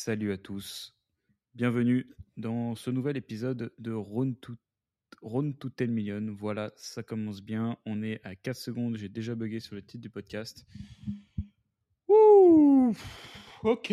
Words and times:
Salut 0.00 0.30
à 0.30 0.38
tous. 0.38 0.94
Bienvenue 1.56 2.06
dans 2.36 2.76
ce 2.76 2.88
nouvel 2.88 3.16
épisode 3.16 3.72
de 3.78 3.90
Round 3.90 4.38
to, 4.40 4.54
Round 5.22 5.58
to 5.58 5.70
10 5.76 5.88
Million. 5.88 6.24
Voilà, 6.38 6.70
ça 6.76 7.02
commence 7.02 7.42
bien. 7.42 7.76
On 7.84 8.00
est 8.04 8.24
à 8.24 8.36
4 8.36 8.56
secondes. 8.56 8.96
J'ai 8.96 9.08
déjà 9.08 9.34
bugué 9.34 9.58
sur 9.58 9.74
le 9.74 9.82
titre 9.82 10.00
du 10.00 10.08
podcast. 10.08 10.64
Ouh, 12.06 12.94
ok, 13.64 13.92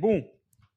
bon, 0.00 0.28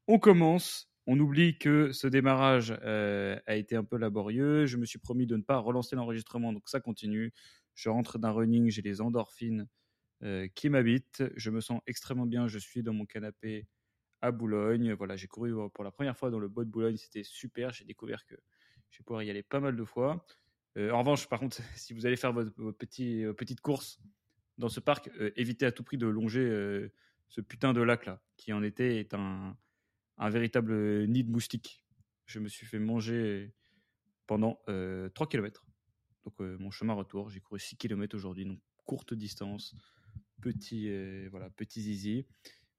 on 0.08 0.20
commence. 0.20 0.94
On 1.08 1.20
oublie 1.20 1.58
que 1.58 1.92
ce 1.92 2.06
démarrage 2.06 2.78
euh, 2.84 3.40
a 3.48 3.56
été 3.56 3.76
un 3.76 3.84
peu 3.84 3.98
laborieux. 3.98 4.68
Je 4.68 4.78
me 4.78 4.86
suis 4.86 5.00
promis 5.00 5.26
de 5.26 5.38
ne 5.38 5.42
pas 5.42 5.58
relancer 5.58 5.96
l'enregistrement, 5.96 6.54
donc 6.54 6.70
ça 6.70 6.80
continue. 6.80 7.34
Je 7.74 7.90
rentre 7.90 8.20
d'un 8.20 8.30
running, 8.30 8.70
j'ai 8.70 8.84
les 8.84 9.02
endorphines 9.02 9.68
euh, 10.22 10.48
qui 10.54 10.70
m'habitent. 10.70 11.24
Je 11.36 11.50
me 11.50 11.62
sens 11.62 11.82
extrêmement 11.88 12.28
bien. 12.28 12.48
Je 12.48 12.60
suis 12.60 12.84
dans 12.84 12.94
mon 12.94 13.08
canapé 13.08 13.66
à 14.22 14.32
Boulogne. 14.32 14.94
Voilà, 14.94 15.16
j'ai 15.16 15.28
couru 15.28 15.54
pour 15.74 15.84
la 15.84 15.92
première 15.92 16.18
fois 16.18 16.30
dans 16.30 16.40
le 16.40 16.48
bois 16.48 16.66
de 16.66 16.70
Boulogne. 16.70 16.98
C'était 16.98 17.24
super. 17.24 17.74
J'ai 17.74 17.86
découvert 17.86 18.26
que 18.26 18.36
je 18.90 19.00
vais 19.00 19.04
pouvoir 19.04 19.24
y 19.24 19.30
aller 19.30 19.44
pas 19.44 19.60
mal 19.60 19.76
de 19.76 19.84
fois. 19.84 20.26
Euh, 20.78 20.92
en 20.92 21.00
revanche, 21.00 21.28
par 21.28 21.40
contre, 21.40 21.62
si 21.76 21.94
vous 21.94 22.06
allez 22.06 22.16
faire 22.16 22.34
votre, 22.34 22.52
votre 22.58 22.78
petit, 22.78 23.24
euh, 23.24 23.34
petite 23.34 23.62
course 23.62 24.00
dans 24.58 24.70
ce 24.70 24.80
parc, 24.80 25.10
euh, 25.20 25.32
évitez 25.36 25.66
à 25.66 25.72
tout 25.72 25.84
prix 25.84 25.98
de 25.98 26.08
longer 26.08 26.42
euh, 26.42 26.92
ce 27.28 27.42
putain 27.42 27.74
de 27.74 27.82
lac 27.82 28.06
là, 28.06 28.22
qui 28.38 28.54
en 28.54 28.64
été 28.64 29.00
est 29.00 29.14
un, 29.14 29.58
un 30.18 30.30
véritable 30.30 31.06
nid 31.08 31.24
de 31.24 31.32
moustiques. 31.32 31.84
Je 32.26 32.40
me 32.40 32.48
suis 32.48 32.66
fait 32.66 32.80
manger 32.80 33.54
pendant 34.28 34.62
euh, 34.70 35.10
3 35.10 35.28
km. 35.28 35.66
Donc 36.24 36.34
euh, 36.40 36.58
mon 36.60 36.72
chemin 36.72 36.94
retour, 36.94 37.30
j'ai 37.30 37.42
couru 37.42 37.60
6 37.60 37.76
km 37.78 38.16
aujourd'hui, 38.16 38.46
donc 38.46 38.60
courte 38.86 39.14
distance, 39.14 39.76
petit, 40.42 40.90
euh, 40.90 41.28
voilà, 41.32 41.50
petit 41.50 41.82
zizi. 41.82 42.26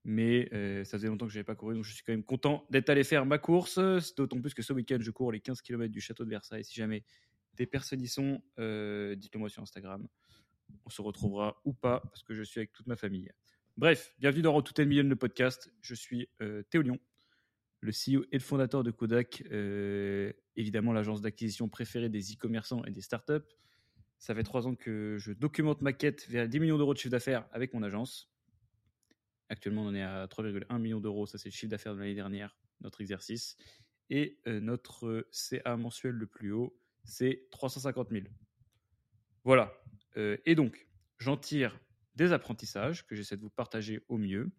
Mais 0.04 0.48
euh, 0.52 0.82
ça 0.84 0.98
faisait 0.98 1.08
longtemps 1.08 1.26
que 1.26 1.32
je 1.32 1.38
n'avais 1.38 1.44
pas 1.44 1.54
couru, 1.54 1.74
donc 1.74 1.84
je 1.84 1.92
suis 1.92 2.02
quand 2.02 2.12
même 2.12 2.24
content 2.24 2.66
d'être 2.70 2.90
allé 2.90 3.04
faire 3.04 3.24
ma 3.24 3.38
course. 3.38 3.78
D'autant 4.16 4.40
plus 4.40 4.52
que 4.52 4.62
ce 4.62 4.72
week-end, 4.72 4.98
je 5.00 5.10
cours 5.10 5.30
les 5.30 5.40
15 5.40 5.62
km 5.62 5.92
du 5.92 6.00
château 6.00 6.24
de 6.24 6.30
Versailles. 6.30 6.64
Si 6.64 6.74
jamais 6.74 7.04
des 7.54 7.66
personnes 7.66 8.00
y 8.00 8.08
sont, 8.08 8.42
euh, 8.58 9.14
dites-le 9.14 9.38
moi 9.38 9.48
sur 9.48 9.62
Instagram. 9.62 10.06
On 10.84 10.90
se 10.90 11.02
retrouvera 11.02 11.60
ou 11.64 11.72
pas, 11.72 12.00
parce 12.00 12.22
que 12.22 12.34
je 12.34 12.42
suis 12.42 12.58
avec 12.58 12.72
toute 12.72 12.86
ma 12.86 12.96
famille. 12.96 13.30
Bref, 13.76 14.12
bienvenue 14.18 14.42
dans 14.42 14.52
Road 14.52 14.64
to 14.64 14.72
10 14.74 14.88
Million, 14.88 15.04
le 15.04 15.16
podcast. 15.16 15.72
Je 15.82 15.94
suis 15.94 16.28
euh, 16.40 16.62
Théo 16.64 16.82
Lyon, 16.82 16.98
le 17.80 17.92
CEO 17.92 18.24
et 18.32 18.38
le 18.38 18.42
fondateur 18.42 18.82
de 18.82 18.90
Kodak, 18.90 19.44
évidemment 20.56 20.92
l'agence 20.92 21.20
d'acquisition 21.20 21.68
préférée 21.68 22.08
des 22.08 22.32
e-commerçants 22.32 22.84
et 22.84 22.90
des 22.90 23.00
startups. 23.00 23.46
Ça 24.18 24.34
fait 24.34 24.44
trois 24.44 24.66
ans 24.66 24.74
que 24.74 25.16
je 25.18 25.32
documente 25.32 25.82
ma 25.82 25.92
quête 25.92 26.28
vers 26.28 26.48
10 26.48 26.60
millions 26.60 26.78
d'euros 26.78 26.94
de 26.94 26.98
chiffre 26.98 27.10
d'affaires 27.10 27.44
avec 27.52 27.74
mon 27.74 27.82
agence. 27.82 28.31
Actuellement, 29.52 29.82
on 29.82 29.88
en 29.88 29.94
est 29.94 30.02
à 30.02 30.26
3,1 30.28 30.78
millions 30.78 31.00
d'euros. 31.00 31.26
Ça, 31.26 31.36
c'est 31.36 31.50
le 31.50 31.52
chiffre 31.52 31.68
d'affaires 31.70 31.92
de 31.94 31.98
l'année 31.98 32.14
dernière, 32.14 32.56
notre 32.80 33.02
exercice. 33.02 33.58
Et 34.08 34.40
euh, 34.46 34.60
notre 34.60 35.06
euh, 35.06 35.28
CA 35.30 35.76
mensuel 35.76 36.14
le 36.14 36.26
plus 36.26 36.52
haut, 36.52 36.74
c'est 37.04 37.48
350 37.50 38.08
000. 38.08 38.24
Voilà. 39.44 39.78
Euh, 40.16 40.38
et 40.46 40.54
donc, 40.54 40.88
j'en 41.18 41.36
tire 41.36 41.78
des 42.14 42.32
apprentissages 42.32 43.06
que 43.06 43.14
j'essaie 43.14 43.36
de 43.36 43.42
vous 43.42 43.50
partager 43.50 44.02
au 44.08 44.16
mieux. 44.16 44.50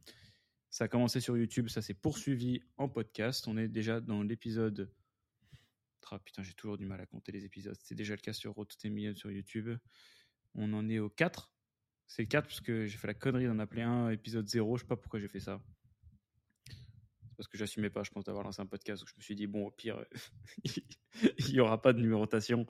Ça 0.69 0.83
a 0.83 0.87
commencé 0.87 1.19
sur 1.19 1.35
YouTube, 1.35 1.69
ça 1.69 1.81
s'est 1.81 1.95
poursuivi 1.95 2.61
en 2.77 2.87
podcast. 2.87 3.47
On 3.47 3.57
est 3.57 3.67
déjà 3.67 3.99
dans 3.99 4.21
l'épisode. 4.21 4.93
Ah, 6.11 6.19
putain, 6.19 6.43
j'ai 6.43 6.53
toujours 6.53 6.77
du 6.77 6.85
mal 6.85 7.01
à 7.01 7.07
compter 7.07 7.31
les 7.31 7.45
épisodes. 7.45 7.75
C'est 7.81 7.95
déjà 7.95 8.13
le 8.13 8.21
cas 8.21 8.33
sur 8.33 8.53
Road 8.53 8.67
to 8.67 8.75
10 8.79 8.91
Million 8.91 9.15
sur 9.15 9.31
YouTube. 9.31 9.75
On 10.53 10.71
en 10.73 10.87
est 10.87 10.99
au 10.99 11.09
4. 11.09 11.51
C'est 12.13 12.21
le 12.21 12.27
4 12.27 12.45
parce 12.45 12.61
que 12.61 12.85
j'ai 12.85 12.95
fait 12.95 13.07
la 13.07 13.15
connerie 13.15 13.47
d'en 13.47 13.57
appeler 13.57 13.81
un 13.81 14.11
épisode 14.11 14.47
0. 14.47 14.77
Je 14.77 14.83
sais 14.83 14.87
pas 14.87 14.95
pourquoi 14.95 15.19
j'ai 15.19 15.27
fait 15.27 15.39
ça. 15.39 15.59
C'est 16.67 17.35
parce 17.35 17.47
que 17.47 17.57
j'assumais 17.57 17.89
pas, 17.89 18.03
je 18.03 18.11
pense, 18.11 18.23
d'avoir 18.23 18.43
lancé 18.43 18.61
un 18.61 18.67
podcast 18.67 19.01
où 19.01 19.07
je 19.07 19.13
me 19.17 19.21
suis 19.23 19.33
dit, 19.33 19.47
bon, 19.47 19.65
au 19.65 19.71
pire, 19.71 20.05
il 21.39 21.49
y 21.49 21.59
aura 21.59 21.81
pas 21.81 21.91
de 21.91 21.99
numérotation. 21.99 22.67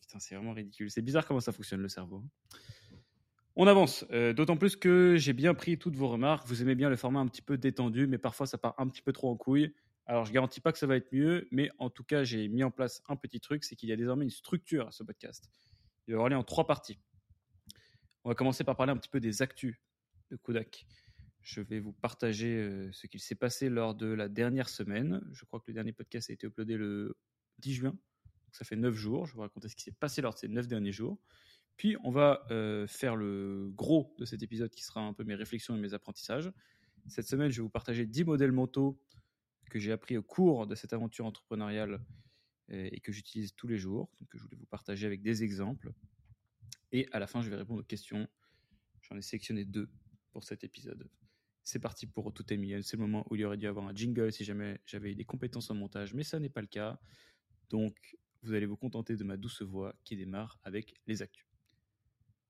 Putain, 0.00 0.20
c'est 0.20 0.36
vraiment 0.36 0.52
ridicule. 0.52 0.88
C'est 0.88 1.02
bizarre 1.02 1.26
comment 1.26 1.40
ça 1.40 1.50
fonctionne 1.50 1.80
le 1.80 1.88
cerveau. 1.88 2.22
On 3.56 3.66
avance, 3.66 4.06
euh, 4.12 4.32
d'autant 4.34 4.56
plus 4.56 4.76
que 4.76 5.16
j'ai 5.18 5.32
bien 5.32 5.52
pris 5.54 5.76
toutes 5.76 5.96
vos 5.96 6.06
remarques. 6.06 6.46
Vous 6.46 6.62
aimez 6.62 6.76
bien 6.76 6.90
le 6.90 6.96
format 6.96 7.18
un 7.18 7.26
petit 7.26 7.42
peu 7.42 7.58
détendu, 7.58 8.06
mais 8.06 8.18
parfois 8.18 8.46
ça 8.46 8.56
part 8.56 8.76
un 8.78 8.86
petit 8.86 9.02
peu 9.02 9.12
trop 9.12 9.30
en 9.30 9.36
couille. 9.36 9.74
Alors 10.06 10.26
je 10.26 10.32
garantis 10.32 10.60
pas 10.60 10.70
que 10.70 10.78
ça 10.78 10.86
va 10.86 10.94
être 10.94 11.12
mieux, 11.12 11.48
mais 11.50 11.70
en 11.80 11.90
tout 11.90 12.04
cas 12.04 12.22
j'ai 12.22 12.46
mis 12.46 12.62
en 12.62 12.70
place 12.70 13.02
un 13.08 13.16
petit 13.16 13.40
truc, 13.40 13.64
c'est 13.64 13.74
qu'il 13.74 13.88
y 13.88 13.92
a 13.92 13.96
désormais 13.96 14.24
une 14.24 14.30
structure 14.30 14.86
à 14.86 14.92
ce 14.92 15.02
podcast. 15.02 15.50
Il 16.06 16.14
va 16.14 16.24
y 16.24 16.30
lieu 16.30 16.36
en 16.36 16.44
trois 16.44 16.68
parties. 16.68 17.00
On 18.24 18.28
va 18.28 18.34
commencer 18.34 18.64
par 18.64 18.76
parler 18.76 18.92
un 18.92 18.96
petit 18.96 19.08
peu 19.08 19.20
des 19.20 19.40
actus 19.40 19.76
de 20.30 20.36
Kodak. 20.36 20.86
Je 21.40 21.62
vais 21.62 21.80
vous 21.80 21.92
partager 21.92 22.54
euh, 22.54 22.92
ce 22.92 23.06
qu'il 23.06 23.20
s'est 23.20 23.34
passé 23.34 23.70
lors 23.70 23.94
de 23.94 24.06
la 24.06 24.28
dernière 24.28 24.68
semaine. 24.68 25.22
Je 25.32 25.44
crois 25.46 25.58
que 25.58 25.64
le 25.68 25.74
dernier 25.74 25.92
podcast 25.92 26.28
a 26.28 26.34
été 26.34 26.46
uploadé 26.46 26.76
le 26.76 27.16
10 27.60 27.74
juin. 27.74 27.90
Donc 27.90 28.54
ça 28.54 28.66
fait 28.66 28.76
9 28.76 28.94
jours. 28.94 29.24
Je 29.24 29.32
vais 29.32 29.36
vous 29.36 29.42
raconter 29.42 29.68
ce 29.68 29.76
qui 29.76 29.84
s'est 29.84 29.92
passé 29.92 30.20
lors 30.20 30.34
de 30.34 30.38
ces 30.38 30.48
9 30.48 30.68
derniers 30.68 30.92
jours. 30.92 31.18
Puis 31.78 31.96
on 32.04 32.10
va 32.10 32.46
euh, 32.50 32.86
faire 32.86 33.16
le 33.16 33.70
gros 33.74 34.14
de 34.18 34.26
cet 34.26 34.42
épisode 34.42 34.70
qui 34.70 34.84
sera 34.84 35.00
un 35.00 35.14
peu 35.14 35.24
mes 35.24 35.34
réflexions 35.34 35.74
et 35.74 35.80
mes 35.80 35.94
apprentissages. 35.94 36.52
Cette 37.06 37.26
semaine, 37.26 37.50
je 37.50 37.56
vais 37.56 37.62
vous 37.62 37.70
partager 37.70 38.04
10 38.04 38.24
modèles 38.24 38.52
mentaux 38.52 39.00
que 39.70 39.78
j'ai 39.78 39.92
appris 39.92 40.18
au 40.18 40.22
cours 40.22 40.66
de 40.66 40.74
cette 40.74 40.92
aventure 40.92 41.24
entrepreneuriale 41.24 42.04
euh, 42.70 42.90
et 42.92 43.00
que 43.00 43.12
j'utilise 43.12 43.54
tous 43.54 43.66
les 43.66 43.78
jours. 43.78 44.10
Donc 44.20 44.28
je 44.34 44.42
voulais 44.42 44.58
vous 44.58 44.66
partager 44.66 45.06
avec 45.06 45.22
des 45.22 45.42
exemples. 45.42 45.90
Et 46.92 47.08
à 47.12 47.18
la 47.18 47.26
fin, 47.26 47.42
je 47.42 47.50
vais 47.50 47.56
répondre 47.56 47.80
aux 47.80 47.84
questions. 47.84 48.28
J'en 49.02 49.16
ai 49.16 49.22
sélectionné 49.22 49.64
deux 49.64 49.88
pour 50.32 50.44
cet 50.44 50.64
épisode. 50.64 51.08
C'est 51.62 51.78
parti 51.78 52.06
pour 52.06 52.32
tout 52.32 52.52
est 52.52 52.56
million. 52.56 52.80
C'est 52.82 52.96
le 52.96 53.02
moment 53.02 53.26
où 53.30 53.36
il 53.36 53.42
y 53.42 53.44
aurait 53.44 53.56
dû 53.56 53.66
avoir 53.66 53.86
un 53.86 53.94
jingle 53.94 54.32
si 54.32 54.44
jamais 54.44 54.80
j'avais 54.86 55.12
eu 55.12 55.14
des 55.14 55.24
compétences 55.24 55.70
en 55.70 55.74
montage, 55.74 56.14
mais 56.14 56.24
ça 56.24 56.38
n'est 56.38 56.48
pas 56.48 56.60
le 56.60 56.66
cas. 56.66 56.98
Donc, 57.68 58.16
vous 58.42 58.54
allez 58.54 58.66
vous 58.66 58.76
contenter 58.76 59.16
de 59.16 59.24
ma 59.24 59.36
douce 59.36 59.62
voix 59.62 59.94
qui 60.04 60.16
démarre 60.16 60.58
avec 60.62 60.94
les 61.06 61.22
actus. 61.22 61.46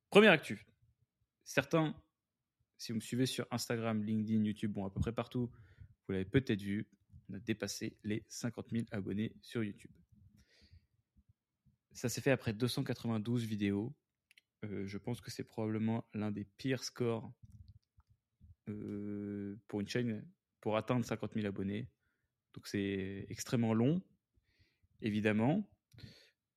Première 0.09 0.33
actu. 0.33 0.67
Certains, 1.45 1.95
si 2.79 2.93
vous 2.93 2.97
me 2.97 3.01
suivez 3.01 3.27
sur 3.27 3.47
Instagram, 3.51 4.03
LinkedIn, 4.03 4.45
YouTube, 4.45 4.73
bon, 4.73 4.87
à 4.87 4.91
peu 4.91 5.01
près 5.01 5.13
partout, 5.13 5.51
vous 6.07 6.13
l'avez 6.13 6.25
peut-être 6.25 6.63
vu, 6.63 6.89
on 7.29 7.35
a 7.35 7.41
dépassé 7.41 7.97
les 8.05 8.25
50 8.29 8.71
000 8.71 8.87
abonnés 8.91 9.35
sur 9.43 9.63
YouTube. 9.63 9.91
Ça 11.93 12.09
s'est 12.09 12.21
fait 12.21 12.31
après 12.31 12.53
292 12.53 13.45
vidéos. 13.45 13.95
Euh, 14.65 14.87
je 14.87 14.99
pense 14.99 15.21
que 15.21 15.31
c'est 15.31 15.45
probablement 15.45 16.05
l'un 16.15 16.31
des 16.31 16.45
pires 16.45 16.85
scores 16.85 17.33
euh, 18.69 19.57
pour 19.69 19.81
une 19.81 19.89
chaîne 19.89 20.27
pour 20.61 20.77
atteindre 20.77 21.05
50 21.05 21.35
000 21.35 21.47
abonnés. 21.47 21.89
Donc 22.55 22.67
c'est 22.67 23.27
extrêmement 23.29 23.73
long, 23.73 24.03
évidemment. 25.01 25.69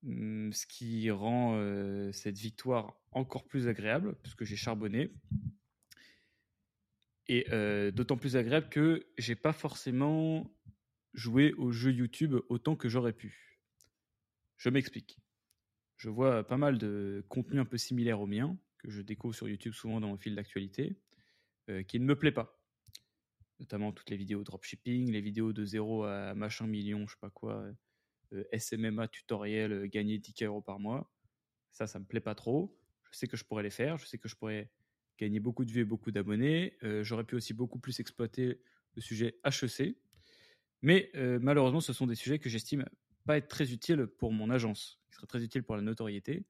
Hum, 0.05 0.51
Ce 0.51 0.65
qui 0.65 1.09
rend 1.11 1.55
euh, 1.55 2.11
cette 2.11 2.37
victoire 2.37 2.99
encore 3.11 3.45
plus 3.45 3.67
agréable, 3.67 4.15
puisque 4.21 4.43
j'ai 4.43 4.57
charbonné. 4.57 5.13
Et 7.27 7.45
d'autant 7.93 8.17
plus 8.17 8.35
agréable 8.35 8.67
que 8.67 9.07
j'ai 9.17 9.35
pas 9.35 9.53
forcément 9.53 10.53
joué 11.13 11.53
au 11.53 11.71
jeu 11.71 11.91
YouTube 11.91 12.35
autant 12.49 12.75
que 12.75 12.89
j'aurais 12.89 13.13
pu. 13.13 13.61
Je 14.57 14.69
m'explique. 14.69 15.17
Je 16.03 16.09
vois 16.09 16.45
pas 16.45 16.57
mal 16.57 16.77
de 16.77 17.23
contenus 17.29 17.61
un 17.61 17.65
peu 17.65 17.77
similaires 17.77 18.19
au 18.19 18.27
mien, 18.27 18.57
que 18.79 18.91
je 18.91 19.01
découvre 19.01 19.33
sur 19.33 19.47
YouTube 19.47 19.71
souvent 19.71 20.01
dans 20.01 20.09
mon 20.09 20.17
fil 20.17 20.35
d'actualité, 20.35 20.97
euh, 21.69 21.81
qui 21.81 21.97
ne 21.97 22.03
me 22.03 22.19
plaît 22.19 22.33
pas. 22.33 22.61
Notamment 23.61 23.93
toutes 23.93 24.09
les 24.09 24.17
vidéos 24.17 24.43
dropshipping, 24.43 25.09
les 25.09 25.21
vidéos 25.21 25.53
de 25.53 25.63
0 25.63 26.03
à 26.03 26.35
machin 26.35 26.67
million, 26.67 27.07
je 27.07 27.13
sais 27.13 27.19
pas 27.21 27.29
quoi, 27.29 27.65
euh, 28.33 28.43
SMMA 28.51 29.07
tutoriel, 29.07 29.71
euh, 29.71 29.87
gagner 29.87 30.17
10 30.17 30.43
euros 30.43 30.61
par 30.61 30.77
mois. 30.77 31.09
Ça, 31.71 31.87
ça 31.87 31.99
me 31.99 32.05
plaît 32.05 32.19
pas 32.19 32.35
trop. 32.35 32.77
Je 33.09 33.17
sais 33.17 33.29
que 33.29 33.37
je 33.37 33.45
pourrais 33.45 33.63
les 33.63 33.69
faire, 33.69 33.97
je 33.97 34.05
sais 34.05 34.17
que 34.17 34.27
je 34.27 34.35
pourrais 34.35 34.69
gagner 35.17 35.39
beaucoup 35.39 35.63
de 35.63 35.71
vues 35.71 35.83
et 35.83 35.85
beaucoup 35.85 36.11
d'abonnés. 36.11 36.75
J'aurais 37.03 37.23
pu 37.23 37.35
aussi 37.35 37.53
beaucoup 37.53 37.79
plus 37.79 38.01
exploiter 38.01 38.59
le 38.95 39.01
sujet 39.01 39.39
HEC. 39.45 39.95
Mais 40.81 41.11
malheureusement, 41.13 41.79
ce 41.79 41.93
sont 41.93 42.07
des 42.07 42.15
sujets 42.15 42.39
que 42.39 42.49
j'estime 42.49 42.83
pas 43.25 43.37
être 43.37 43.47
très 43.47 43.71
utiles 43.71 44.07
pour 44.07 44.33
mon 44.33 44.49
agence, 44.49 45.02
qui 45.13 45.17
seraient 45.17 45.27
très 45.27 45.43
utiles 45.43 45.63
pour 45.63 45.75
la 45.75 45.83
notoriété, 45.83 46.43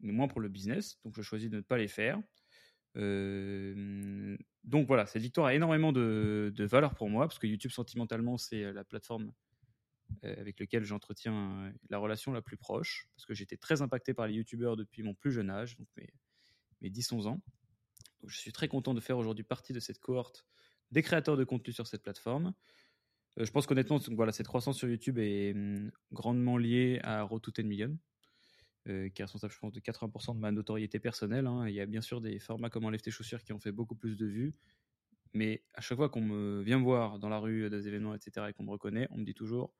mais 0.00 0.12
moins 0.12 0.28
pour 0.28 0.40
le 0.40 0.48
business. 0.48 1.00
Donc 1.04 1.14
je 1.16 1.22
choisis 1.22 1.48
de 1.48 1.56
ne 1.56 1.60
pas 1.62 1.78
les 1.78 1.88
faire. 1.88 2.20
Euh, 2.96 4.36
donc 4.64 4.86
voilà, 4.86 5.06
cette 5.06 5.22
victoire 5.22 5.46
a 5.46 5.54
énormément 5.54 5.92
de, 5.92 6.52
valeur 6.58 6.94
pour 6.94 7.08
moi, 7.08 7.26
parce 7.26 7.38
que 7.38 7.46
YouTube, 7.46 7.70
sentimentalement, 7.70 8.36
c'est 8.36 8.72
la 8.72 8.84
plateforme 8.84 9.32
euh, 10.24 10.34
avec 10.38 10.60
laquelle 10.60 10.84
j'entretiens 10.84 11.66
euh, 11.66 11.72
la 11.88 11.98
relation 11.98 12.32
la 12.32 12.42
plus 12.42 12.56
proche, 12.56 13.08
parce 13.16 13.24
que 13.24 13.34
j'étais 13.34 13.56
très 13.56 13.80
impacté 13.80 14.12
par 14.14 14.26
les 14.26 14.34
YouTubeurs 14.34 14.76
depuis 14.76 15.02
mon 15.02 15.14
plus 15.14 15.32
jeune 15.32 15.50
âge, 15.50 15.76
donc 15.78 15.88
mes, 15.96 16.12
mes 16.82 16.90
10-11 16.90 17.28
ans. 17.28 17.40
Donc 18.20 18.30
je 18.30 18.36
suis 18.36 18.52
très 18.52 18.68
content 18.68 18.94
de 18.94 19.00
faire 19.00 19.16
aujourd'hui 19.16 19.44
partie 19.44 19.72
de 19.72 19.80
cette 19.80 20.00
cohorte 20.00 20.44
des 20.90 21.02
créateurs 21.02 21.36
de 21.36 21.44
contenu 21.44 21.72
sur 21.72 21.86
cette 21.86 22.02
plateforme. 22.02 22.54
Euh, 23.38 23.44
je 23.44 23.50
pense 23.52 23.66
qu'honnêtement, 23.66 23.98
voilà, 24.12 24.32
cette 24.32 24.46
croissance 24.46 24.76
sur 24.78 24.88
YouTube 24.88 25.18
est 25.18 25.52
hum, 25.54 25.90
grandement 26.12 26.56
liée 26.56 27.00
à 27.02 27.22
Road 27.22 27.42
to 27.42 27.50
10 27.50 27.64
Million, 27.64 27.98
euh, 28.88 29.08
qui 29.10 29.22
est 29.22 29.24
responsable, 29.24 29.52
je 29.52 29.58
pense, 29.58 29.72
de 29.72 29.80
80% 29.80 30.34
de 30.34 30.40
ma 30.40 30.50
notoriété 30.52 30.98
personnelle. 30.98 31.46
hein. 31.46 31.68
Il 31.68 31.74
y 31.74 31.80
a 31.80 31.86
bien 31.86 32.00
sûr 32.00 32.20
des 32.20 32.38
formats 32.38 32.70
comme 32.70 32.84
Enlève 32.84 33.00
tes 33.00 33.10
chaussures 33.10 33.42
qui 33.42 33.52
ont 33.52 33.60
fait 33.60 33.72
beaucoup 33.72 33.94
plus 33.96 34.16
de 34.16 34.26
vues, 34.26 34.54
Mais 35.34 35.64
à 35.74 35.80
chaque 35.82 35.98
fois 35.98 36.08
qu'on 36.08 36.22
me 36.22 36.62
vient 36.62 36.78
me 36.78 36.84
voir 36.84 37.18
dans 37.18 37.28
la 37.28 37.38
rue, 37.38 37.68
des 37.70 37.88
événements, 37.88 38.14
etc., 38.14 38.46
et 38.50 38.52
qu'on 38.54 38.64
me 38.64 38.70
reconnaît, 38.70 39.08
on 39.10 39.18
me 39.18 39.24
dit 39.24 39.34
toujours, 39.34 39.74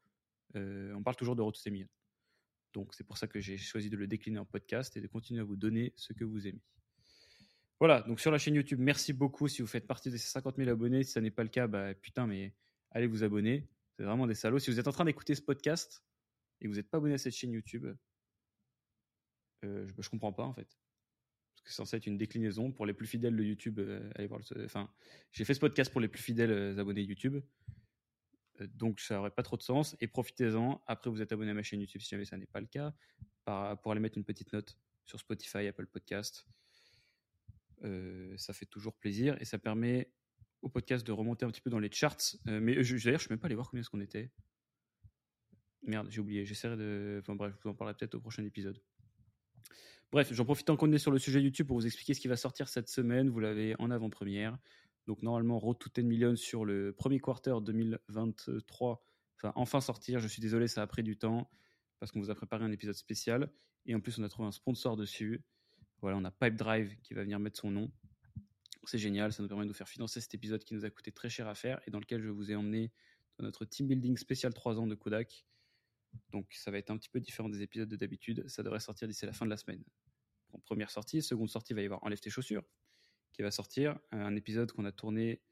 euh, 0.56 0.92
on 0.94 1.02
parle 1.02 1.16
toujours 1.16 1.36
de 1.36 1.42
Road 1.42 1.54
to 1.54 1.70
Millions. 1.70 1.88
Donc 2.74 2.94
c'est 2.94 3.04
pour 3.04 3.18
ça 3.18 3.26
que 3.26 3.40
j'ai 3.40 3.56
choisi 3.58 3.90
de 3.90 3.96
le 3.96 4.06
décliner 4.06 4.38
en 4.38 4.44
podcast 4.46 4.96
et 4.96 5.00
de 5.00 5.06
continuer 5.08 5.40
à 5.40 5.44
vous 5.44 5.56
donner 5.56 5.92
ce 5.96 6.12
que 6.12 6.24
vous 6.24 6.46
aimez. 6.46 6.62
Voilà, 7.80 8.02
donc 8.02 8.20
sur 8.20 8.30
la 8.30 8.38
chaîne 8.38 8.54
YouTube, 8.56 8.80
merci 8.80 9.12
beaucoup 9.12 9.48
si 9.48 9.62
vous 9.62 9.68
faites 9.68 9.86
partie 9.86 10.10
de 10.10 10.16
ces 10.16 10.28
50 10.28 10.56
000 10.56 10.68
abonnés. 10.70 11.04
Si 11.04 11.12
ça 11.12 11.20
n'est 11.20 11.30
pas 11.30 11.44
le 11.44 11.48
cas, 11.48 11.66
bah 11.66 11.94
putain, 11.94 12.26
mais 12.26 12.54
allez 12.90 13.06
vous 13.06 13.25
abonner. 13.25 13.69
C'est 13.96 14.05
vraiment 14.05 14.26
des 14.26 14.35
salauds. 14.35 14.58
Si 14.58 14.70
vous 14.70 14.79
êtes 14.79 14.88
en 14.88 14.93
train 14.93 15.05
d'écouter 15.05 15.35
ce 15.35 15.43
podcast 15.43 16.05
et 16.61 16.64
que 16.64 16.69
vous 16.69 16.76
n'êtes 16.76 16.90
pas 16.90 16.99
abonné 16.99 17.14
à 17.14 17.19
cette 17.19 17.35
chaîne 17.35 17.52
YouTube, 17.52 17.87
euh, 19.64 19.87
je, 19.87 20.02
je 20.02 20.08
comprends 20.08 20.32
pas 20.32 20.44
en 20.44 20.52
fait 20.52 20.79
c'est 21.69 21.75
censé 21.75 21.96
être 21.96 22.06
une 22.06 22.17
déclinaison 22.17 22.73
pour 22.73 22.87
les 22.87 22.94
plus 22.94 23.06
fidèles 23.06 23.37
de 23.37 23.43
YouTube. 23.43 23.79
Euh, 23.79 24.11
allez 24.14 24.26
voir 24.26 24.40
enfin, 24.64 24.90
j'ai 25.32 25.44
fait 25.44 25.55
ce 25.55 25.61
podcast 25.61 25.93
pour 25.93 26.00
les 26.00 26.08
plus 26.08 26.23
fidèles 26.23 26.50
euh, 26.50 26.79
abonnés 26.79 27.02
YouTube, 27.02 27.43
donc 28.75 29.00
ça 29.00 29.17
n'aurait 29.17 29.31
pas 29.31 29.43
trop 29.43 29.56
de 29.56 29.62
sens. 29.62 29.94
Et 30.00 30.08
profitez-en. 30.08 30.82
Après, 30.87 31.11
vous 31.11 31.20
êtes 31.20 31.31
abonné 31.31 31.50
à 31.50 31.55
ma 31.55 31.62
chaîne 31.62 31.81
YouTube 31.81 32.00
si 32.00 32.08
jamais 32.08 32.25
ça 32.25 32.37
n'est 32.38 32.46
pas 32.46 32.61
le 32.61 32.67
cas, 32.67 32.94
pour 33.44 33.93
aller 33.93 34.00
mettre 34.00 34.17
une 34.17 34.25
petite 34.25 34.52
note 34.52 34.79
sur 35.05 35.20
Spotify, 35.20 35.67
Apple 35.67 35.87
Podcast. 35.87 36.46
ça 38.37 38.52
fait 38.52 38.67
toujours 38.67 38.96
plaisir 38.96 39.37
et 39.40 39.44
ça 39.44 39.58
permet 39.58 40.11
au 40.62 40.69
podcast 40.69 41.06
de 41.06 41.12
remonter 41.12 41.44
un 41.44 41.50
petit 41.50 41.60
peu 41.60 41.70
dans 41.70 41.78
les 41.78 41.90
charts. 41.90 42.37
mais 42.44 42.75
d'ailleurs, 42.75 42.84
je 42.84 42.94
ne 42.94 43.19
suis 43.19 43.28
même 43.31 43.38
pas 43.38 43.46
allé 43.46 43.55
voir 43.55 43.70
combien 43.70 43.81
est-ce 43.81 43.90
qu'on 43.90 44.00
était. 44.00 44.31
Merde, 45.82 46.08
j'ai 46.10 46.20
oublié. 46.20 46.44
J'essaierai 46.44 46.76
de. 46.76 47.19
Enfin 47.20 47.34
bref, 47.34 47.55
je 47.56 47.62
vous 47.62 47.70
en 47.70 47.75
parlerai 47.75 47.96
peut-être 47.96 48.14
au 48.14 48.20
prochain 48.20 48.44
épisode. 48.44 48.81
Bref, 50.10 50.32
j'en 50.32 50.44
profite 50.44 50.70
en 50.70 50.76
qu'on 50.76 50.96
sur 50.96 51.10
le 51.10 51.19
sujet 51.19 51.43
YouTube 51.43 51.66
pour 51.66 51.76
vous 51.76 51.87
expliquer 51.87 52.14
ce 52.14 52.20
qui 52.20 52.28
va 52.28 52.37
sortir 52.37 52.69
cette 52.69 52.88
semaine. 52.88 53.28
Vous 53.28 53.40
l'avez 53.40 53.75
en 53.78 53.90
avant-première. 53.90 54.58
Donc 55.06 55.22
normalement, 55.22 55.58
Road 55.58 55.78
to 55.78 55.90
10 55.94 56.02
millions 56.02 56.37
sur 56.37 56.64
le 56.64 56.93
premier 56.93 57.20
quarter 57.20 57.54
2023 57.62 59.02
enfin 59.38 59.52
enfin 59.56 59.81
sortir. 59.81 60.20
Je 60.20 60.28
suis 60.28 60.40
désolé, 60.40 60.69
ça 60.69 60.82
a 60.82 60.87
pris 60.87 61.02
du 61.02 61.16
temps 61.16 61.50
parce 62.00 62.12
qu'on 62.12 62.20
vous 62.20 62.31
a 62.31 62.34
préparé 62.34 62.64
un 62.64 62.72
épisode 62.72 62.94
spécial. 62.94 63.50
Et 63.87 63.94
en 63.94 64.00
plus, 64.00 64.19
on 64.19 64.22
a 64.22 64.28
trouvé 64.28 64.49
un 64.49 64.52
sponsor 64.52 64.96
dessus. 64.96 65.43
Voilà, 66.00 66.16
on 66.16 66.25
a 66.25 66.31
Pipedrive 66.31 66.96
qui 67.02 67.14
va 67.14 67.22
venir 67.22 67.38
mettre 67.38 67.58
son 67.58 67.70
nom. 67.70 67.90
C'est 68.88 68.96
génial, 68.96 69.35
ça 69.35 69.43
nous 69.43 69.50
permet 69.50 69.64
de 69.64 69.69
nous 69.69 69.75
faire 69.75 69.87
financer 69.87 70.19
cet 70.19 70.32
épisode 70.32 70.64
qui 70.64 70.73
nous 70.73 70.87
a 70.87 70.88
coûté 70.88 71.12
très 71.12 71.29
cher 71.29 71.46
à 71.46 71.55
faire 71.55 71.79
et 71.87 71.90
dans 71.90 72.00
lequel 72.00 72.23
je 72.23 72.31
vous 72.31 72.50
ai 72.50 72.56
emmené 72.56 72.90
dans 73.37 73.44
notre 73.44 73.67
team 73.67 73.87
building 73.87 74.17
spécial 74.17 74.55
3 74.55 74.81
ans 74.81 74.87
de 74.87 74.94
Kodak. 74.94 75.44
Donc 76.31 76.55
ça 76.55 76.70
va 76.70 76.79
être 76.79 76.90
un 76.90 76.96
petit 76.96 77.11
peu 77.11 77.20
différent 77.20 77.50
des 77.50 77.61
épisodes 77.61 77.90
de 77.90 77.96
d'habitude. 77.96 78.49
Ça 78.49 78.62
devrait 78.62 78.81
sortir 78.81 79.06
d'ici 79.06 79.26
la 79.26 79.35
fin 79.35 79.44
de 79.44 79.50
la 79.50 79.58
semaine. 79.58 79.85
première 80.64 80.88
sortie. 80.88 81.20
Seconde 81.20 81.50
sortie, 81.50 81.75
il 81.75 81.76
va 81.76 81.82
y 81.82 81.85
avoir 81.85 82.02
Enlève 82.02 82.19
tes 82.19 82.31
chaussures, 82.31 82.64
qui 83.35 83.43
va 83.43 83.50
sortir. 83.50 83.99
Un 84.11 84.35
épisode 84.37 84.73
qu'on 84.73 84.87
a 84.87 84.93
tourné 84.93 85.43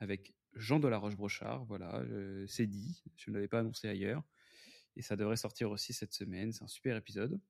avec 0.00 0.34
Jean 0.54 0.80
de 0.80 0.88
la 0.88 0.98
Roche-Brochard. 0.98 1.66
Voilà, 1.66 2.02
c'est 2.48 2.66
dit. 2.66 3.04
Je 3.14 3.30
ne 3.30 3.36
l'avais 3.36 3.46
pas 3.46 3.60
annoncé 3.60 3.86
ailleurs. 3.86 4.24
Et 4.96 5.02
ça 5.02 5.14
devrait 5.14 5.36
sortir 5.36 5.70
aussi 5.70 5.92
cette 5.92 6.12
semaine. 6.12 6.50
C'est 6.50 6.64
un 6.64 6.66
super 6.66 6.96
épisode. 6.96 7.40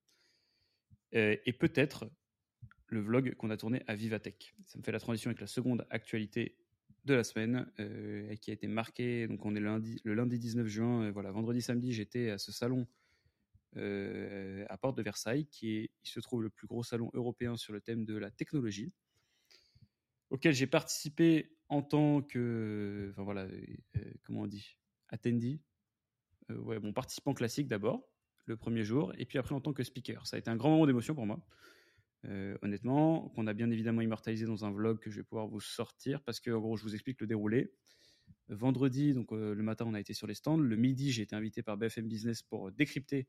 Euh, 1.15 1.35
et 1.47 1.53
peut-être 1.53 2.11
le 2.91 2.99
vlog 2.99 3.33
qu'on 3.35 3.49
a 3.49 3.57
tourné 3.57 3.81
à 3.87 3.95
Vivatech. 3.95 4.53
Ça 4.65 4.77
me 4.77 4.83
fait 4.83 4.91
la 4.91 4.99
transition 4.99 5.29
avec 5.29 5.39
la 5.39 5.47
seconde 5.47 5.87
actualité 5.89 6.57
de 7.05 7.13
la 7.13 7.23
semaine 7.23 7.71
euh, 7.79 8.35
qui 8.35 8.51
a 8.51 8.53
été 8.53 8.67
marqué. 8.67 9.27
Donc 9.27 9.45
on 9.45 9.55
est 9.55 9.59
lundi, 9.59 9.99
le 10.03 10.13
lundi 10.13 10.37
19 10.37 10.67
juin. 10.67 11.03
Euh, 11.03 11.11
voilà, 11.11 11.31
vendredi, 11.31 11.61
samedi, 11.61 11.93
j'étais 11.93 12.29
à 12.29 12.37
ce 12.37 12.51
salon 12.51 12.85
euh, 13.77 14.65
à 14.69 14.77
Porte 14.77 14.97
de 14.97 15.01
Versailles, 15.01 15.47
qui 15.47 15.89
se 16.03 16.19
trouve 16.19 16.43
le 16.43 16.49
plus 16.49 16.67
gros 16.67 16.83
salon 16.83 17.09
européen 17.13 17.55
sur 17.55 17.73
le 17.73 17.79
thème 17.79 18.03
de 18.03 18.17
la 18.17 18.29
technologie, 18.29 18.91
auquel 20.29 20.53
j'ai 20.53 20.67
participé 20.67 21.55
en 21.69 21.81
tant 21.81 22.21
que, 22.21 23.07
enfin 23.11 23.23
voilà, 23.23 23.47
comment 24.23 24.41
on 24.41 24.47
dit, 24.47 24.77
attendee, 25.07 25.61
ouais, 26.49 26.79
participant 26.91 27.33
classique 27.33 27.69
d'abord 27.69 28.05
le 28.45 28.57
premier 28.57 28.83
jour, 28.83 29.13
et 29.17 29.25
puis 29.25 29.37
après 29.37 29.55
en 29.55 29.61
tant 29.61 29.71
que 29.71 29.83
speaker. 29.83 30.27
Ça 30.27 30.35
a 30.35 30.39
été 30.39 30.49
un 30.49 30.57
grand 30.57 30.71
moment 30.71 30.85
d'émotion 30.85 31.15
pour 31.15 31.25
moi. 31.25 31.39
Euh, 32.25 32.57
honnêtement, 32.61 33.29
qu'on 33.29 33.47
a 33.47 33.53
bien 33.53 33.71
évidemment 33.71 34.01
immortalisé 34.01 34.45
dans 34.45 34.63
un 34.63 34.71
vlog 34.71 34.99
que 34.99 35.09
je 35.09 35.17
vais 35.17 35.23
pouvoir 35.23 35.47
vous 35.47 35.59
sortir 35.59 36.21
parce 36.21 36.39
que, 36.39 36.51
en 36.51 36.59
gros, 36.59 36.77
je 36.77 36.83
vous 36.83 36.93
explique 36.93 37.19
le 37.19 37.27
déroulé. 37.27 37.73
Vendredi, 38.49 39.13
donc 39.13 39.31
euh, 39.31 39.55
le 39.55 39.63
matin, 39.63 39.85
on 39.87 39.93
a 39.93 39.99
été 39.99 40.13
sur 40.13 40.27
les 40.27 40.35
stands. 40.35 40.57
Le 40.57 40.75
midi, 40.75 41.11
j'ai 41.11 41.23
été 41.23 41.35
invité 41.35 41.63
par 41.63 41.77
BFM 41.77 42.07
Business 42.07 42.43
pour 42.43 42.71
décrypter 42.71 43.27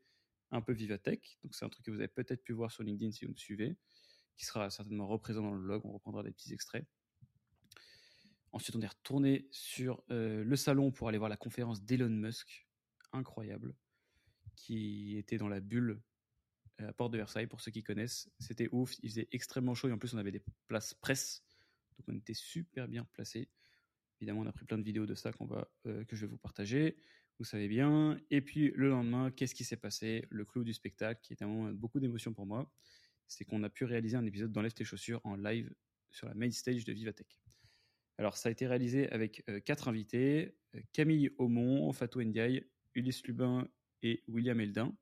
un 0.50 0.60
peu 0.60 0.72
Vivatech. 0.72 1.38
Donc, 1.42 1.54
c'est 1.54 1.64
un 1.64 1.68
truc 1.68 1.84
que 1.86 1.90
vous 1.90 1.98
avez 1.98 2.08
peut-être 2.08 2.42
pu 2.42 2.52
voir 2.52 2.70
sur 2.70 2.82
LinkedIn 2.82 3.12
si 3.12 3.24
vous 3.24 3.32
me 3.32 3.36
suivez, 3.36 3.76
qui 4.36 4.44
sera 4.44 4.68
certainement 4.68 5.06
représenté 5.06 5.46
dans 5.46 5.54
le 5.54 5.62
vlog. 5.62 5.82
On 5.84 5.92
reprendra 5.92 6.22
des 6.22 6.32
petits 6.32 6.52
extraits. 6.52 6.86
Ensuite, 8.52 8.76
on 8.76 8.82
est 8.82 8.86
retourné 8.86 9.48
sur 9.50 10.02
euh, 10.10 10.44
le 10.44 10.56
salon 10.56 10.90
pour 10.90 11.08
aller 11.08 11.16
voir 11.16 11.30
la 11.30 11.38
conférence 11.38 11.82
d'Elon 11.82 12.10
Musk, 12.10 12.68
incroyable, 13.12 13.74
qui 14.56 15.16
était 15.16 15.38
dans 15.38 15.48
la 15.48 15.60
bulle 15.60 16.02
la 16.86 16.92
porte 16.92 17.12
de 17.12 17.18
Versailles, 17.18 17.46
pour 17.46 17.60
ceux 17.60 17.70
qui 17.70 17.82
connaissent. 17.82 18.30
C'était 18.38 18.68
ouf, 18.72 18.94
il 19.02 19.10
faisait 19.10 19.28
extrêmement 19.32 19.74
chaud 19.74 19.88
et 19.88 19.92
en 19.92 19.98
plus 19.98 20.14
on 20.14 20.18
avait 20.18 20.32
des 20.32 20.42
places 20.66 20.94
presse, 20.94 21.44
donc 21.98 22.08
on 22.08 22.18
était 22.18 22.34
super 22.34 22.88
bien 22.88 23.04
placés. 23.12 23.48
Évidemment, 24.20 24.42
on 24.42 24.46
a 24.46 24.52
pris 24.52 24.64
plein 24.64 24.78
de 24.78 24.84
vidéos 24.84 25.06
de 25.06 25.14
ça 25.14 25.32
va, 25.40 25.68
euh, 25.86 26.04
que 26.04 26.14
je 26.14 26.26
vais 26.26 26.30
vous 26.30 26.38
partager. 26.38 26.96
Vous 27.38 27.44
savez 27.44 27.66
bien. 27.66 28.20
Et 28.30 28.40
puis 28.40 28.70
le 28.76 28.88
lendemain, 28.88 29.32
qu'est-ce 29.32 29.54
qui 29.54 29.64
s'est 29.64 29.76
passé? 29.76 30.26
Le 30.30 30.44
clou 30.44 30.62
du 30.62 30.72
spectacle, 30.72 31.20
qui 31.22 31.32
est 31.32 31.42
un 31.42 31.48
moment 31.48 31.72
beaucoup 31.72 31.98
d'émotions 31.98 32.32
pour 32.32 32.46
moi, 32.46 32.70
c'est 33.26 33.44
qu'on 33.44 33.62
a 33.64 33.70
pu 33.70 33.84
réaliser 33.84 34.16
un 34.16 34.24
épisode 34.24 34.52
d'Enlève 34.52 34.74
tes 34.74 34.84
chaussures 34.84 35.20
en 35.24 35.34
live 35.34 35.74
sur 36.10 36.28
la 36.28 36.34
main 36.34 36.50
stage 36.50 36.84
de 36.84 36.92
Vivatech. 36.92 37.40
Alors, 38.18 38.36
ça 38.36 38.48
a 38.48 38.52
été 38.52 38.66
réalisé 38.66 39.10
avec 39.10 39.42
euh, 39.48 39.58
quatre 39.58 39.88
invités 39.88 40.54
euh, 40.76 40.80
Camille 40.92 41.30
Aumont, 41.38 41.92
Fatou 41.92 42.22
Ndiaye, 42.22 42.64
Ulysse 42.94 43.26
Lubin 43.26 43.66
et 44.02 44.22
William 44.28 44.60
Eldin 44.60 44.96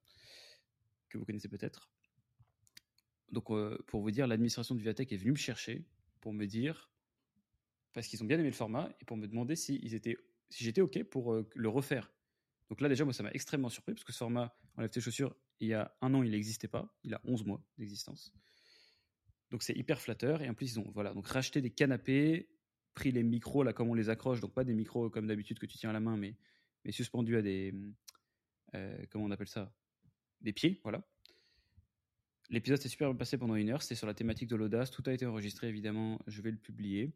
que 1.11 1.19
vous 1.19 1.25
connaissez 1.25 1.49
peut-être. 1.49 1.91
Donc, 3.31 3.51
euh, 3.51 3.79
pour 3.87 4.01
vous 4.01 4.11
dire, 4.11 4.27
l'administration 4.27 4.75
du 4.75 4.83
Viatech 4.83 5.13
est 5.13 5.17
venue 5.17 5.33
me 5.33 5.37
chercher 5.37 5.85
pour 6.21 6.33
me 6.33 6.47
dire, 6.47 6.91
parce 7.93 8.07
qu'ils 8.07 8.23
ont 8.23 8.27
bien 8.27 8.39
aimé 8.39 8.49
le 8.49 8.55
format, 8.55 8.91
et 9.01 9.05
pour 9.05 9.17
me 9.17 9.27
demander 9.27 9.57
si, 9.57 9.79
ils 9.83 9.95
étaient, 9.95 10.17
si 10.49 10.65
j'étais 10.65 10.81
OK 10.81 11.03
pour 11.05 11.33
euh, 11.33 11.49
le 11.55 11.69
refaire. 11.69 12.11
Donc 12.69 12.81
là, 12.81 12.89
déjà, 12.89 13.05
moi, 13.05 13.13
ça 13.13 13.23
m'a 13.23 13.31
extrêmement 13.33 13.69
surpris, 13.69 13.95
parce 13.95 14.05
que 14.05 14.13
ce 14.13 14.19
format, 14.19 14.57
Enlève 14.77 14.91
tes 14.91 15.01
chaussures, 15.01 15.37
il 15.61 15.69
y 15.69 15.75
a 15.75 15.95
un 16.01 16.15
an, 16.15 16.23
il 16.23 16.31
n'existait 16.31 16.69
pas. 16.69 16.93
Il 17.05 17.15
a 17.15 17.21
11 17.25 17.45
mois 17.45 17.63
d'existence. 17.79 18.33
Donc 19.51 19.63
c'est 19.63 19.77
hyper 19.77 20.01
flatteur. 20.01 20.43
Et 20.43 20.49
en 20.49 20.55
plus, 20.55 20.73
ils 20.73 20.81
ont 20.81 20.91
voilà, 20.95 21.13
donc 21.13 21.27
racheté 21.27 21.61
des 21.61 21.71
canapés, 21.71 22.49
pris 22.95 23.13
les 23.13 23.23
micros, 23.23 23.63
là, 23.63 23.73
comme 23.73 23.91
on 23.91 23.95
les 23.95 24.09
accroche, 24.09 24.41
donc 24.41 24.55
pas 24.55 24.65
des 24.65 24.75
micros 24.75 25.11
comme 25.11 25.27
d'habitude 25.27 25.59
que 25.59 25.67
tu 25.67 25.77
tiens 25.77 25.91
à 25.91 25.93
la 25.93 26.01
main, 26.01 26.17
mais, 26.17 26.37
mais 26.85 26.93
suspendus 26.93 27.37
à 27.37 27.43
des. 27.43 27.75
Euh, 28.75 29.05
comment 29.11 29.25
on 29.25 29.31
appelle 29.31 29.49
ça? 29.49 29.73
Des 30.41 30.53
pieds, 30.53 30.81
voilà. 30.83 31.03
L'épisode 32.51 32.81
s'est 32.81 32.89
super 32.89 33.09
bien 33.09 33.17
passé 33.17 33.39
pendant 33.39 33.55
une 33.55 33.71
heure. 33.71 33.83
C'est 33.83 33.95
sur 33.95 34.09
la 34.09 34.15
thématique 34.15 34.49
de 34.49 34.57
l'audace. 34.57 34.91
Tout 34.91 35.05
a 35.07 35.13
été 35.13 35.25
enregistré, 35.25 35.69
évidemment. 35.69 36.19
Je 36.27 36.43
vais 36.43 36.51
le 36.51 36.57
publier. 36.57 37.13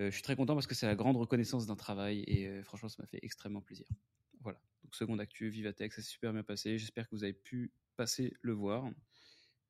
Euh, 0.00 0.10
je 0.10 0.14
suis 0.14 0.22
très 0.22 0.36
content 0.36 0.54
parce 0.54 0.66
que 0.66 0.74
c'est 0.74 0.86
la 0.86 0.94
grande 0.94 1.16
reconnaissance 1.16 1.66
d'un 1.66 1.76
travail 1.76 2.24
et 2.26 2.46
euh, 2.46 2.62
franchement, 2.62 2.88
ça 2.88 3.02
m'a 3.02 3.06
fait 3.06 3.18
extrêmement 3.22 3.60
plaisir. 3.60 3.86
Voilà. 4.40 4.60
Donc, 4.84 4.94
seconde 4.94 5.20
actu, 5.20 5.48
Vivatech, 5.48 5.92
ça 5.92 6.02
s'est 6.02 6.10
super 6.10 6.32
bien 6.32 6.44
passé. 6.44 6.78
J'espère 6.78 7.08
que 7.08 7.14
vous 7.14 7.24
avez 7.24 7.32
pu 7.32 7.72
passer 7.96 8.32
le 8.40 8.52
voir. 8.52 8.88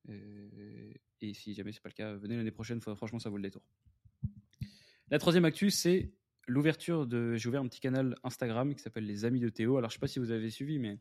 Euh, 0.09 0.93
et 1.21 1.33
si 1.33 1.55
jamais 1.55 1.71
c'est 1.71 1.81
pas 1.81 1.89
le 1.89 1.95
cas, 1.95 2.13
venez 2.13 2.37
l'année 2.37 2.51
prochaine. 2.51 2.79
Franchement, 2.81 3.19
ça 3.19 3.29
vaut 3.29 3.37
le 3.37 3.43
détour. 3.43 3.63
La 5.09 5.17
troisième 5.17 5.45
actu, 5.45 5.71
c'est 5.71 6.11
l'ouverture 6.47 7.07
de. 7.07 7.35
J'ai 7.35 7.49
ouvert 7.49 7.61
un 7.61 7.67
petit 7.67 7.79
canal 7.79 8.15
Instagram 8.23 8.75
qui 8.75 8.81
s'appelle 8.81 9.05
Les 9.05 9.25
Amis 9.25 9.39
de 9.39 9.49
Théo. 9.49 9.77
Alors, 9.77 9.89
je 9.89 9.95
sais 9.95 9.99
pas 9.99 10.07
si 10.07 10.19
vous 10.19 10.31
avez 10.31 10.49
suivi, 10.49 10.77
mais 10.77 10.99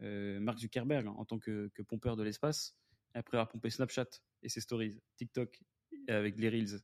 Mark 0.00 0.58
Zuckerberg 0.58 1.06
en 1.06 1.24
tant 1.24 1.38
que, 1.38 1.70
pompeur 1.88 2.16
de 2.16 2.22
l'espace, 2.22 2.76
après 3.14 3.36
avoir 3.36 3.48
pompé 3.48 3.70
Snapchat 3.70 4.06
et 4.42 4.48
ses 4.48 4.60
stories, 4.60 5.00
TikTok 5.16 5.62
avec 6.08 6.38
les 6.38 6.48
Reels, 6.48 6.80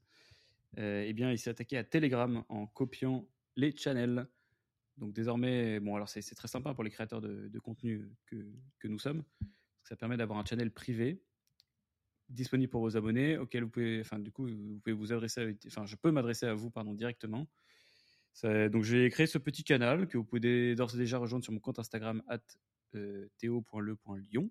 euh, 0.79 1.05
eh 1.07 1.13
bien, 1.13 1.31
il 1.33 1.39
s'est 1.39 1.51
attaqué 1.51 1.77
à 1.79 1.85
Telegram 1.85 2.45
en 2.49 2.67
copiant 2.67 3.29
les 3.57 3.75
channels. 3.75 4.27
Donc 4.97 5.13
désormais, 5.13 5.81
bon, 5.81 5.95
alors 5.95 6.09
c'est 6.09 6.23
très 6.35 6.49
sympa 6.49 6.75
pour 6.75 6.85
les 6.85 6.91
créateurs 6.91 7.21
de, 7.21 7.59
contenu 7.59 8.09
que, 8.27 8.89
nous 8.89 8.99
sommes. 8.99 9.25
Ça 9.85 9.97
permet 9.97 10.17
d'avoir 10.17 10.39
un 10.39 10.45
channel 10.45 10.71
privé 10.71 11.23
disponible 12.29 12.71
pour 12.71 12.81
vos 12.81 12.97
abonnés, 12.97 13.39
auquel 13.39 13.63
vous 13.65 13.71
pouvez, 13.71 14.01
enfin, 14.01 14.19
du 14.19 14.33
coup, 14.33 14.49
vous 14.49 14.81
pouvez 14.81 14.95
vous 14.95 15.13
adresser, 15.13 15.57
enfin, 15.69 15.87
je 15.87 15.95
peux 15.95 16.11
m'adresser 16.11 16.47
à 16.47 16.55
vous, 16.55 16.71
pardon, 16.71 16.93
directement. 16.93 17.47
donc 18.43 18.83
j'ai 18.83 19.09
créé 19.11 19.27
ce 19.27 19.39
petit 19.39 19.63
canal 19.63 20.09
que 20.09 20.19
vous 20.19 20.25
pouvez 20.25 20.75
d'ores 20.75 20.95
et 20.97 20.99
déjà 20.99 21.19
rejoindre 21.19 21.45
sur 21.45 21.53
mon 21.53 21.61
compte 21.61 21.79
Instagram 21.79 22.23
euh, 22.97 23.31
théo.le.lyon, 23.39 24.51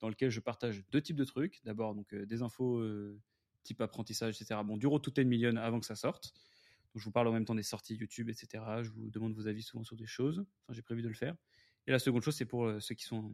dans 0.00 0.08
lequel 0.08 0.30
je 0.30 0.40
partage 0.40 0.84
deux 0.90 1.00
types 1.00 1.16
de 1.16 1.24
trucs. 1.24 1.60
D'abord, 1.64 1.94
donc 1.94 2.12
euh, 2.12 2.26
des 2.26 2.42
infos 2.42 2.78
euh, 2.78 3.20
type 3.62 3.80
apprentissage, 3.80 4.40
etc. 4.40 4.60
Bon, 4.64 4.76
du 4.76 4.86
tout 5.00 5.12
une 5.20 5.28
million 5.28 5.56
avant 5.56 5.80
que 5.80 5.86
ça 5.86 5.96
sorte. 5.96 6.32
Donc, 6.94 7.00
je 7.00 7.04
vous 7.04 7.10
parle 7.10 7.28
en 7.28 7.32
même 7.32 7.44
temps 7.44 7.54
des 7.54 7.62
sorties 7.62 7.96
YouTube, 7.96 8.28
etc. 8.28 8.64
Je 8.82 8.90
vous 8.90 9.10
demande 9.10 9.34
vos 9.34 9.46
avis 9.48 9.62
souvent 9.62 9.84
sur 9.84 9.96
des 9.96 10.06
choses. 10.06 10.40
Enfin, 10.62 10.72
j'ai 10.72 10.82
prévu 10.82 11.02
de 11.02 11.08
le 11.08 11.14
faire. 11.14 11.36
Et 11.86 11.92
la 11.92 11.98
seconde 11.98 12.22
chose, 12.22 12.34
c'est 12.34 12.46
pour 12.46 12.70
ceux 12.80 12.94
qui 12.94 13.04
sont 13.04 13.32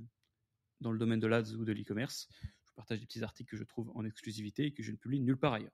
dans 0.80 0.90
le 0.90 0.98
domaine 0.98 1.20
de 1.20 1.26
l'ADS 1.26 1.54
ou 1.54 1.64
de 1.64 1.72
l'e-commerce. 1.72 2.28
Je 2.64 2.72
partage 2.74 3.00
des 3.00 3.06
petits 3.06 3.22
articles 3.22 3.50
que 3.50 3.56
je 3.56 3.64
trouve 3.64 3.90
en 3.94 4.04
exclusivité 4.04 4.66
et 4.66 4.72
que 4.72 4.82
je 4.82 4.90
ne 4.90 4.96
publie 4.96 5.20
nulle 5.20 5.38
part 5.38 5.54
ailleurs. 5.54 5.72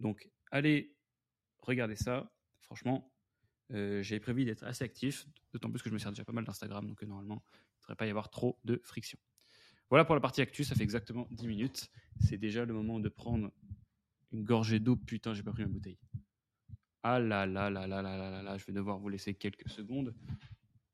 Donc, 0.00 0.28
allez 0.50 0.94
regardez 1.60 1.96
ça. 1.96 2.30
Franchement, 2.60 3.10
j'avais 3.70 4.20
prévu 4.20 4.44
d'être 4.44 4.62
assez 4.64 4.84
actif, 4.84 5.26
d'autant 5.52 5.70
plus 5.70 5.82
que 5.82 5.88
je 5.88 5.94
me 5.94 5.98
sers 5.98 6.12
déjà 6.12 6.24
pas 6.24 6.32
mal 6.32 6.44
d'Instagram, 6.44 6.86
donc 6.86 7.02
normalement, 7.02 7.42
ne 7.84 7.88
devrait 7.88 7.96
pas 7.96 8.06
y 8.06 8.10
avoir 8.10 8.30
trop 8.30 8.58
de 8.64 8.80
friction. 8.84 9.18
Voilà 9.90 10.04
pour 10.04 10.14
la 10.14 10.20
partie 10.20 10.40
actu, 10.40 10.64
ça 10.64 10.74
fait 10.74 10.82
exactement 10.82 11.28
10 11.30 11.46
minutes. 11.46 11.90
C'est 12.20 12.38
déjà 12.38 12.64
le 12.64 12.72
moment 12.72 12.98
de 12.98 13.08
prendre 13.08 13.52
une 14.32 14.42
gorgée 14.42 14.80
d'eau. 14.80 14.96
Putain, 14.96 15.34
j'ai 15.34 15.42
pas 15.42 15.52
pris 15.52 15.62
ma 15.62 15.68
bouteille. 15.68 15.98
Ah 17.02 17.18
là 17.18 17.46
là 17.46 17.68
là 17.68 17.86
là 17.86 18.02
là 18.02 18.16
là 18.16 18.30
là 18.30 18.42
là, 18.42 18.58
je 18.58 18.64
vais 18.64 18.72
devoir 18.72 18.98
vous 18.98 19.10
laisser 19.10 19.34
quelques 19.34 19.68
secondes. 19.68 20.14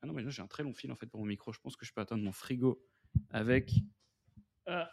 Ah 0.03 0.07
non, 0.07 0.13
mais 0.13 0.29
j'ai 0.29 0.43
un 0.43 0.47
très 0.47 0.63
long 0.63 0.75
fil 0.75 0.91
en 0.91 0.97
fait 0.97 1.07
pour 1.07 1.21
mon 1.21 1.27
micro. 1.27 1.53
Je 1.53 1.61
pense 1.61 1.77
que 1.77 1.87
je 1.87 1.93
peux 1.93 2.01
atteindre 2.01 2.25
mon 2.25 2.33
frigo 2.33 2.83
avec. 3.31 3.73
Ah. 4.67 4.91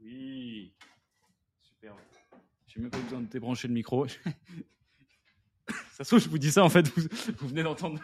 Oui. 0.00 0.74
Super. 1.60 1.96
J'ai 2.66 2.80
même 2.80 2.90
pas 2.90 3.00
besoin 3.00 3.20
de 3.20 3.26
débrancher 3.26 3.68
le 3.68 3.74
micro. 3.74 4.06
ça 5.92 6.02
se 6.02 6.04
trouve, 6.04 6.20
je 6.20 6.28
vous 6.28 6.38
dis 6.38 6.50
ça 6.50 6.64
en 6.64 6.70
fait, 6.70 6.88
vous, 6.88 7.02
vous 7.38 7.48
venez 7.48 7.62
d'entendre 7.62 8.00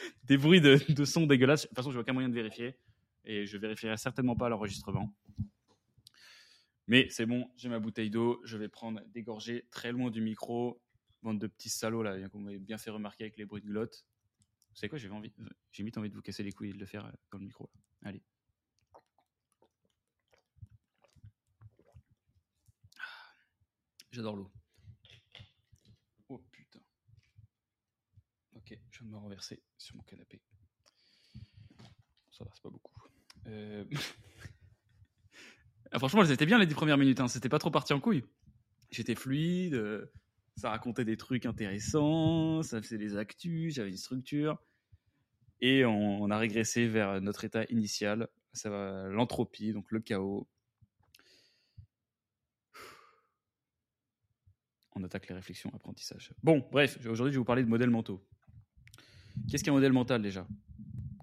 des 0.24 0.36
bruits 0.36 0.60
de, 0.60 0.78
de 0.92 1.04
sons 1.04 1.26
dégueulasses. 1.26 1.62
De 1.62 1.68
toute 1.68 1.76
façon, 1.76 1.90
j'ai 1.90 1.98
aucun 1.98 2.12
moyen 2.12 2.28
de 2.28 2.34
vérifier 2.34 2.76
et 3.24 3.46
je 3.46 3.58
vérifierai 3.58 3.96
certainement 3.96 4.36
pas 4.36 4.48
l'enregistrement. 4.48 5.14
Mais 6.86 7.08
c'est 7.08 7.26
bon, 7.26 7.48
j'ai 7.56 7.68
ma 7.68 7.78
bouteille 7.78 8.10
d'eau, 8.10 8.40
je 8.44 8.56
vais 8.56 8.68
prendre 8.68 9.00
des 9.14 9.22
gorgées 9.22 9.66
très 9.70 9.92
loin 9.92 10.10
du 10.10 10.20
micro. 10.20 10.82
Bande 11.22 11.38
de 11.38 11.46
petits 11.46 11.68
salauds 11.68 12.02
là, 12.02 12.28
qu'on 12.30 12.40
m'avait 12.40 12.58
bien 12.58 12.78
fait 12.78 12.90
remarquer 12.90 13.24
avec 13.24 13.36
les 13.36 13.44
bruits 13.44 13.60
de 13.60 13.66
glotte. 13.66 14.06
Vous 14.70 14.76
savez 14.76 14.88
quoi, 14.88 14.98
j'ai 14.98 15.10
envie, 15.10 15.32
j'ai 15.70 15.84
vite 15.84 15.98
envie 15.98 16.08
de 16.08 16.14
vous 16.14 16.22
casser 16.22 16.42
les 16.42 16.52
couilles 16.52 16.70
et 16.70 16.72
de 16.72 16.78
le 16.78 16.86
faire 16.86 17.04
euh, 17.06 17.12
dans 17.30 17.38
le 17.38 17.44
micro. 17.44 17.70
Allez. 18.02 18.22
J'adore 24.10 24.36
l'eau. 24.36 24.50
Oh 26.28 26.38
putain. 26.50 26.80
Je 28.90 28.98
viens 29.00 29.08
de 29.08 29.12
me 29.12 29.18
renverser 29.18 29.62
sur 29.78 29.96
mon 29.96 30.02
canapé. 30.02 30.40
Ça 32.30 32.44
va, 32.44 32.50
c'est 32.54 32.62
pas 32.62 32.70
beaucoup. 32.70 32.94
Euh... 33.46 33.84
ah, 35.92 35.98
franchement, 35.98 36.24
c'était 36.24 36.46
bien 36.46 36.58
les 36.58 36.66
dix 36.66 36.74
premières 36.74 36.98
minutes. 36.98 37.20
Hein. 37.20 37.28
C'était 37.28 37.48
pas 37.48 37.58
trop 37.58 37.70
parti 37.70 37.92
en 37.92 38.00
couille. 38.00 38.24
J'étais 38.90 39.14
fluide. 39.14 39.74
euh, 39.74 40.06
Ça 40.56 40.70
racontait 40.70 41.04
des 41.04 41.16
trucs 41.16 41.46
intéressants. 41.46 42.62
Ça 42.62 42.80
faisait 42.82 42.98
des 42.98 43.16
actus. 43.16 43.74
J'avais 43.74 43.90
une 43.90 43.96
structure. 43.96 44.58
Et 45.60 45.84
on, 45.84 46.22
on 46.22 46.30
a 46.30 46.38
régressé 46.38 46.86
vers 46.86 47.20
notre 47.20 47.44
état 47.44 47.64
initial. 47.70 48.28
Ça 48.52 48.70
va 48.70 49.08
l'entropie, 49.08 49.72
donc 49.72 49.90
le 49.90 50.00
chaos. 50.00 50.48
On 54.92 55.04
attaque 55.04 55.28
les 55.28 55.34
réflexions, 55.34 55.70
apprentissage. 55.74 56.34
Bon, 56.42 56.66
bref, 56.72 56.98
aujourd'hui, 57.06 57.32
je 57.32 57.36
vais 57.36 57.40
vous 57.40 57.44
parler 57.44 57.62
de 57.62 57.68
modèles 57.68 57.90
mentaux. 57.90 58.26
Qu'est-ce 59.48 59.64
qu'un 59.64 59.72
modèle 59.72 59.92
mental 59.92 60.22
déjà? 60.22 60.46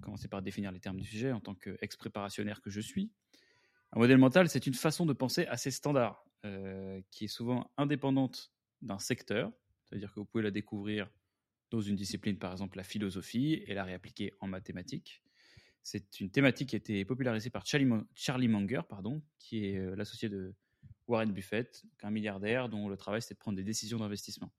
Commencer 0.02 0.28
par 0.28 0.42
définir 0.42 0.72
les 0.72 0.80
termes 0.80 1.00
du 1.00 1.08
sujet 1.08 1.32
en 1.32 1.40
tant 1.40 1.56
qu'ex-préparationnaire 1.56 2.62
que 2.62 2.70
je 2.70 2.82
suis. 2.82 3.12
Un 3.94 4.00
modèle 4.00 4.18
mental, 4.18 4.50
c'est 4.50 4.68
une 4.68 4.74
façon 4.74 5.06
de 5.06 5.14
penser 5.14 5.46
assez 5.46 5.72
standard, 5.72 6.26
euh, 6.46 7.02
qui 7.12 7.26
est 7.26 7.30
souvent 7.30 7.72
indépendante 7.78 8.52
d'un 8.82 9.00
secteur, 9.00 9.52
c'est-à-dire 9.84 10.14
que 10.14 10.20
vous 10.20 10.26
pouvez 10.26 10.44
la 10.44 10.52
découvrir 10.52 11.10
dans 11.72 11.82
une 11.82 11.96
discipline, 11.96 12.38
par 12.38 12.52
exemple 12.52 12.78
la 12.78 12.84
philosophie, 12.84 13.54
et 13.66 13.74
la 13.74 13.84
réappliquer 13.84 14.34
en 14.40 14.48
mathématiques. 14.48 15.24
C'est 15.84 16.20
une 16.20 16.30
thématique 16.30 16.70
qui 16.70 16.76
a 16.76 16.78
été 16.78 17.06
popularisée 17.06 17.50
par 17.50 17.66
Charlie, 17.66 17.90
Charlie 18.14 18.48
Munger, 18.50 18.82
pardon, 18.88 19.22
qui 19.40 19.66
est 19.66 19.78
euh, 19.78 19.96
l'associé 19.96 20.28
de 20.28 20.54
Warren 21.08 21.32
Buffett, 21.32 21.86
un 22.04 22.12
milliardaire 22.12 22.68
dont 22.68 22.90
le 22.90 22.98
travail 22.98 23.22
c'était 23.22 23.36
de 23.36 23.40
prendre 23.40 23.56
des 23.56 23.64
décisions 23.64 23.98
d'investissement 23.98 24.52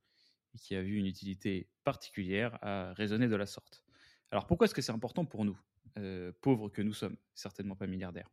et 0.54 0.58
qui 0.58 0.74
a 0.74 0.82
vu 0.82 0.96
une 0.96 1.06
utilité 1.06 1.68
particulière 1.84 2.58
à 2.62 2.92
raisonner 2.94 3.28
de 3.28 3.36
la 3.36 3.46
sorte. 3.46 3.84
Alors 4.30 4.46
pourquoi 4.46 4.66
est-ce 4.66 4.74
que 4.74 4.82
c'est 4.82 4.92
important 4.92 5.24
pour 5.24 5.44
nous, 5.44 5.58
euh, 5.98 6.32
pauvres 6.40 6.68
que 6.68 6.82
nous 6.82 6.92
sommes, 6.92 7.16
certainement 7.34 7.76
pas 7.76 7.86
milliardaires? 7.86 8.30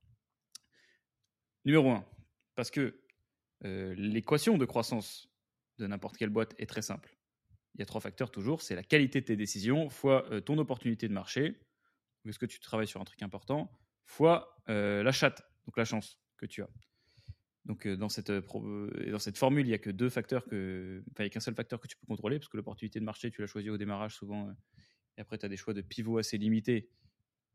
Numéro 1.63 1.89
1, 1.91 2.05
parce 2.55 2.69
que 2.69 3.01
euh, 3.63 3.95
l'équation 3.97 4.57
de 4.57 4.65
croissance 4.65 5.29
de 5.77 5.87
n'importe 5.87 6.17
quelle 6.17 6.29
boîte 6.29 6.53
est 6.57 6.67
très 6.67 6.81
simple. 6.81 7.15
Il 7.73 7.79
y 7.79 7.81
a 7.81 7.85
trois 7.85 8.01
facteurs 8.01 8.31
toujours, 8.31 8.61
c'est 8.61 8.75
la 8.75 8.83
qualité 8.83 9.21
de 9.21 9.25
tes 9.25 9.35
décisions 9.35 9.89
fois 9.89 10.29
euh, 10.31 10.41
ton 10.41 10.57
opportunité 10.57 11.07
de 11.07 11.13
marché, 11.13 11.59
est-ce 12.25 12.39
que 12.39 12.45
tu 12.45 12.59
travailles 12.59 12.87
sur 12.87 13.01
un 13.01 13.05
truc 13.05 13.21
important, 13.21 13.71
fois 14.05 14.57
la 14.67 15.11
chatte, 15.11 15.43
donc 15.67 15.77
la 15.77 15.85
chance 15.85 16.19
que 16.37 16.47
tu 16.47 16.63
as. 16.63 16.69
Donc 17.65 17.87
euh, 17.87 17.97
dans 17.97 18.09
cette, 18.09 18.29
euh, 18.29 18.41
euh, 18.55 19.11
dans 19.11 19.19
cette 19.19 19.37
formule, 19.37 19.65
il 19.65 19.69
n'y 19.69 19.73
a 19.73 19.79
que 19.79 19.89
deux 19.89 20.09
facteurs 20.09 20.45
que, 20.45 21.03
il 21.17 21.21
n'y 21.21 21.25
a 21.25 21.29
qu'un 21.29 21.39
seul 21.39 21.55
facteur 21.55 21.79
que 21.79 21.87
tu 21.87 21.97
peux 21.97 22.05
contrôler, 22.05 22.37
parce 22.37 22.47
que 22.47 22.57
l'opportunité 22.57 22.99
de 22.99 23.05
marché, 23.05 23.31
tu 23.31 23.41
l'as 23.41 23.47
choisi 23.47 23.69
au 23.69 23.77
démarrage 23.77 24.15
souvent, 24.15 24.49
et 25.17 25.21
après 25.21 25.37
tu 25.37 25.45
as 25.45 25.49
des 25.49 25.57
choix 25.57 25.73
de 25.73 25.81
pivot 25.81 26.19
assez 26.19 26.37
limités 26.37 26.89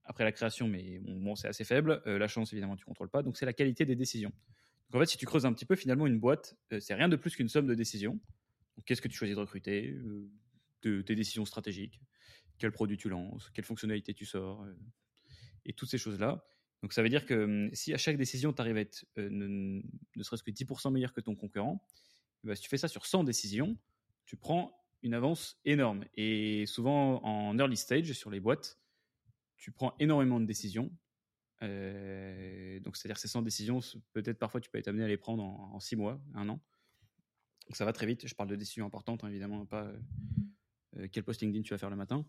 après 0.04 0.24
la 0.24 0.32
création, 0.32 0.66
mais 0.66 0.98
bon, 0.98 1.36
c'est 1.36 1.46
assez 1.46 1.62
faible. 1.62 2.02
La 2.06 2.26
chance, 2.26 2.52
évidemment, 2.52 2.74
tu 2.74 2.84
contrôles 2.84 3.10
pas, 3.10 3.22
donc 3.22 3.36
c'est 3.36 3.46
la 3.46 3.52
qualité 3.52 3.84
des 3.84 3.94
décisions. 3.94 4.32
Donc 4.88 5.00
en 5.00 5.04
fait, 5.04 5.10
si 5.10 5.18
tu 5.18 5.26
creuses 5.26 5.46
un 5.46 5.52
petit 5.52 5.66
peu, 5.66 5.76
finalement, 5.76 6.06
une 6.06 6.18
boîte, 6.18 6.56
c'est 6.80 6.94
rien 6.94 7.08
de 7.08 7.14
plus 7.14 7.36
qu'une 7.36 7.48
somme 7.48 7.66
de 7.66 7.74
décisions. 7.74 8.18
Qu'est-ce 8.86 9.02
que 9.02 9.08
tu 9.08 9.16
choisis 9.16 9.36
de 9.36 9.40
recruter, 9.40 9.94
de, 10.82 11.02
tes 11.02 11.14
décisions 11.14 11.44
stratégiques, 11.44 12.00
quel 12.58 12.72
produit 12.72 12.96
tu 12.96 13.08
lances, 13.08 13.50
quelle 13.50 13.64
fonctionnalité 13.64 14.14
tu 14.14 14.24
sors, 14.24 14.66
et 15.64 15.72
toutes 15.74 15.90
ces 15.90 15.98
choses-là. 15.98 16.44
Donc 16.82 16.92
ça 16.92 17.02
veut 17.02 17.08
dire 17.08 17.26
que 17.26 17.34
hum, 17.34 17.74
si 17.74 17.92
à 17.92 17.98
chaque 17.98 18.16
décision, 18.16 18.52
tu 18.52 18.60
arrives 18.60 18.76
à 18.76 18.80
être 18.80 19.04
ne, 19.16 19.82
serait-ce 20.22 20.42
que 20.42 20.50
10% 20.50 20.92
meilleur 20.92 21.12
que 21.12 21.20
ton 21.20 21.34
concurrent, 21.34 21.84
ben, 22.44 22.54
si 22.54 22.62
tu 22.62 22.68
fais 22.68 22.78
ça 22.78 22.88
sur 22.88 23.06
100 23.06 23.24
décisions, 23.24 23.76
tu 24.24 24.36
prends 24.36 24.76
une 25.02 25.14
avance 25.14 25.60
énorme. 25.64 26.04
Et 26.14 26.66
souvent 26.66 27.22
en 27.24 27.58
early 27.58 27.76
stage 27.76 28.12
sur 28.12 28.30
les 28.30 28.40
boîtes, 28.40 28.78
tu 29.56 29.72
prends 29.72 29.94
énormément 29.98 30.40
de 30.40 30.46
décisions. 30.46 30.90
Donc 31.60 32.96
c'est-à-dire 32.96 33.18
ces 33.18 33.28
100 33.28 33.42
décisions, 33.42 33.80
peut-être 34.12 34.38
parfois 34.38 34.60
tu 34.60 34.70
peux 34.70 34.78
être 34.78 34.88
amené 34.88 35.04
à 35.04 35.08
les 35.08 35.18
prendre 35.18 35.42
en, 35.42 35.74
en 35.74 35.80
6 35.80 35.96
mois, 35.96 36.22
un 36.34 36.48
an. 36.48 36.60
Donc 37.66 37.76
ça 37.76 37.84
va 37.84 37.92
très 37.92 38.06
vite. 38.06 38.26
Je 38.26 38.34
parle 38.34 38.48
de 38.48 38.56
décisions 38.56 38.86
importantes, 38.86 39.22
hein, 39.22 39.28
évidemment, 39.28 39.66
pas 39.66 39.92
quel 41.12 41.22
post 41.24 41.40
LinkedIn 41.40 41.62
tu 41.62 41.74
vas 41.74 41.78
faire 41.78 41.90
le 41.90 41.96
matin. 41.96 42.26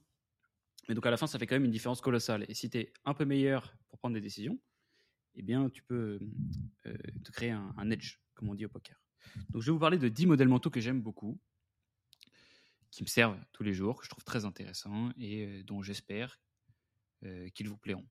Mais 0.88 0.96
donc 0.96 1.06
à 1.06 1.12
la 1.12 1.18
fin, 1.18 1.28
ça 1.28 1.38
fait 1.40 1.48
quand 1.48 1.56
même 1.56 1.66
une 1.66 1.72
différence 1.72 2.02
colossale. 2.02 2.46
Et 2.48 2.54
si 2.54 2.70
tu 2.70 2.80
es 2.80 2.94
un 3.06 3.14
peu 3.14 3.26
meilleur 3.26 3.76
pour 3.90 4.00
prendre 4.00 4.14
des 4.14 4.22
décisions, 4.22 4.60
eh 5.36 5.42
bien, 5.42 5.70
tu 5.70 5.84
peux 5.84 6.20
euh, 6.86 6.98
te 7.24 7.32
créer 7.32 7.52
un, 7.52 7.92
edge, 7.92 8.18
comme 8.34 8.50
on 8.50 8.56
dit 8.56 8.66
au 8.66 8.70
poker. 8.70 9.00
Donc 9.50 9.62
je 9.62 9.68
vais 9.68 9.72
vous 9.72 9.80
parler 9.80 9.98
de 9.98 10.10
10 10.10 10.26
modèles 10.26 10.48
mentaux 10.48 10.70
que 10.70 10.82
j'aime 10.82 11.02
beaucoup, 11.02 11.40
qui 12.90 13.04
me 13.04 13.08
servent 13.08 13.40
tous 13.54 13.64
les 13.64 13.74
jours, 13.74 14.00
que 14.00 14.06
je 14.06 14.10
trouve 14.10 14.24
très 14.24 14.46
intéressants 14.46 15.12
et 15.18 15.46
euh, 15.46 15.64
dont 15.64 15.82
j'espère 15.82 16.40
euh, 17.24 17.48
qu'ils 17.50 17.70
vous 17.70 17.78
plairont. 17.78 18.08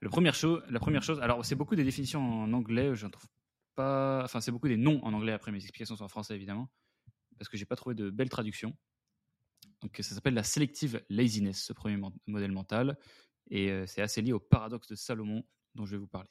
Le 0.00 0.08
première 0.08 0.34
chose, 0.34 0.62
la 0.68 0.78
première 0.78 1.02
chose, 1.02 1.18
alors 1.20 1.44
c'est 1.44 1.56
beaucoup 1.56 1.74
des 1.74 1.82
définitions 1.82 2.22
en 2.22 2.52
anglais, 2.52 2.94
je 2.94 3.06
ne 3.06 3.10
trouve 3.10 3.26
pas, 3.74 4.22
enfin 4.22 4.40
c'est 4.40 4.52
beaucoup 4.52 4.68
des 4.68 4.76
noms 4.76 5.04
en 5.04 5.12
anglais 5.12 5.32
après 5.32 5.50
mes 5.50 5.58
explications 5.58 5.96
sont 5.96 6.04
en 6.04 6.08
français 6.08 6.36
évidemment, 6.36 6.70
parce 7.36 7.48
que 7.48 7.56
j'ai 7.56 7.64
pas 7.64 7.74
trouvé 7.74 7.96
de 7.96 8.10
belles 8.10 8.28
traductions. 8.28 8.76
Donc 9.82 9.96
ça 10.00 10.14
s'appelle 10.14 10.34
la 10.34 10.42
selective 10.42 11.04
laziness, 11.08 11.62
ce 11.62 11.72
premier 11.72 12.00
modèle 12.26 12.52
mental, 12.52 12.98
et 13.50 13.70
euh, 13.70 13.86
c'est 13.86 14.02
assez 14.02 14.22
lié 14.22 14.32
au 14.32 14.40
paradoxe 14.40 14.88
de 14.88 14.94
Salomon 14.94 15.44
dont 15.74 15.86
je 15.86 15.92
vais 15.92 15.98
vous 15.98 16.08
parler. 16.08 16.28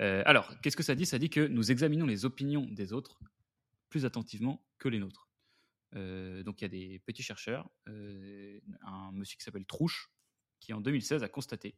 Euh, 0.00 0.22
alors, 0.26 0.60
qu'est-ce 0.60 0.76
que 0.76 0.82
ça 0.82 0.94
dit? 0.94 1.06
Ça 1.06 1.18
dit 1.18 1.30
que 1.30 1.46
nous 1.46 1.70
examinons 1.70 2.06
les 2.06 2.24
opinions 2.24 2.66
des 2.66 2.92
autres 2.92 3.20
plus 3.88 4.04
attentivement 4.04 4.64
que 4.78 4.88
les 4.88 4.98
nôtres. 4.98 5.28
Euh, 5.96 6.42
donc 6.42 6.60
il 6.60 6.64
y 6.64 6.66
a 6.66 6.68
des 6.68 7.00
petits 7.00 7.22
chercheurs, 7.22 7.68
un 7.86 9.10
monsieur 9.12 9.36
qui 9.36 9.44
s'appelle 9.44 9.66
Trouche, 9.66 10.10
qui 10.60 10.72
en 10.72 10.80
2016 10.80 11.22
a 11.22 11.28
constaté 11.28 11.76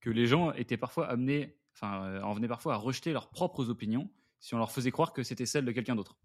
que 0.00 0.10
les 0.10 0.26
gens 0.26 0.52
étaient 0.52 0.76
parfois 0.76 1.08
amenés, 1.08 1.56
enfin, 1.72 2.20
en 2.22 2.34
venaient 2.34 2.48
parfois 2.48 2.74
à 2.74 2.76
rejeter 2.76 3.12
leurs 3.12 3.30
propres 3.30 3.70
opinions 3.70 4.10
si 4.40 4.54
on 4.54 4.58
leur 4.58 4.70
faisait 4.70 4.90
croire 4.90 5.12
que 5.12 5.22
c'était 5.22 5.46
celle 5.46 5.64
de 5.64 5.72
quelqu'un 5.72 5.96
d'autre. 5.96 6.18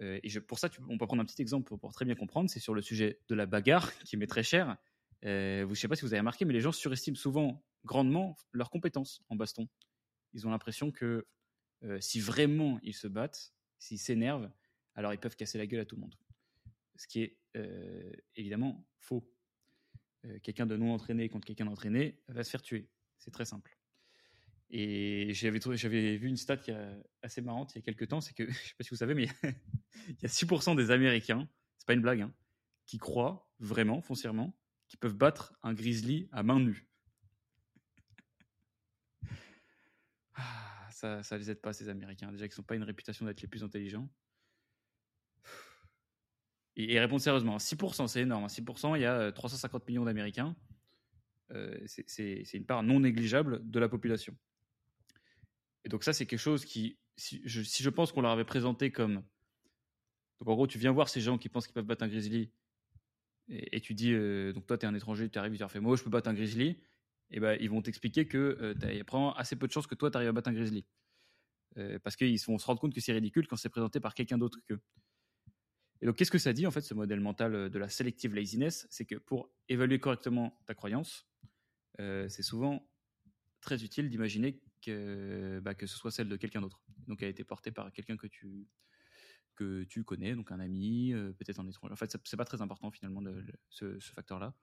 Euh, 0.00 0.18
et 0.22 0.28
je- 0.28 0.40
pour 0.40 0.58
ça, 0.58 0.68
tu- 0.68 0.80
on 0.88 0.96
peut 0.98 1.06
prendre 1.06 1.22
un 1.22 1.26
petit 1.26 1.40
exemple 1.42 1.76
pour, 1.76 1.92
très 1.92 2.04
bien 2.04 2.14
comprendre. 2.14 2.48
C'est 2.50 2.60
sur 2.60 2.74
le 2.74 2.82
sujet 2.82 3.20
de 3.28 3.34
la 3.34 3.46
bagarre, 3.46 3.90
qui 4.08 4.16
m'est 4.16 4.26
très 4.26 4.42
cher. 4.42 4.76
Euh, 5.24 5.64
je 5.64 5.68
ne 5.70 5.74
sais 5.74 5.88
pas 5.88 5.96
si 5.96 6.02
vous 6.02 6.12
avez 6.12 6.20
remarqué, 6.20 6.44
mais 6.44 6.54
les 6.54 6.60
gens 6.60 6.72
surestiment 6.72 7.16
souvent 7.16 7.62
grandement 7.84 8.36
leurs 8.52 8.70
compétences 8.70 9.22
en 9.28 9.36
baston. 9.36 9.68
Ils 10.32 10.46
ont 10.46 10.50
l'impression 10.50 10.90
que 10.90 11.26
euh, 11.82 12.00
si 12.00 12.20
vraiment 12.20 12.78
ils 12.82 12.94
se 12.94 13.06
battent, 13.06 13.52
s'ils 13.78 13.98
s'énervent, 13.98 14.50
alors 14.94 15.12
ils 15.12 15.18
peuvent 15.18 15.36
casser 15.36 15.58
la 15.58 15.66
gueule 15.66 15.80
à 15.80 15.84
tout 15.84 15.96
le 15.96 16.02
monde. 16.02 16.14
Ce 16.96 17.06
qui 17.06 17.22
est 17.22 17.36
évidemment 18.36 18.86
faux. 18.98 19.26
Quelqu'un 20.42 20.66
de 20.66 20.76
non 20.76 20.92
entraîné 20.92 21.28
contre 21.30 21.46
quelqu'un 21.46 21.64
d'entraîné 21.64 22.20
va 22.28 22.44
se 22.44 22.50
faire 22.50 22.60
tuer. 22.62 22.90
C'est 23.18 23.30
très 23.30 23.46
simple. 23.46 23.79
Et 24.72 25.34
j'avais 25.34 26.16
vu 26.16 26.28
une 26.28 26.36
stat 26.36 26.56
qui 26.56 26.70
est 26.70 27.02
assez 27.22 27.42
marrante 27.42 27.72
il 27.74 27.78
y 27.78 27.80
a 27.80 27.82
quelques 27.82 28.06
temps, 28.08 28.20
c'est 28.20 28.34
que, 28.34 28.44
je 28.50 28.50
ne 28.50 28.54
sais 28.54 28.74
pas 28.78 28.84
si 28.84 28.90
vous 28.90 28.96
savez, 28.96 29.14
mais 29.14 29.28
il 30.08 30.22
y 30.22 30.24
a 30.24 30.28
6% 30.28 30.76
des 30.76 30.92
Américains, 30.92 31.48
c'est 31.76 31.86
pas 31.86 31.94
une 31.94 32.02
blague, 32.02 32.20
hein, 32.20 32.32
qui 32.86 32.98
croient 32.98 33.50
vraiment, 33.58 34.00
foncièrement, 34.00 34.56
qu'ils 34.86 35.00
peuvent 35.00 35.16
battre 35.16 35.54
un 35.62 35.74
grizzly 35.74 36.28
à 36.32 36.42
main 36.42 36.60
nue. 36.60 36.86
Ah, 40.36 40.88
ça, 40.92 41.22
ça 41.22 41.36
les 41.36 41.50
aide 41.50 41.60
pas, 41.60 41.72
ces 41.72 41.88
Américains. 41.88 42.30
Déjà 42.32 42.46
qu'ils 42.46 42.54
sont 42.54 42.62
pas 42.62 42.76
une 42.76 42.84
réputation 42.84 43.26
d'être 43.26 43.42
les 43.42 43.48
plus 43.48 43.64
intelligents. 43.64 44.08
Et, 46.76 46.94
et 46.94 47.00
répondre 47.00 47.20
sérieusement, 47.20 47.58
6%, 47.58 48.06
c'est 48.06 48.22
énorme. 48.22 48.46
6%, 48.46 48.96
il 48.96 49.02
y 49.02 49.04
a 49.04 49.32
350 49.32 49.86
millions 49.88 50.04
d'Américains. 50.04 50.56
Euh, 51.52 51.76
c'est 51.86 52.44
une 52.54 52.64
part 52.64 52.82
non 52.82 53.00
négligeable 53.00 53.60
de 53.68 53.80
la 53.80 53.88
population. 53.88 54.36
Et 55.84 55.88
donc 55.88 56.04
ça, 56.04 56.12
c'est 56.12 56.26
quelque 56.26 56.38
chose 56.38 56.64
qui, 56.64 56.98
si 57.16 57.40
je, 57.44 57.90
pense 57.90 58.12
qu'on 58.12 58.22
leur 58.22 58.32
avait 58.32 58.44
présenté 58.44 58.90
comme... 58.90 59.22
Donc 60.40 60.48
en 60.48 60.54
gros, 60.54 60.66
tu 60.66 60.78
viens 60.78 60.92
voir 60.92 61.08
ces 61.08 61.20
gens 61.20 61.38
qui 61.38 61.48
pensent 61.48 61.66
qu'ils 61.66 61.74
peuvent 61.74 61.84
battre 61.84 62.04
un 62.04 62.08
grizzly, 62.08 62.50
et, 63.48 63.80
tu 63.80 63.94
dis, 63.94 64.12
euh, 64.12 64.52
donc 64.52 64.66
toi, 64.66 64.78
tu 64.78 64.86
es 64.86 64.88
un 64.88 64.94
étranger, 64.94 65.28
tu 65.28 65.38
arrives, 65.38 65.52
tu 65.54 65.58
leur 65.58 65.70
fais, 65.70 65.80
moi, 65.80 65.96
je 65.96 66.04
peux 66.04 66.10
battre 66.10 66.28
un 66.28 66.34
grizzly, 66.34 66.78
et 67.30 67.40
ben, 67.40 67.58
ils 67.60 67.68
vont 67.68 67.82
t'expliquer 67.82 68.26
que 68.26 68.38
euh, 68.60 68.74
tu 68.74 68.86
as 68.86 69.30
assez 69.36 69.56
peu 69.56 69.66
de 69.66 69.72
chances 69.72 69.86
que 69.86 69.94
toi, 69.94 70.10
tu 70.10 70.16
arrives 70.16 70.28
à 70.28 70.32
battre 70.32 70.50
un 70.50 70.52
grizzly. 70.52 70.86
parce 72.02 72.16
qu'ils 72.16 72.40
vont 72.46 72.58
se 72.58 72.66
rendre 72.66 72.80
compte 72.80 72.94
que 72.94 73.00
c'est 73.00 73.12
ridicule 73.12 73.46
quand 73.48 73.56
c'est 73.56 73.68
présenté 73.68 74.00
par 74.00 74.14
quelqu'un 74.14 74.38
d'autre 74.38 74.58
qu'eux. 74.68 74.80
Et 76.02 76.06
donc, 76.06 76.16
qu'est-ce 76.16 76.30
que 76.30 76.38
ça 76.38 76.52
dit, 76.52 76.66
en 76.66 76.70
fait, 76.70 76.80
ce 76.80 76.94
modèle 76.94 77.20
mental 77.20 77.70
de 77.70 77.78
la 77.78 77.88
selective 77.88 78.34
laziness? 78.34 78.86
C'est 78.90 79.04
que 79.04 79.16
pour 79.16 79.50
évaluer 79.68 79.98
correctement 79.98 80.58
ta 80.66 80.74
croyance, 80.74 81.26
euh, 82.00 82.28
c'est 82.28 82.42
souvent 82.42 82.88
très 83.60 83.84
utile 83.84 84.08
d'imaginer 84.08 84.60
que, 84.82 85.60
bah, 85.62 85.74
que 85.74 85.86
ce 85.86 85.96
soit 85.96 86.10
celle 86.10 86.28
de 86.28 86.36
quelqu'un 86.36 86.60
d'autre. 86.60 86.82
Donc, 87.06 87.22
elle 87.22 87.28
a 87.28 87.30
été 87.30 87.44
portée 87.44 87.70
par 87.70 87.92
quelqu'un 87.92 88.16
que 88.16 88.26
tu, 88.26 88.66
que 89.56 89.84
tu 89.84 90.04
connais, 90.04 90.34
donc 90.34 90.52
un 90.52 90.60
ami, 90.60 91.12
euh, 91.12 91.32
peut-être 91.32 91.60
un 91.60 91.68
étranger. 91.68 91.92
En 91.92 91.96
fait, 91.96 92.16
c'est 92.24 92.36
pas 92.36 92.44
très 92.44 92.62
important 92.62 92.90
finalement 92.90 93.22
ce, 93.68 93.98
facteur-là. 93.98 94.54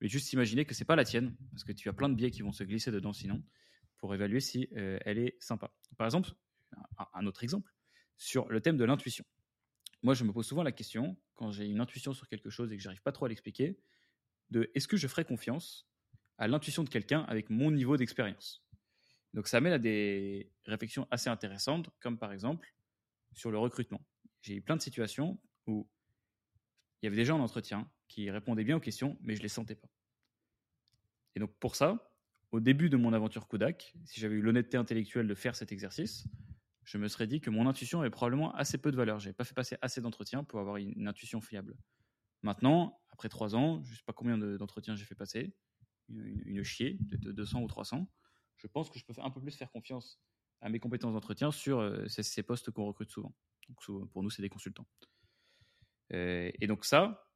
Mais 0.00 0.08
juste 0.08 0.32
imaginer 0.32 0.64
que 0.64 0.74
c'est 0.74 0.84
pas 0.84 0.96
la 0.96 1.04
tienne, 1.04 1.36
parce 1.52 1.64
que 1.64 1.72
tu 1.72 1.88
as 1.88 1.92
plein 1.92 2.08
de 2.08 2.14
biais 2.14 2.30
qui 2.30 2.42
vont 2.42 2.52
se 2.52 2.64
glisser 2.64 2.90
dedans 2.90 3.12
sinon, 3.12 3.42
pour 3.96 4.14
évaluer 4.14 4.40
si 4.40 4.68
euh, 4.76 4.98
elle 5.02 5.18
est 5.18 5.36
sympa. 5.40 5.72
Par 5.96 6.06
exemple, 6.06 6.30
un 7.12 7.26
autre 7.26 7.44
exemple, 7.44 7.72
sur 8.16 8.48
le 8.48 8.60
thème 8.60 8.76
de 8.76 8.84
l'intuition. 8.84 9.24
Moi, 10.02 10.14
je 10.14 10.24
me 10.24 10.32
pose 10.32 10.46
souvent 10.46 10.62
la 10.62 10.72
question, 10.72 11.16
quand 11.34 11.50
j'ai 11.50 11.66
une 11.66 11.80
intuition 11.80 12.12
sur 12.12 12.28
quelque 12.28 12.50
chose 12.50 12.72
et 12.72 12.76
que 12.76 12.82
j'arrive 12.82 13.02
pas 13.02 13.12
trop 13.12 13.26
à 13.26 13.28
l'expliquer, 13.28 13.78
de 14.50 14.70
est-ce 14.74 14.88
que 14.88 14.96
je 14.96 15.06
ferais 15.06 15.24
confiance 15.24 15.88
à 16.38 16.48
l'intuition 16.48 16.84
de 16.84 16.88
quelqu'un 16.88 17.20
avec 17.22 17.50
mon 17.50 17.70
niveau 17.70 17.96
d'expérience. 17.96 18.64
Donc 19.32 19.48
ça 19.48 19.60
mène 19.60 19.72
à 19.72 19.78
des 19.78 20.50
réflexions 20.64 21.06
assez 21.10 21.28
intéressantes, 21.28 21.90
comme 22.00 22.18
par 22.18 22.32
exemple 22.32 22.74
sur 23.32 23.50
le 23.50 23.58
recrutement. 23.58 24.04
J'ai 24.42 24.54
eu 24.54 24.62
plein 24.62 24.76
de 24.76 24.82
situations 24.82 25.40
où 25.66 25.88
il 27.02 27.06
y 27.06 27.08
avait 27.08 27.16
des 27.16 27.24
gens 27.24 27.38
en 27.38 27.42
entretien 27.42 27.90
qui 28.08 28.30
répondaient 28.30 28.64
bien 28.64 28.76
aux 28.76 28.80
questions, 28.80 29.18
mais 29.20 29.34
je 29.34 29.40
ne 29.40 29.44
les 29.44 29.48
sentais 29.48 29.74
pas. 29.74 29.88
Et 31.34 31.40
donc 31.40 31.52
pour 31.58 31.74
ça, 31.74 32.12
au 32.52 32.60
début 32.60 32.88
de 32.88 32.96
mon 32.96 33.12
aventure 33.12 33.48
Kodak, 33.48 33.94
si 34.04 34.20
j'avais 34.20 34.36
eu 34.36 34.40
l'honnêteté 34.40 34.76
intellectuelle 34.76 35.26
de 35.26 35.34
faire 35.34 35.56
cet 35.56 35.72
exercice, 35.72 36.28
je 36.84 36.98
me 36.98 37.08
serais 37.08 37.26
dit 37.26 37.40
que 37.40 37.50
mon 37.50 37.66
intuition 37.66 38.00
avait 38.00 38.10
probablement 38.10 38.54
assez 38.54 38.78
peu 38.78 38.92
de 38.92 38.96
valeur. 38.96 39.18
Je 39.18 39.26
n'avais 39.26 39.34
pas 39.34 39.44
fait 39.44 39.54
passer 39.54 39.76
assez 39.80 40.00
d'entretiens 40.00 40.44
pour 40.44 40.60
avoir 40.60 40.76
une, 40.76 41.08
intuition 41.08 41.40
fiable. 41.40 41.74
Maintenant, 42.42 43.00
après 43.10 43.28
trois 43.28 43.56
ans, 43.56 43.82
je 43.82 43.90
ne 43.90 43.96
sais 43.96 44.02
pas 44.06 44.12
combien 44.12 44.38
d'entretiens 44.38 44.94
j'ai 44.94 45.04
fait 45.04 45.14
passer, 45.14 45.54
une, 46.08 46.62
chier, 46.62 46.98
peut-être 47.08 47.28
200 47.30 47.62
ou 47.62 47.66
300, 47.66 48.10
je 48.56 48.66
pense 48.66 48.90
que 48.90 48.98
je 48.98 49.04
peux 49.04 49.14
un 49.18 49.30
peu 49.30 49.40
plus 49.40 49.56
faire 49.56 49.70
confiance 49.70 50.20
à 50.60 50.68
mes 50.68 50.78
compétences 50.78 51.12
d'entretien 51.12 51.50
sur 51.50 51.78
euh, 51.78 52.06
ces, 52.08 52.42
postes 52.42 52.70
qu'on 52.70 52.86
recrute 52.86 53.10
souvent. 53.10 53.34
pour 54.12 54.22
nous, 54.22 54.30
c'est 54.30 54.42
des 54.42 54.48
consultants. 54.48 54.86
Euh, 56.12 56.50
et 56.60 56.66
donc 56.66 56.84
ça, 56.84 57.28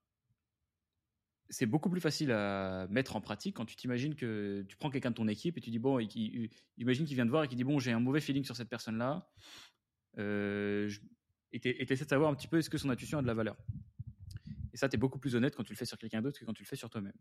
c'est 1.51 1.67
beaucoup 1.67 1.91
plus 1.91 2.01
facile 2.01 2.31
à 2.31 2.87
mettre 2.89 3.17
en 3.17 3.21
pratique 3.21 3.57
quand 3.57 3.65
tu 3.65 3.77
t'imagines 3.77 4.15
que 4.15 4.65
tu 4.69 4.77
prends 4.77 4.91
quelqu'un 4.91 5.11
de 5.11 5.17
ton 5.17 5.29
équipe 5.29 5.57
et 5.57 5.61
tu 5.61 5.71
dis 5.71 5.79
bon, 5.79 5.99
imagine 6.77 7.07
qu'il 7.07 7.15
vient 7.15 7.25
te 7.25 7.31
voir 7.31 7.45
et 7.45 7.49
qu'il 7.49 7.57
dit 7.57 7.65
bon, 7.65 7.79
j'ai 7.79 7.93
un 7.93 8.01
mauvais 8.01 8.21
feeling 8.21 8.45
sur 8.45 8.57
cette 8.57 8.69
personne-là. 8.69 9.31
Euh, 10.19 10.91
et 11.53 11.61
tu 11.61 11.69
essaies 11.69 12.05
de 12.05 12.09
savoir 12.09 12.31
un 12.31 12.35
petit 12.35 12.49
peu 12.49 12.59
est-ce 12.59 12.69
que 12.69 12.79
son 12.79 12.91
intuition 12.91 13.19
a 13.19 13.23
de 13.23 13.27
la 13.27 13.35
valeur. 13.35 13.57
Et 14.73 14.77
ça, 14.77 14.89
tu 14.89 14.97
es 14.97 14.99
beaucoup 14.99 15.19
plus 15.19 15.35
honnête 15.35 15.57
quand 15.57 15.65
tu 15.65 15.73
le 15.73 15.79
fais 15.79 15.87
sur 15.87 15.97
quelqu'un 15.97 16.21
d'autre 16.21 16.39
que 16.39 16.45
quand 16.45 16.53
tu 16.53 16.63
le 16.63 16.69
fais 16.69 16.77
sur 16.77 16.91
toi-même. 16.91 17.17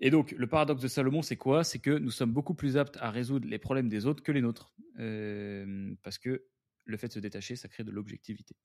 Et 0.00 0.10
donc, 0.10 0.32
le 0.32 0.46
paradoxe 0.46 0.82
de 0.82 0.88
Salomon, 0.88 1.22
c'est 1.22 1.36
quoi? 1.36 1.64
C'est 1.64 1.78
que 1.78 1.90
nous 1.90 2.10
sommes 2.10 2.32
beaucoup 2.32 2.54
plus 2.54 2.76
aptes 2.76 2.96
à 2.98 3.10
résoudre 3.10 3.48
les 3.48 3.58
problèmes 3.58 3.88
des 3.88 4.06
autres 4.06 4.22
que 4.22 4.32
les 4.32 4.40
nôtres. 4.40 4.72
Euh, 4.98 5.94
parce 6.02 6.18
que 6.18 6.46
le 6.84 6.96
fait 6.96 7.08
de 7.08 7.12
se 7.12 7.20
détacher, 7.20 7.56
ça 7.56 7.68
crée 7.68 7.84
de 7.84 7.90
l'objectivité. 7.90 8.56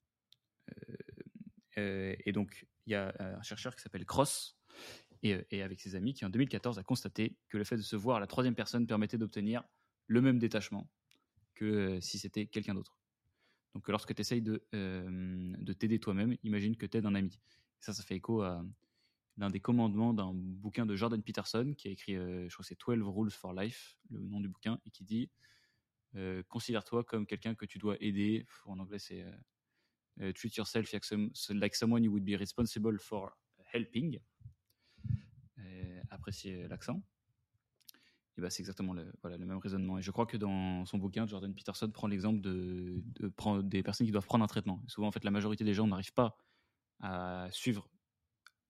Euh, 0.70 0.94
euh, 1.78 2.16
et 2.24 2.32
donc, 2.32 2.66
il 2.86 2.92
y 2.92 2.94
a 2.96 3.14
un 3.18 3.42
chercheur 3.42 3.76
qui 3.76 3.82
s'appelle 3.82 4.04
Cross, 4.04 4.58
et, 5.22 5.62
avec 5.62 5.80
ses 5.80 5.94
amis, 5.94 6.14
qui 6.14 6.24
en 6.24 6.30
2014 6.30 6.78
a 6.78 6.82
constaté 6.82 7.36
que 7.48 7.58
le 7.58 7.64
fait 7.64 7.76
de 7.76 7.82
se 7.82 7.94
voir 7.94 8.16
à 8.16 8.20
la 8.20 8.26
troisième 8.26 8.54
personne 8.54 8.86
permettait 8.86 9.18
d'obtenir 9.18 9.62
le 10.06 10.22
même 10.22 10.38
détachement 10.38 10.90
que 11.54 12.00
si 12.00 12.18
c'était 12.18 12.46
quelqu'un 12.46 12.74
d'autre. 12.74 12.96
Donc, 13.74 13.86
lorsque 13.88 14.14
tu 14.14 14.20
essayes 14.20 14.42
de, 14.42 14.64
de 14.72 15.72
t'aider 15.74 16.00
toi-même, 16.00 16.36
imagine 16.42 16.76
que 16.76 16.86
tu 16.86 16.96
aides 16.96 17.06
un 17.06 17.14
ami. 17.14 17.38
ça, 17.80 17.92
ça 17.92 18.02
fait 18.02 18.16
écho 18.16 18.42
à 18.42 18.64
l'un 19.36 19.50
des 19.50 19.60
commandements 19.60 20.12
d'un 20.12 20.32
bouquin 20.34 20.86
de 20.86 20.94
Jordan 20.96 21.22
Peterson 21.22 21.74
qui 21.76 21.88
a 21.88 21.90
écrit, 21.90 22.16
euh, 22.16 22.48
je 22.48 22.54
crois 22.54 22.62
que 22.62 22.68
c'est 22.68 22.78
12 22.78 23.02
Rules 23.08 23.30
for 23.30 23.52
Life, 23.52 23.96
le 24.10 24.20
nom 24.20 24.40
du 24.40 24.48
bouquin, 24.48 24.80
et 24.84 24.90
qui 24.90 25.04
dit 25.04 25.30
euh, 26.16 26.42
Considère-toi 26.48 27.04
comme 27.04 27.26
quelqu'un 27.26 27.54
que 27.54 27.64
tu 27.64 27.78
dois 27.78 27.96
aider. 28.00 28.46
En 28.66 28.78
anglais, 28.78 28.98
c'est 28.98 29.24
euh, 30.20 30.32
Treat 30.32 30.56
yourself 30.56 30.92
like 31.50 31.74
someone 31.74 32.04
you 32.04 32.10
would 32.10 32.24
be 32.24 32.36
responsible 32.38 32.98
for 32.98 33.36
helping. 33.72 34.18
appréciez 36.10 36.66
l'accent. 36.66 37.00
Et 38.36 38.40
bah, 38.40 38.50
c'est 38.50 38.62
exactement 38.62 38.92
le, 38.92 39.12
voilà, 39.22 39.36
le 39.36 39.46
même 39.46 39.58
raisonnement. 39.58 39.98
Et 39.98 40.02
je 40.02 40.10
crois 40.10 40.26
que 40.26 40.36
dans 40.36 40.84
son 40.84 40.98
bouquin, 40.98 41.26
Jordan 41.26 41.54
Peterson 41.54 41.88
prend 41.90 42.08
l'exemple 42.08 42.40
de, 42.40 43.02
des 43.62 43.82
personnes 43.82 44.06
qui 44.06 44.12
doivent 44.12 44.26
prendre 44.26 44.44
un 44.44 44.48
traitement. 44.48 44.82
souvent, 44.88 45.06
en 45.06 45.12
fait, 45.12 45.24
la 45.24 45.30
majorité 45.30 45.64
des 45.64 45.74
gens 45.74 45.86
n'arrivent 45.86 46.12
pas 46.12 46.36
à 47.00 47.48
suivre 47.52 47.88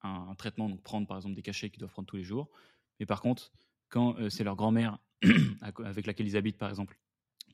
un, 0.02 0.34
traitement, 0.34 0.68
donc 0.68 0.82
prendre 0.82 1.06
par 1.06 1.16
exemple 1.16 1.34
des 1.34 1.42
cachets 1.42 1.70
qu'ils 1.70 1.80
doivent 1.80 1.92
prendre 1.92 2.08
tous 2.08 2.16
les 2.16 2.24
jours. 2.24 2.50
Mais 2.98 3.06
par 3.06 3.20
contre, 3.20 3.52
quand 3.88 4.16
euh, 4.18 4.30
c'est 4.30 4.44
leur 4.44 4.56
grand-mère 4.56 4.98
avec 5.60 6.06
laquelle 6.06 6.26
ils 6.26 6.36
habitent, 6.36 6.58
par 6.58 6.68
exemple, 6.68 6.98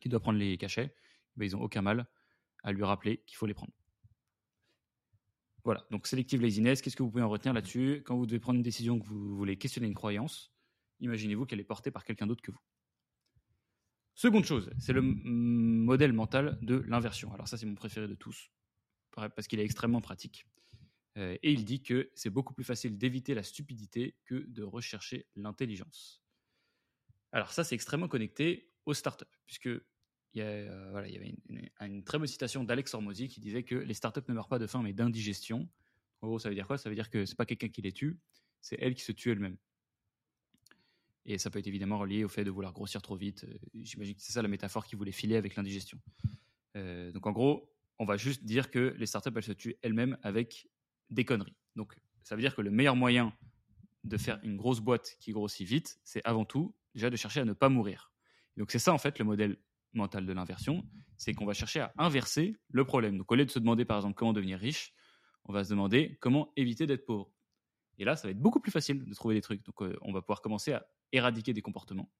qui 0.00 0.08
doit 0.08 0.20
prendre 0.20 0.38
les 0.38 0.56
cachets, 0.56 0.94
ben, 1.36 1.46
ils 1.46 1.52
n'ont 1.52 1.62
aucun 1.62 1.82
mal 1.82 2.06
à 2.62 2.72
lui 2.72 2.84
rappeler 2.84 3.22
qu'il 3.26 3.36
faut 3.36 3.46
les 3.46 3.54
prendre. 3.54 3.72
Voilà, 5.64 5.84
donc 5.90 6.06
selective 6.06 6.40
laziness, 6.40 6.80
qu'est-ce 6.80 6.94
que 6.94 7.02
vous 7.02 7.10
pouvez 7.10 7.24
en 7.24 7.28
retenir 7.28 7.52
là-dessus? 7.52 8.02
Quand 8.06 8.16
vous 8.16 8.26
devez 8.26 8.38
prendre 8.38 8.56
une 8.56 8.62
décision, 8.62 9.00
que 9.00 9.06
vous 9.06 9.36
voulez 9.36 9.56
questionner 9.56 9.88
une 9.88 9.94
croyance, 9.94 10.52
imaginez-vous 11.00 11.44
qu'elle 11.44 11.58
est 11.58 11.64
portée 11.64 11.90
par 11.90 12.04
quelqu'un 12.04 12.28
d'autre 12.28 12.42
que 12.42 12.52
vous. 12.52 12.60
Seconde 14.14 14.44
chose, 14.44 14.70
c'est 14.78 14.92
le 14.92 15.02
modèle 15.02 16.12
mental 16.12 16.58
de 16.62 16.76
l'inversion. 16.86 17.34
Alors 17.34 17.48
ça, 17.48 17.58
c'est 17.58 17.66
mon 17.66 17.74
préféré 17.74 18.06
de 18.06 18.14
tous, 18.14 18.50
parce 19.10 19.46
qu'il 19.48 19.58
est 19.58 19.64
extrêmement 19.64 20.00
pratique. 20.00 20.46
Euh, 21.16 21.36
et 21.42 21.52
il 21.52 21.64
dit 21.64 21.82
que 21.82 22.10
c'est 22.14 22.30
beaucoup 22.30 22.52
plus 22.52 22.64
facile 22.64 22.98
d'éviter 22.98 23.34
la 23.34 23.42
stupidité 23.42 24.16
que 24.24 24.46
de 24.48 24.62
rechercher 24.62 25.26
l'intelligence. 25.34 26.22
Alors 27.32 27.52
ça, 27.52 27.64
c'est 27.64 27.74
extrêmement 27.74 28.08
connecté 28.08 28.70
aux 28.84 28.94
startups, 28.94 29.24
puisque 29.46 29.66
il 29.66 30.40
y, 30.40 30.42
euh, 30.42 30.88
voilà, 30.90 31.08
il 31.08 31.14
y 31.14 31.16
avait 31.16 31.34
une, 31.80 32.04
très 32.04 32.18
bonne 32.18 32.26
citation 32.26 32.64
d'Alex 32.64 32.92
Hormozy 32.92 33.28
qui 33.28 33.40
disait 33.40 33.62
que 33.62 33.74
les 33.74 33.94
startups 33.94 34.20
ne 34.28 34.34
meurent 34.34 34.48
pas 34.48 34.58
de 34.58 34.66
faim, 34.66 34.82
mais 34.82 34.92
d'indigestion. 34.92 35.68
En 36.20 36.26
gros, 36.26 36.38
ça 36.38 36.50
veut 36.50 36.54
dire 36.54 36.66
quoi? 36.66 36.76
Ça 36.76 36.90
veut 36.90 36.94
dire 36.94 37.08
que 37.08 37.24
c'est 37.24 37.36
pas 37.36 37.46
quelqu'un 37.46 37.68
qui 37.68 37.80
les 37.80 37.92
tue, 37.92 38.18
c'est 38.60 38.76
elle 38.80 38.94
qui 38.94 39.02
se 39.02 39.12
tue 39.12 39.30
elle-même. 39.30 39.56
Et 41.24 41.38
ça 41.38 41.50
peut 41.50 41.58
être 41.58 41.66
évidemment 41.66 41.98
relié 41.98 42.22
au 42.22 42.28
fait 42.28 42.44
de 42.44 42.50
vouloir 42.50 42.72
grossir 42.72 43.00
trop 43.02 43.16
vite. 43.16 43.44
Euh, 43.44 43.58
j'imagine 43.74 44.14
que 44.14 44.20
c'est 44.20 44.32
ça 44.32 44.42
la 44.42 44.48
métaphore 44.48 44.86
qu'il 44.86 44.98
voulait 44.98 45.12
filer 45.12 45.36
avec 45.36 45.56
l'indigestion. 45.56 45.98
donc 46.74 47.26
en 47.26 47.32
gros, 47.32 47.72
on 47.98 48.04
va 48.04 48.18
juste 48.18 48.44
dire 48.44 48.70
que 48.70 48.94
les 48.98 49.06
startups, 49.06 49.30
elles 49.34 49.42
se 49.42 49.52
tuent 49.52 49.76
elles-mêmes 49.80 50.18
avec 50.22 50.68
des 51.10 51.24
conneries. 51.24 51.56
Donc, 51.74 51.96
ça 52.22 52.34
veut 52.34 52.42
dire 52.42 52.54
que 52.54 52.62
le 52.62 52.70
meilleur 52.70 52.96
moyen 52.96 53.32
de 54.04 54.16
faire 54.16 54.38
une 54.42 54.56
grosse 54.56 54.80
boîte 54.80 55.16
qui 55.20 55.32
grossit 55.32 55.66
vite, 55.66 56.00
c'est 56.04 56.22
avant 56.24 56.44
tout 56.44 56.74
déjà 56.94 57.10
de 57.10 57.16
chercher 57.16 57.40
à 57.40 57.44
ne 57.44 57.52
pas 57.52 57.68
mourir. 57.68 58.12
Donc, 58.56 58.70
c'est 58.70 58.78
ça, 58.78 58.92
en 58.92 58.98
fait, 58.98 59.18
le 59.18 59.24
modèle 59.24 59.58
mental 59.92 60.26
de 60.26 60.32
l'inversion, 60.32 60.84
c'est 61.16 61.34
qu'on 61.34 61.46
va 61.46 61.54
chercher 61.54 61.80
à 61.80 61.92
inverser 61.98 62.56
le 62.70 62.84
problème. 62.84 63.18
Donc, 63.18 63.30
au 63.30 63.34
lieu 63.34 63.44
de 63.44 63.50
se 63.50 63.58
demander, 63.58 63.84
par 63.84 63.98
exemple, 63.98 64.14
comment 64.14 64.32
devenir 64.32 64.58
riche, 64.58 64.94
on 65.44 65.52
va 65.52 65.64
se 65.64 65.70
demander 65.70 66.18
comment 66.20 66.52
éviter 66.56 66.86
d'être 66.86 67.04
pauvre. 67.04 67.30
Et 67.98 68.04
là, 68.04 68.16
ça 68.16 68.28
va 68.28 68.32
être 68.32 68.40
beaucoup 68.40 68.60
plus 68.60 68.72
facile 68.72 69.04
de 69.04 69.14
trouver 69.14 69.34
des 69.34 69.40
trucs. 69.40 69.64
Donc, 69.64 69.82
euh, 69.82 69.96
on 70.02 70.12
va 70.12 70.20
pouvoir 70.20 70.42
commencer 70.42 70.72
à 70.72 70.86
éradiquer 71.12 71.52
des 71.52 71.62
comportements, 71.62 72.10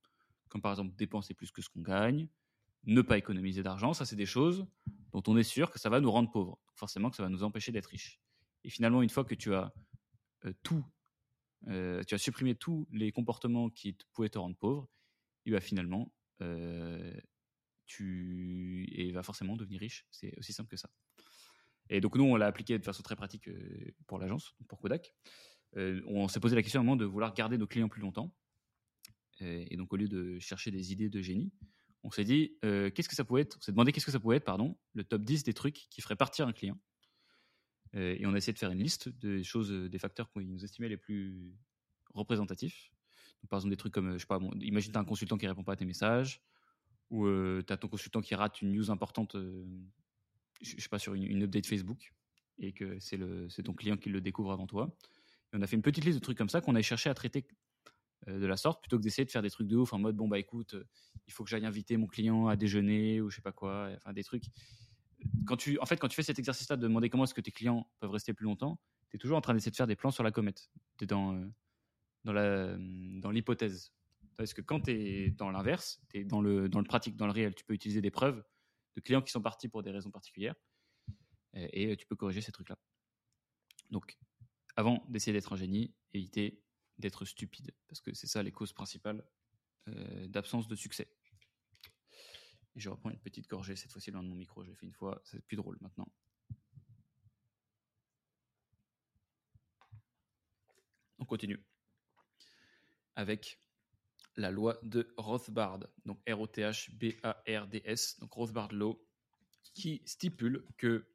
comme 0.48 0.62
par 0.62 0.72
exemple 0.72 0.94
dépenser 0.96 1.34
plus 1.34 1.50
que 1.50 1.60
ce 1.60 1.68
qu'on 1.68 1.82
gagne, 1.82 2.28
ne 2.84 3.02
pas 3.02 3.18
économiser 3.18 3.62
d'argent. 3.62 3.92
Ça, 3.92 4.04
c'est 4.04 4.16
des 4.16 4.26
choses 4.26 4.66
dont 5.12 5.22
on 5.26 5.36
est 5.36 5.42
sûr 5.42 5.70
que 5.70 5.78
ça 5.78 5.90
va 5.90 6.00
nous 6.00 6.10
rendre 6.10 6.30
pauvres. 6.30 6.58
forcément, 6.74 7.10
que 7.10 7.16
ça 7.16 7.22
va 7.22 7.28
nous 7.28 7.42
empêcher 7.42 7.72
d'être 7.72 7.86
riches. 7.86 8.20
Et 8.66 8.70
finalement, 8.70 9.00
une 9.00 9.08
fois 9.08 9.24
que 9.24 9.36
tu 9.36 9.54
as 9.54 9.72
euh, 10.44 10.52
tout, 10.64 10.84
euh, 11.68 12.02
tu 12.02 12.16
as 12.16 12.18
supprimé 12.18 12.56
tous 12.56 12.88
les 12.90 13.12
comportements 13.12 13.70
qui 13.70 13.96
pouvaient 14.12 14.28
te 14.28 14.38
rendre 14.38 14.56
pauvre, 14.56 14.90
et 15.46 15.50
bien 15.50 15.60
finalement, 15.60 16.12
euh, 16.42 17.14
tu 17.86 18.88
et 18.90 19.12
vas 19.12 19.22
forcément 19.22 19.56
devenir 19.56 19.78
riche. 19.78 20.04
C'est 20.10 20.36
aussi 20.36 20.52
simple 20.52 20.68
que 20.68 20.76
ça. 20.76 20.90
Et 21.88 22.00
donc 22.00 22.16
nous, 22.16 22.24
on 22.24 22.34
l'a 22.34 22.46
appliqué 22.46 22.76
de 22.76 22.84
façon 22.84 23.04
très 23.04 23.14
pratique 23.14 23.48
pour 24.08 24.18
l'agence, 24.18 24.56
pour 24.66 24.80
Kodak. 24.80 25.14
on 25.76 26.26
s'est 26.26 26.40
posé 26.40 26.56
la 26.56 26.62
question 26.62 26.80
à 26.80 26.82
un 26.82 26.84
moment 26.84 26.96
de 26.96 27.04
vouloir 27.04 27.32
garder 27.32 27.58
nos 27.58 27.68
clients 27.68 27.88
plus 27.88 28.02
longtemps. 28.02 28.34
Et 29.38 29.76
donc 29.76 29.92
au 29.92 29.96
lieu 29.96 30.08
de 30.08 30.40
chercher 30.40 30.72
des 30.72 30.90
idées 30.90 31.08
de 31.08 31.22
génie, 31.22 31.52
on 32.02 32.10
s'est 32.10 32.24
dit, 32.24 32.58
qu'est-ce 32.60 33.08
que 33.08 33.14
ça 33.14 33.24
pouvait 33.24 33.42
être? 33.42 33.56
On 33.58 33.60
s'est 33.60 33.70
demandé 33.70 33.92
qu'est-ce 33.92 34.06
que 34.06 34.10
ça 34.10 34.18
pouvait 34.18 34.38
être, 34.38 34.44
pardon, 34.44 34.76
le 34.94 35.04
top 35.04 35.22
10 35.22 35.44
des 35.44 35.54
trucs 35.54 35.86
qui 35.90 36.00
feraient 36.00 36.16
partir 36.16 36.48
un 36.48 36.52
client. 36.52 36.76
Et 37.92 38.26
on 38.26 38.34
a 38.34 38.36
essayé 38.36 38.52
de 38.52 38.58
faire 38.58 38.70
une 38.70 38.82
liste 38.82 39.08
des 39.08 39.42
choses, 39.42 39.70
des 39.70 39.98
facteurs 39.98 40.30
qu'on 40.30 40.40
nous 40.40 40.64
estimait 40.64 40.88
les 40.88 40.96
plus 40.96 41.54
représentatifs. 42.14 42.90
par 43.48 43.58
exemple, 43.58 43.70
des 43.70 43.76
trucs 43.76 43.94
comme, 43.94 44.14
je 44.14 44.18
sais 44.18 44.26
pas, 44.26 44.38
bon, 44.38 44.50
imagine 44.60 44.92
tu 44.92 44.98
as 44.98 45.00
un 45.00 45.04
consultant 45.04 45.38
qui 45.38 45.46
répond 45.46 45.64
pas 45.64 45.72
à 45.72 45.76
tes 45.76 45.84
messages, 45.84 46.42
ou 47.10 47.26
tu 47.62 47.72
as 47.72 47.76
ton 47.76 47.88
consultant 47.88 48.20
qui 48.20 48.34
rate 48.34 48.60
une 48.60 48.72
news 48.72 48.90
importante, 48.90 49.36
je 50.60 50.80
sais 50.80 50.88
pas, 50.88 50.98
sur 50.98 51.14
une, 51.14 51.42
update 51.42 51.66
Facebook, 51.66 52.12
et 52.58 52.72
que 52.72 52.98
c'est 52.98 53.62
ton 53.62 53.72
client 53.72 53.96
qui 53.96 54.10
le 54.10 54.20
découvre 54.20 54.52
avant 54.52 54.66
toi. 54.66 54.94
Et 55.52 55.56
on 55.56 55.62
a 55.62 55.66
fait 55.66 55.76
une 55.76 55.82
petite 55.82 56.04
liste 56.04 56.18
de 56.18 56.22
trucs 56.22 56.36
comme 56.36 56.48
ça 56.48 56.60
qu'on 56.60 56.74
a 56.74 56.82
cherché 56.82 57.08
à 57.08 57.14
traiter 57.14 57.46
euh, 58.28 58.40
de 58.40 58.46
la 58.46 58.56
sorte 58.56 58.80
plutôt 58.82 58.98
que 58.98 59.02
d'essayer 59.02 59.24
de 59.24 59.30
faire 59.30 59.42
des 59.42 59.50
trucs 59.50 59.68
de 59.68 59.76
ouf 59.76 59.92
en 59.92 59.98
mode 59.98 60.16
bon 60.16 60.26
bah 60.26 60.38
écoute 60.38 60.74
euh, 60.74 60.84
il 61.26 61.32
faut 61.32 61.44
que 61.44 61.50
j'aille 61.50 61.66
inviter 61.66 61.96
mon 61.96 62.06
client 62.06 62.48
à 62.48 62.56
déjeuner 62.56 63.20
ou 63.20 63.30
je 63.30 63.36
sais 63.36 63.42
pas 63.42 63.52
quoi 63.52 63.90
enfin 63.94 64.12
des 64.12 64.24
trucs 64.24 64.44
quand 65.46 65.56
tu 65.56 65.78
en 65.80 65.86
fait 65.86 65.96
quand 65.96 66.08
tu 66.08 66.16
fais 66.16 66.22
cet 66.22 66.38
exercice 66.38 66.68
là 66.68 66.76
de 66.76 66.82
demander 66.82 67.08
comment 67.10 67.24
est-ce 67.24 67.34
que 67.34 67.40
tes 67.40 67.50
clients 67.50 67.90
peuvent 68.00 68.10
rester 68.10 68.32
plus 68.34 68.44
longtemps 68.44 68.80
tu 69.10 69.16
es 69.16 69.18
toujours 69.18 69.38
en 69.38 69.40
train 69.40 69.54
d'essayer 69.54 69.70
de 69.70 69.76
faire 69.76 69.86
des 69.86 69.96
plans 69.96 70.10
sur 70.10 70.24
la 70.24 70.32
comète. 70.32 70.68
Tu 70.98 71.04
es 71.04 71.06
dans 71.06 71.34
euh, 71.34 71.46
dans 72.24 72.32
la 72.32 72.76
dans 72.76 73.30
l'hypothèse. 73.30 73.92
Parce 74.36 74.52
que 74.52 74.60
quand 74.60 74.80
tu 74.80 74.90
es 74.90 75.30
dans 75.30 75.50
l'inverse 75.50 76.00
tu 76.10 76.24
dans 76.24 76.40
le 76.40 76.68
dans 76.68 76.80
le 76.80 76.84
pratique 76.84 77.16
dans 77.16 77.26
le 77.26 77.32
réel 77.32 77.54
tu 77.54 77.64
peux 77.64 77.74
utiliser 77.74 78.00
des 78.00 78.10
preuves 78.10 78.44
de 78.96 79.00
clients 79.00 79.22
qui 79.22 79.32
sont 79.32 79.42
partis 79.42 79.68
pour 79.68 79.82
des 79.82 79.90
raisons 79.90 80.10
particulières 80.10 80.54
et, 81.54 81.90
et 81.90 81.96
tu 81.96 82.06
peux 82.06 82.16
corriger 82.16 82.40
ces 82.40 82.52
trucs 82.52 82.68
là 82.68 82.78
donc 83.90 84.18
avant 84.74 85.06
d'essayer 85.08 85.32
d'être 85.32 85.54
un 85.54 85.56
génie 85.56 85.94
éviter 86.12 86.62
d'être 86.98 87.24
stupide, 87.24 87.72
parce 87.88 88.00
que 88.00 88.14
c'est 88.14 88.26
ça 88.26 88.42
les 88.42 88.52
causes 88.52 88.72
principales 88.72 89.24
euh, 89.88 90.26
d'absence 90.28 90.68
de 90.68 90.74
succès. 90.74 91.08
Et 92.76 92.80
je 92.80 92.90
reprends 92.90 93.08
une 93.10 93.18
petite 93.18 93.48
gorgée, 93.48 93.74
cette 93.74 93.90
fois-ci 93.90 94.10
loin 94.10 94.22
de 94.22 94.28
mon 94.28 94.34
micro, 94.34 94.62
je 94.62 94.68
l'ai 94.68 94.76
fait 94.76 94.84
une 94.84 94.92
fois, 94.92 95.20
c'est 95.24 95.40
plus 95.40 95.56
drôle 95.56 95.78
maintenant. 95.80 96.06
On 101.18 101.24
continue 101.24 101.58
avec 103.14 103.58
la 104.36 104.50
loi 104.50 104.78
de 104.82 105.14
Rothbard, 105.16 105.80
donc 106.04 106.20
R-O-T-H-B-A-R-D-S, 106.28 108.20
donc 108.20 108.32
Rothbard 108.34 108.72
Law, 108.72 109.02
qui 109.72 110.02
stipule 110.04 110.66
que 110.76 111.08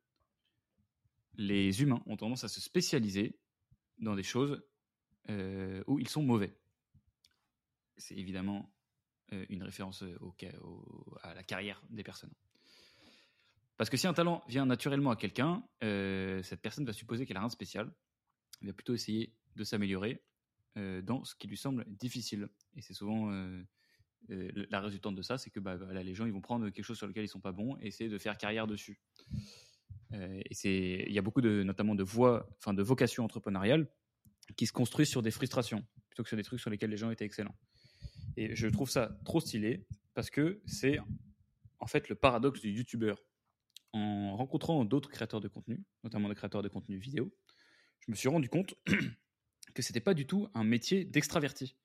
les 1.35 1.83
humains 1.83 2.01
ont 2.07 2.17
tendance 2.17 2.43
à 2.43 2.47
se 2.47 2.59
spécialiser 2.59 3.39
dans 3.99 4.15
des 4.15 4.23
choses 4.23 4.63
euh, 5.29 5.83
où 5.85 5.99
ils 5.99 6.09
sont 6.09 6.23
mauvais. 6.23 6.57
C'est 7.97 8.15
évidemment 8.15 8.73
une 9.49 9.63
référence 9.63 10.03
euh, 10.03 10.17
à 11.23 11.33
la 11.33 11.43
carrière 11.43 11.81
des 11.89 12.03
personnes. 12.03 12.33
Parce 13.77 13.89
que 13.89 13.97
si 13.97 14.07
un 14.07 14.13
talent 14.13 14.43
vient 14.47 14.65
naturellement 14.65 15.11
à 15.11 15.15
quelqu'un, 15.15 15.63
cette 15.81 16.61
personne 16.61 16.85
va 16.85 16.93
supposer 16.93 17.25
qu'elle 17.25 17.37
a 17.37 17.39
rien 17.39 17.47
de 17.47 17.53
spécial. 17.53 17.91
Elle 18.61 18.67
va 18.67 18.73
plutôt 18.73 18.93
essayer 18.93 19.33
de 19.55 19.63
s'améliorer 19.63 20.21
dans 20.75 21.23
ce 21.23 21.33
qui 21.33 21.47
lui 21.47 21.57
semble 21.57 21.83
difficile. 21.87 22.47
Et 22.75 22.83
c'est 22.83 22.93
souvent 22.93 23.31
la 24.29 24.81
résultante 24.81 25.15
de 25.15 25.23
ça, 25.23 25.39
c'est 25.39 25.49
que 25.49 25.59
bah, 25.59 25.77
les 26.03 26.13
gens 26.13 26.29
vont 26.29 26.41
prendre 26.41 26.69
quelque 26.69 26.85
chose 26.85 26.97
sur 26.97 27.07
lequel 27.07 27.23
ils 27.23 27.27
sont 27.27 27.39
pas 27.39 27.53
bons 27.53 27.75
et 27.81 27.87
essayer 27.87 28.07
de 28.07 28.19
faire 28.19 28.37
carrière 28.37 28.67
dessus. 28.67 29.01
il 30.11 31.11
y 31.11 31.17
a 31.17 31.21
beaucoup 31.23 31.41
de, 31.41 31.63
notamment 31.63 31.95
de 31.95 32.03
voies, 32.03 32.47
enfin 32.59 32.75
de 32.75 32.83
vocations 32.83 33.25
entrepreneuriales 33.25 33.87
qui 34.57 34.67
se 34.67 34.73
construisent 34.73 35.09
sur 35.09 35.23
des 35.23 35.31
frustrations 35.31 35.83
plutôt 36.07 36.21
que 36.21 36.29
sur 36.29 36.37
des 36.37 36.43
trucs 36.43 36.59
sur 36.59 36.69
lesquels 36.69 36.91
les 36.91 36.97
gens 36.97 37.09
étaient 37.09 37.25
excellents. 37.25 37.55
Et 38.37 38.55
je 38.55 38.67
trouve 38.67 38.89
ça 38.89 39.17
trop 39.25 39.39
stylé 39.39 39.85
parce 40.13 40.29
que 40.29 40.61
c'est 40.65 40.99
en 41.79 41.87
fait 41.87 42.09
le 42.09 42.15
paradoxe 42.15 42.61
du 42.61 42.71
youtubeur. 42.71 43.23
En 43.93 44.37
rencontrant 44.37 44.85
d'autres 44.85 45.09
créateurs 45.09 45.41
de 45.41 45.49
contenu, 45.49 45.83
notamment 46.03 46.29
des 46.29 46.35
créateurs 46.35 46.63
de 46.63 46.69
contenu 46.69 46.97
vidéo, 46.97 47.33
je 47.99 48.11
me 48.11 48.15
suis 48.15 48.29
rendu 48.29 48.47
compte 48.47 48.75
que 49.73 49.81
c'était 49.81 49.99
pas 49.99 50.13
du 50.13 50.25
tout 50.25 50.47
un 50.53 50.63
métier 50.63 51.03
d'extraverti 51.03 51.75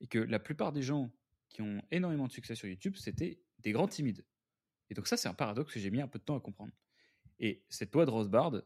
et 0.00 0.06
que 0.06 0.18
la 0.18 0.38
plupart 0.38 0.72
des 0.72 0.82
gens 0.82 1.10
qui 1.48 1.62
ont 1.62 1.82
énormément 1.90 2.28
de 2.28 2.32
succès 2.32 2.54
sur 2.54 2.68
YouTube, 2.68 2.94
c'était 2.96 3.40
des 3.58 3.72
grands 3.72 3.88
timides. 3.88 4.24
Et 4.88 4.94
donc 4.94 5.08
ça, 5.08 5.16
c'est 5.16 5.28
un 5.28 5.34
paradoxe 5.34 5.74
que 5.74 5.80
j'ai 5.80 5.90
mis 5.90 6.00
un 6.00 6.08
peu 6.08 6.18
de 6.18 6.24
temps 6.24 6.36
à 6.36 6.40
comprendre. 6.40 6.72
Et 7.40 7.64
cette 7.68 7.92
loi 7.92 8.06
de 8.06 8.10
Rothbard, 8.10 8.62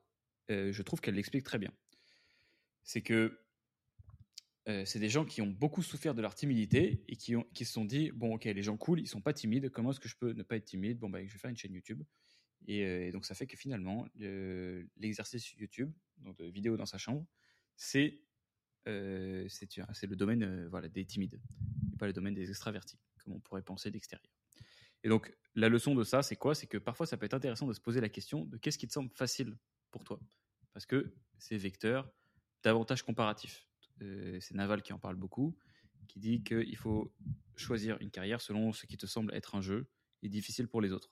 euh, 0.50 0.70
je 0.70 0.82
trouve 0.82 1.00
qu'elle 1.00 1.14
l'explique 1.14 1.44
très 1.44 1.58
bien 1.58 1.72
c'est 2.86 3.02
que 3.02 3.38
euh, 4.68 4.84
c'est 4.84 4.98
des 4.98 5.08
gens 5.08 5.24
qui 5.24 5.42
ont 5.42 5.46
beaucoup 5.46 5.82
souffert 5.82 6.12
de 6.14 6.20
leur 6.20 6.34
timidité 6.34 7.04
et 7.06 7.14
qui, 7.14 7.34
se 7.34 7.72
sont 7.72 7.84
dit 7.84 8.10
bon 8.10 8.34
ok 8.34 8.44
les 8.46 8.62
gens 8.62 8.76
cool 8.76 9.00
ils 9.00 9.06
sont 9.06 9.20
pas 9.20 9.32
timides 9.32 9.70
comment 9.70 9.92
est-ce 9.92 10.00
que 10.00 10.08
je 10.08 10.16
peux 10.16 10.32
ne 10.32 10.42
pas 10.42 10.56
être 10.56 10.64
timide? 10.64 10.98
Bon 10.98 11.08
bah 11.08 11.24
je 11.24 11.32
vais 11.32 11.38
faire 11.38 11.50
une 11.50 11.56
chaîne 11.56 11.72
YouTube. 11.72 12.02
Et, 12.66 12.84
euh, 12.84 13.12
donc 13.12 13.26
ça 13.26 13.34
fait 13.34 13.46
que 13.46 13.56
finalement 13.56 14.08
l'exercice 14.16 15.52
YouTube 15.54 15.92
donc 16.18 16.36
de 16.38 16.46
vidéo 16.46 16.76
dans 16.76 16.86
sa 16.86 16.98
chambre 16.98 17.24
c'est 17.76 18.22
euh, 18.88 19.46
le 19.46 20.14
domaine 20.16 20.66
voilà 20.66 20.88
des 20.88 21.04
timides 21.04 21.40
et 21.92 21.96
pas 21.96 22.06
le 22.06 22.12
domaine 22.12 22.34
des 22.34 22.48
extravertis 22.48 22.98
comme 23.22 23.34
on 23.34 23.40
pourrait 23.40 23.62
penser 23.62 23.90
d'extérieur. 23.92 24.32
Et 25.04 25.08
donc 25.08 25.32
la 25.54 25.68
leçon 25.68 25.94
de 25.94 26.02
ça 26.02 26.22
c'est 26.22 26.36
quoi? 26.36 26.56
C'est 26.56 26.66
que 26.66 26.78
parfois 26.78 27.06
ça 27.06 27.16
peut 27.16 27.26
être 27.26 27.34
intéressant 27.34 27.68
de 27.68 27.72
se 27.72 27.80
poser 27.80 28.00
la 28.00 28.08
question 28.08 28.44
de 28.46 28.56
qu'est-ce 28.56 28.78
qui 28.78 28.88
te 28.88 28.92
semble 28.92 29.10
facile 29.10 29.56
pour 29.92 30.02
toi? 30.02 30.18
Parce 30.72 30.86
que 30.86 31.14
c'est 31.38 31.56
vecteur 31.56 32.10
davantage 32.64 33.04
comparatif. 33.04 33.65
Euh, 34.02 34.38
c'est 34.40 34.54
Naval 34.54 34.82
qui 34.82 34.92
en 34.92 34.98
parle 34.98 35.16
beaucoup, 35.16 35.56
qui 36.06 36.18
dit 36.18 36.42
qu'il 36.42 36.76
faut 36.76 37.12
choisir 37.56 38.00
une 38.00 38.10
carrière 38.10 38.40
selon 38.40 38.72
ce 38.72 38.86
qui 38.86 38.96
te 38.96 39.06
semble 39.06 39.34
être 39.34 39.54
un 39.54 39.60
jeu 39.60 39.88
et 40.22 40.28
difficile 40.28 40.68
pour 40.68 40.80
les 40.80 40.92
autres. 40.92 41.10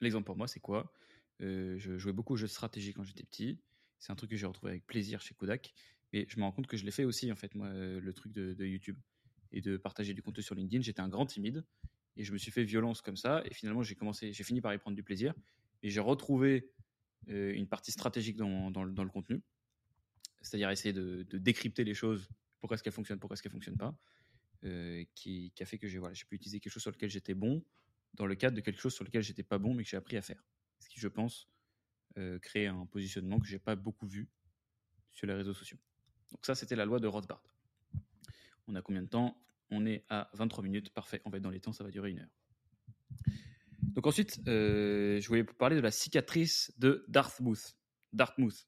L'exemple 0.00 0.26
pour 0.26 0.36
moi, 0.36 0.48
c'est 0.48 0.60
quoi? 0.60 0.92
Euh, 1.40 1.78
Je 1.78 1.98
jouais 1.98 2.12
beaucoup 2.12 2.34
aux 2.34 2.36
jeux 2.36 2.48
de 2.48 2.92
quand 2.92 3.04
j'étais 3.04 3.24
petit. 3.24 3.58
C'est 3.98 4.12
un 4.12 4.16
truc 4.16 4.30
que 4.30 4.36
j'ai 4.36 4.46
retrouvé 4.46 4.72
avec 4.72 4.86
plaisir 4.86 5.20
chez 5.20 5.34
Kodak. 5.34 5.72
Mais 6.12 6.26
je 6.28 6.38
me 6.38 6.44
rends 6.44 6.52
compte 6.52 6.66
que 6.66 6.76
je 6.76 6.84
l'ai 6.84 6.90
fait 6.90 7.04
aussi, 7.04 7.30
en 7.32 7.36
fait, 7.36 7.54
moi, 7.54 7.68
euh, 7.68 8.00
le 8.00 8.12
truc 8.12 8.32
de, 8.32 8.64
YouTube. 8.64 8.98
Et 9.50 9.60
de 9.60 9.76
partager 9.76 10.14
du 10.14 10.22
contenu 10.22 10.42
sur 10.42 10.54
LinkedIn. 10.54 10.82
J'étais 10.82 11.00
un 11.00 11.08
grand 11.08 11.26
timide. 11.26 11.64
Et 12.16 12.24
je 12.24 12.32
me 12.32 12.38
suis 12.38 12.50
fait 12.50 12.64
violence 12.64 13.00
comme 13.00 13.16
ça. 13.16 13.42
Et 13.44 13.54
finalement, 13.54 13.82
j'ai 13.82 13.94
commencé, 13.94 14.32
j'ai 14.32 14.44
fini 14.44 14.60
par 14.60 14.74
y 14.74 14.78
prendre 14.78 14.96
du 14.96 15.02
plaisir. 15.02 15.32
Et 15.82 15.90
j'ai 15.90 16.00
retrouvé 16.00 16.70
une 17.26 17.66
partie 17.66 17.90
stratégique 17.90 18.36
dans, 18.36 18.70
dans, 18.70 18.84
le 18.84 19.08
contenu 19.08 19.40
c'est-à-dire 20.44 20.70
essayer 20.70 20.92
de, 20.92 21.24
décrypter 21.32 21.84
les 21.84 21.94
choses, 21.94 22.28
pourquoi 22.60 22.74
est-ce 22.74 22.82
qu'elles 22.82 22.92
fonctionnent, 22.92 23.18
pourquoi 23.18 23.34
est-ce 23.34 23.42
qu'elles 23.42 23.52
fonctionnent 23.52 23.78
pas, 23.78 23.98
euh, 24.64 25.04
qui, 25.14 25.52
a 25.60 25.64
fait 25.64 25.78
que 25.78 25.88
j'ai 25.88 25.98
voilà, 25.98 26.14
pu 26.14 26.36
utiliser 26.36 26.60
quelque 26.60 26.72
chose 26.72 26.82
sur 26.82 26.92
lequel 26.92 27.10
j'étais 27.10 27.34
bon 27.34 27.64
dans 28.14 28.26
le 28.26 28.34
cadre 28.34 28.56
de 28.56 28.60
quelque 28.60 28.80
chose 28.80 28.94
sur 28.94 29.04
lequel 29.04 29.22
j'étais 29.22 29.42
pas 29.42 29.58
bon 29.58 29.74
mais 29.74 29.82
que 29.82 29.88
j'ai 29.88 29.96
appris 29.96 30.16
à 30.16 30.22
faire. 30.22 30.42
Ce 30.78 30.88
qui, 30.88 31.00
je 31.00 31.08
pense, 31.08 31.48
euh, 32.18 32.38
crée 32.38 32.66
un 32.66 32.86
positionnement 32.86 33.40
que 33.40 33.46
j'ai 33.46 33.58
pas 33.58 33.74
beaucoup 33.74 34.06
vu 34.06 34.28
sur 35.12 35.26
les 35.26 35.34
réseaux 35.34 35.54
sociaux. 35.54 35.78
Donc 36.30 36.44
ça, 36.44 36.54
c'était 36.54 36.76
la 36.76 36.84
loi 36.84 37.00
de 37.00 37.06
Rothbard. 37.06 37.42
On 38.66 38.74
a 38.74 38.82
combien 38.82 39.02
de 39.02 39.08
temps? 39.08 39.40
On 39.70 39.86
est 39.86 40.04
à 40.08 40.30
23 40.34 40.62
minutes, 40.62 40.90
parfait. 40.90 41.22
On 41.24 41.30
va 41.30 41.38
être 41.38 41.42
dans 41.42 41.50
les 41.50 41.60
temps, 41.60 41.72
ça 41.72 41.84
va 41.84 41.90
durer 41.90 42.10
une 42.10 42.20
heure. 42.20 42.30
Donc 43.82 44.06
ensuite, 44.06 44.40
euh, 44.48 45.20
je 45.20 45.28
voulais 45.28 45.42
vous 45.42 45.54
parler 45.54 45.76
de 45.76 45.80
la 45.80 45.90
cicatrice 45.90 46.72
de 46.78 47.04
Dartmouth. 47.08 47.76
Dartmouth. 48.12 48.66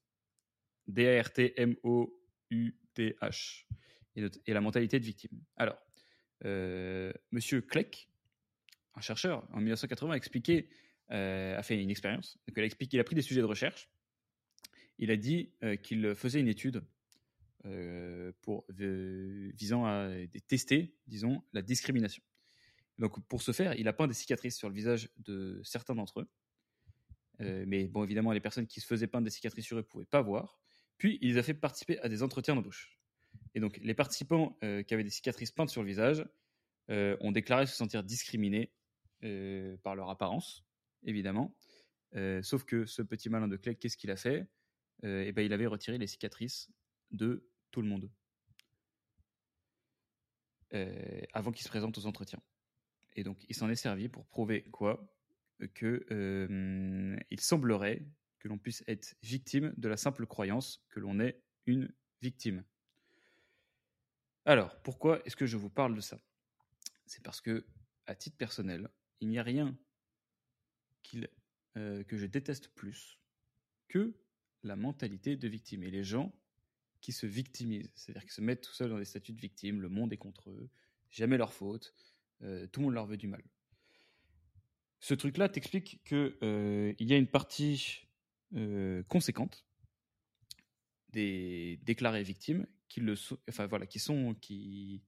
D-A-R-T-M-O-U-T-H, 0.87 3.67
et, 4.15 4.53
la 4.53 4.61
mentalité 4.61 4.99
de 4.99 5.05
victime. 5.05 5.39
Alors, 5.55 5.77
euh, 6.45 7.11
Monsieur 7.31 7.61
Kleck, 7.61 8.09
un 8.95 9.01
chercheur, 9.01 9.47
en 9.53 9.57
1980, 9.57 10.13
a 10.13 10.17
expliqué, 10.17 10.69
euh, 11.11 11.57
a 11.57 11.63
fait 11.63 11.81
une 11.81 11.89
expérience. 11.89 12.37
il 12.47 12.59
a, 12.59 12.65
expliqué, 12.65 12.99
a 12.99 13.03
pris 13.03 13.15
des 13.15 13.21
sujets 13.21 13.41
de 13.41 13.45
recherche. 13.45 13.89
Il 14.97 15.11
a 15.11 15.17
dit 15.17 15.51
euh, 15.63 15.75
qu'il 15.75 16.15
faisait 16.15 16.39
une 16.39 16.47
étude 16.47 16.83
pour, 18.43 18.65
visant 18.69 19.85
à 19.85 20.09
tester, 20.47 20.95
disons, 21.05 21.43
la 21.51 21.61
discrimination. 21.61 22.23
Donc, 22.97 23.19
pour 23.27 23.41
ce 23.41 23.51
faire, 23.51 23.77
il 23.77 23.89
a 23.89 23.93
peint 23.93 24.07
des 24.07 24.13
cicatrices 24.13 24.55
sur 24.55 24.69
le 24.69 24.73
visage 24.73 25.09
de 25.17 25.59
certains 25.65 25.93
d'entre 25.93 26.21
eux. 26.21 27.65
mais 27.65 27.87
bon, 27.87 28.05
évidemment, 28.05 28.31
les 28.31 28.39
personnes 28.39 28.67
qui 28.67 28.79
se 28.79 28.87
faisaient 28.87 29.07
peindre 29.07 29.25
des 29.25 29.31
cicatrices 29.31 29.65
sur 29.65 29.75
eux 29.75 29.81
ne 29.81 29.85
pouvaient 29.85 30.05
pas 30.05 30.21
voir. 30.21 30.61
Puis, 30.97 31.19
il 31.21 31.33
les 31.33 31.37
a 31.37 31.43
fait 31.43 31.53
participer 31.53 31.99
à 31.99 32.09
des 32.09 32.23
entretiens 32.23 32.55
d'embauche. 32.55 32.97
Et 33.53 33.59
donc, 33.59 33.79
les 33.81 33.93
participants 33.93 34.57
euh, 34.63 34.83
qui 34.83 34.93
avaient 34.93 35.03
des 35.03 35.09
cicatrices 35.09 35.51
peintes 35.51 35.69
sur 35.69 35.81
le 35.81 35.87
visage 35.87 36.25
euh, 36.89 37.17
ont 37.21 37.31
déclaré 37.31 37.65
se 37.65 37.75
sentir 37.75 38.03
discriminés 38.03 38.71
euh, 39.23 39.77
par 39.77 39.95
leur 39.95 40.09
apparence, 40.09 40.63
évidemment. 41.03 41.55
sauf 42.41 42.63
que 42.63 42.85
ce 42.85 43.01
petit 43.01 43.29
malin 43.29 43.47
de 43.47 43.57
Clegg, 43.57 43.77
qu'est-ce 43.77 43.97
qu'il 43.97 44.11
a 44.11 44.15
fait? 44.15 44.47
Eh 45.03 45.31
ben, 45.31 45.45
Il 45.45 45.53
avait 45.53 45.67
retiré 45.67 45.97
les 45.97 46.07
cicatrices 46.07 46.71
de 47.11 47.47
tout 47.71 47.81
le 47.81 47.87
monde 47.87 48.09
avant 51.33 51.51
qu'il 51.51 51.63
se 51.63 51.69
présente 51.69 51.97
aux 51.97 52.05
entretiens. 52.05 52.41
Et 53.15 53.23
donc, 53.23 53.43
il 53.49 53.55
s'en 53.55 53.69
est 53.69 53.75
servi 53.75 54.09
pour 54.09 54.25
prouver 54.25 54.63
quoi? 54.69 55.13
Que 55.73 56.05
il 57.29 57.39
semblerait 57.39 58.05
que 58.47 58.53
l'on 58.53 58.57
puisse 58.57 58.81
être 58.87 59.15
victime 59.21 59.73
de 59.75 59.89
la 59.89 59.97
simple 59.97 60.25
croyance 60.25 60.81
que 60.89 61.01
l'on 61.01 61.19
est 61.19 61.41
une 61.65 61.93
victime. 62.21 62.63
Alors, 64.45 64.81
pourquoi 64.83 65.21
est-ce 65.25 65.35
que 65.35 65.45
je 65.45 65.57
vous 65.57 65.69
parle 65.69 65.93
de 65.93 65.99
ça? 65.99 66.17
C'est 67.05 67.21
parce 67.21 67.41
que 67.41 67.65
à 68.05 68.15
titre 68.15 68.37
personnel, 68.37 68.89
il 69.19 69.27
n'y 69.27 69.37
a 69.37 69.43
rien 69.43 69.77
euh, 71.75 72.03
que 72.05 72.17
je 72.17 72.25
déteste 72.25 72.69
plus 72.69 73.19
que 73.89 74.13
la 74.63 74.77
mentalité 74.77 75.35
de 75.35 75.47
victime 75.49 75.83
et 75.83 75.91
les 75.91 76.05
gens 76.05 76.33
qui 77.01 77.11
se 77.11 77.27
victimisent, 77.27 77.91
c'est-à-dire 77.95 78.25
qui 78.25 78.33
se 78.33 78.41
mettent 78.41 78.61
tout 78.61 78.73
seuls 78.73 78.89
dans 78.89 78.97
des 78.97 79.05
statuts 79.05 79.33
de 79.33 79.41
victime, 79.41 79.81
le 79.81 79.89
monde 79.89 80.13
est 80.13 80.17
contre 80.17 80.51
eux, 80.51 80.69
jamais 81.09 81.37
leur 81.37 81.51
faute, 81.51 81.93
euh, 82.43 82.65
tout 82.67 82.79
le 82.79 82.85
monde 82.85 82.93
leur 82.93 83.07
veut 83.07 83.17
du 83.17 83.27
mal. 83.27 83.43
Ce 85.01 85.13
truc-là 85.13 85.49
t'explique 85.49 86.01
qu'il 86.05 86.37
euh, 86.43 86.93
y 86.97 87.13
a 87.13 87.17
une 87.17 87.27
partie 87.27 88.06
euh, 88.55 89.03
conséquente 89.03 89.65
des 91.09 91.79
déclarées 91.83 92.23
victimes 92.23 92.67
qui 92.87 93.01
le 93.01 93.15
sont, 93.15 93.37
enfin 93.49 93.67
voilà, 93.67 93.85
qui 93.85 93.99
sont 93.99 94.35
qui 94.35 95.03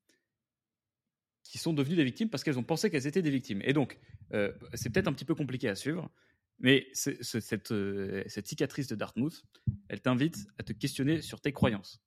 qui 1.43 1.57
sont 1.57 1.73
devenues 1.73 1.95
des 1.95 2.03
victimes 2.03 2.29
parce 2.29 2.43
qu'elles 2.43 2.59
ont 2.59 2.63
pensé 2.63 2.89
qu'elles 2.89 3.07
étaient 3.07 3.21
des 3.21 3.31
victimes. 3.31 3.61
Et 3.63 3.73
donc, 3.73 3.97
euh, 4.33 4.53
c'est 4.73 4.89
peut-être 4.89 5.07
un 5.07 5.13
petit 5.13 5.25
peu 5.25 5.35
compliqué 5.35 5.67
à 5.67 5.75
suivre, 5.75 6.11
mais 6.59 6.87
cette, 6.93 7.23
cette, 7.23 8.47
cicatrice 8.47 8.87
de 8.87 8.95
Dartmouth, 8.95 9.43
elle 9.87 10.01
t'invite 10.01 10.47
à 10.57 10.63
te 10.63 10.73
questionner 10.73 11.21
sur 11.21 11.41
tes 11.41 11.53
croyances. 11.53 12.01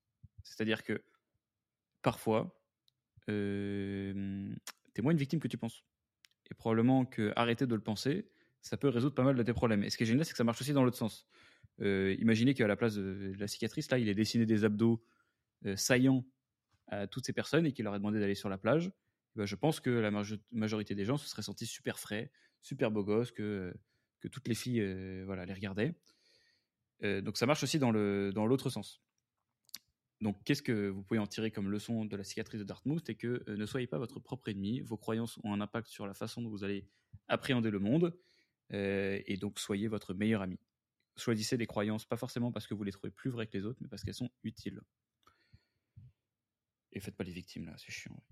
C'est-à-dire 0.45 0.83
que 0.83 1.03
parfois, 2.03 2.61
euh, 3.31 4.55
t'es 4.93 5.03
moins 5.03 5.13
une 5.13 5.19
victime 5.19 5.41
que 5.41 5.49
tu 5.49 5.57
penses. 5.57 5.83
Et 6.51 6.55
probablement 6.55 7.07
que 7.07 7.33
arrêter 7.35 7.67
de 7.67 7.75
le 7.75 7.83
penser, 7.83 8.31
ça 8.63 8.77
peut 8.77 8.89
résoudre 8.89 9.15
pas 9.15 9.25
mal 9.25 9.35
de 9.35 9.43
tes 9.43 9.53
problèmes. 9.53 9.83
Et 9.83 9.91
ce 9.91 9.97
qui 9.97 10.05
est 10.05 10.07
génial, 10.07 10.25
c'est 10.25 10.33
que 10.33 10.39
ça 10.39 10.45
marche 10.45 10.61
aussi 10.61 10.73
dans 10.73 10.85
l'autre 10.85 10.97
sens. 10.97 11.27
Euh, 11.81 12.15
imaginez 12.19 12.55
qu'à 12.55 12.67
la 12.67 12.77
place 12.77 12.95
de 12.95 13.35
la 13.39 13.49
cicatrice, 13.49 13.91
là, 13.91 13.99
il 13.99 14.09
ait 14.09 14.15
dessiné 14.15 14.47
des 14.47 14.65
abdos 14.65 15.05
euh, 15.67 15.77
saillants 15.77 16.25
à 16.87 17.07
toutes 17.07 17.27
ces 17.27 17.33
personnes 17.33 17.67
et 17.67 17.73
qu'il 17.73 17.85
leur 17.85 17.95
a 17.95 17.99
demandé 17.99 18.21
d'aller 18.21 18.37
sur 18.37 18.49
la 18.49 18.59
plage. 18.59 18.93
Ben, 19.35 19.47
je 19.47 19.57
pense 19.57 19.81
que 19.81 19.91
la 19.91 20.11
majorité 20.53 20.95
des 20.95 21.05
gens 21.05 21.17
se 21.17 21.29
seraient 21.29 21.43
sentis 21.43 21.67
super 21.67 21.99
frais, 21.99 22.31
super 22.61 22.91
beaux 22.91 23.03
gosses, 23.03 23.33
que, 23.33 23.75
que 24.21 24.29
toutes 24.29 24.47
les 24.47 24.55
filles 24.55 24.81
euh, 24.81 25.25
voilà, 25.27 25.45
les 25.45 25.55
regardaient. 25.55 25.95
donc 27.03 27.37
ça 27.37 27.47
marche 27.47 27.65
aussi 27.65 27.79
dans 27.81 27.91
l'autre 27.91 28.65
dans 28.65 28.71
sens. 28.71 29.03
Donc, 30.21 30.41
qu'est-ce 30.45 30.63
que 30.63 30.89
vous 30.89 31.03
pouvez 31.03 31.19
en 31.19 31.27
tirer 31.27 31.51
comme 31.51 31.69
leçon 31.69 32.05
de 32.05 32.17
la 32.17 32.23
cicatrice 32.23 32.61
de 32.61 32.65
Dartmouth 32.65 33.03
C'est 33.05 33.17
que 33.17 33.43
ne 33.51 33.67
soyez 33.67 33.89
pas 33.89 33.99
votre 33.99 34.21
propre 34.21 34.49
ennemi. 34.51 34.81
Vos 34.81 34.97
croyances 34.97 35.41
ont 35.43 35.53
un 35.53 35.61
impact 35.61 35.89
sur 35.89 36.07
la 36.07 36.15
façon 36.15 36.43
dont 36.43 36.49
vous 36.49 36.63
allez 36.63 36.87
appréhender 37.27 37.71
le 37.71 37.81
monde. 37.81 38.17
Et 38.71 39.37
donc, 39.39 39.59
soyez 39.59 39.89
votre 39.89 40.15
meilleur 40.15 40.43
ami 40.43 40.59
choisissez 41.17 41.57
des 41.57 41.67
croyances, 41.67 42.05
pas 42.05 42.17
forcément 42.17 42.53
parce 42.53 42.67
que 42.67 42.75
vous 42.75 42.85
les 42.85 42.93
trouvez 42.93 43.11
plus 43.11 43.31
vraies 43.31 43.47
que 43.47 43.57
les 43.57 43.65
autres, 43.65 43.79
mais 43.83 43.89
parce 43.89 44.03
qu'elles 44.03 44.15
sont 44.15 44.31
utiles. 44.45 44.81
Et 46.93 47.01
faites 47.01 47.17
pas 47.17 47.25
les 47.25 47.33
victimes 47.33 47.67
là, 47.67 47.75
c'est 47.79 47.91
chiant. 47.91 48.23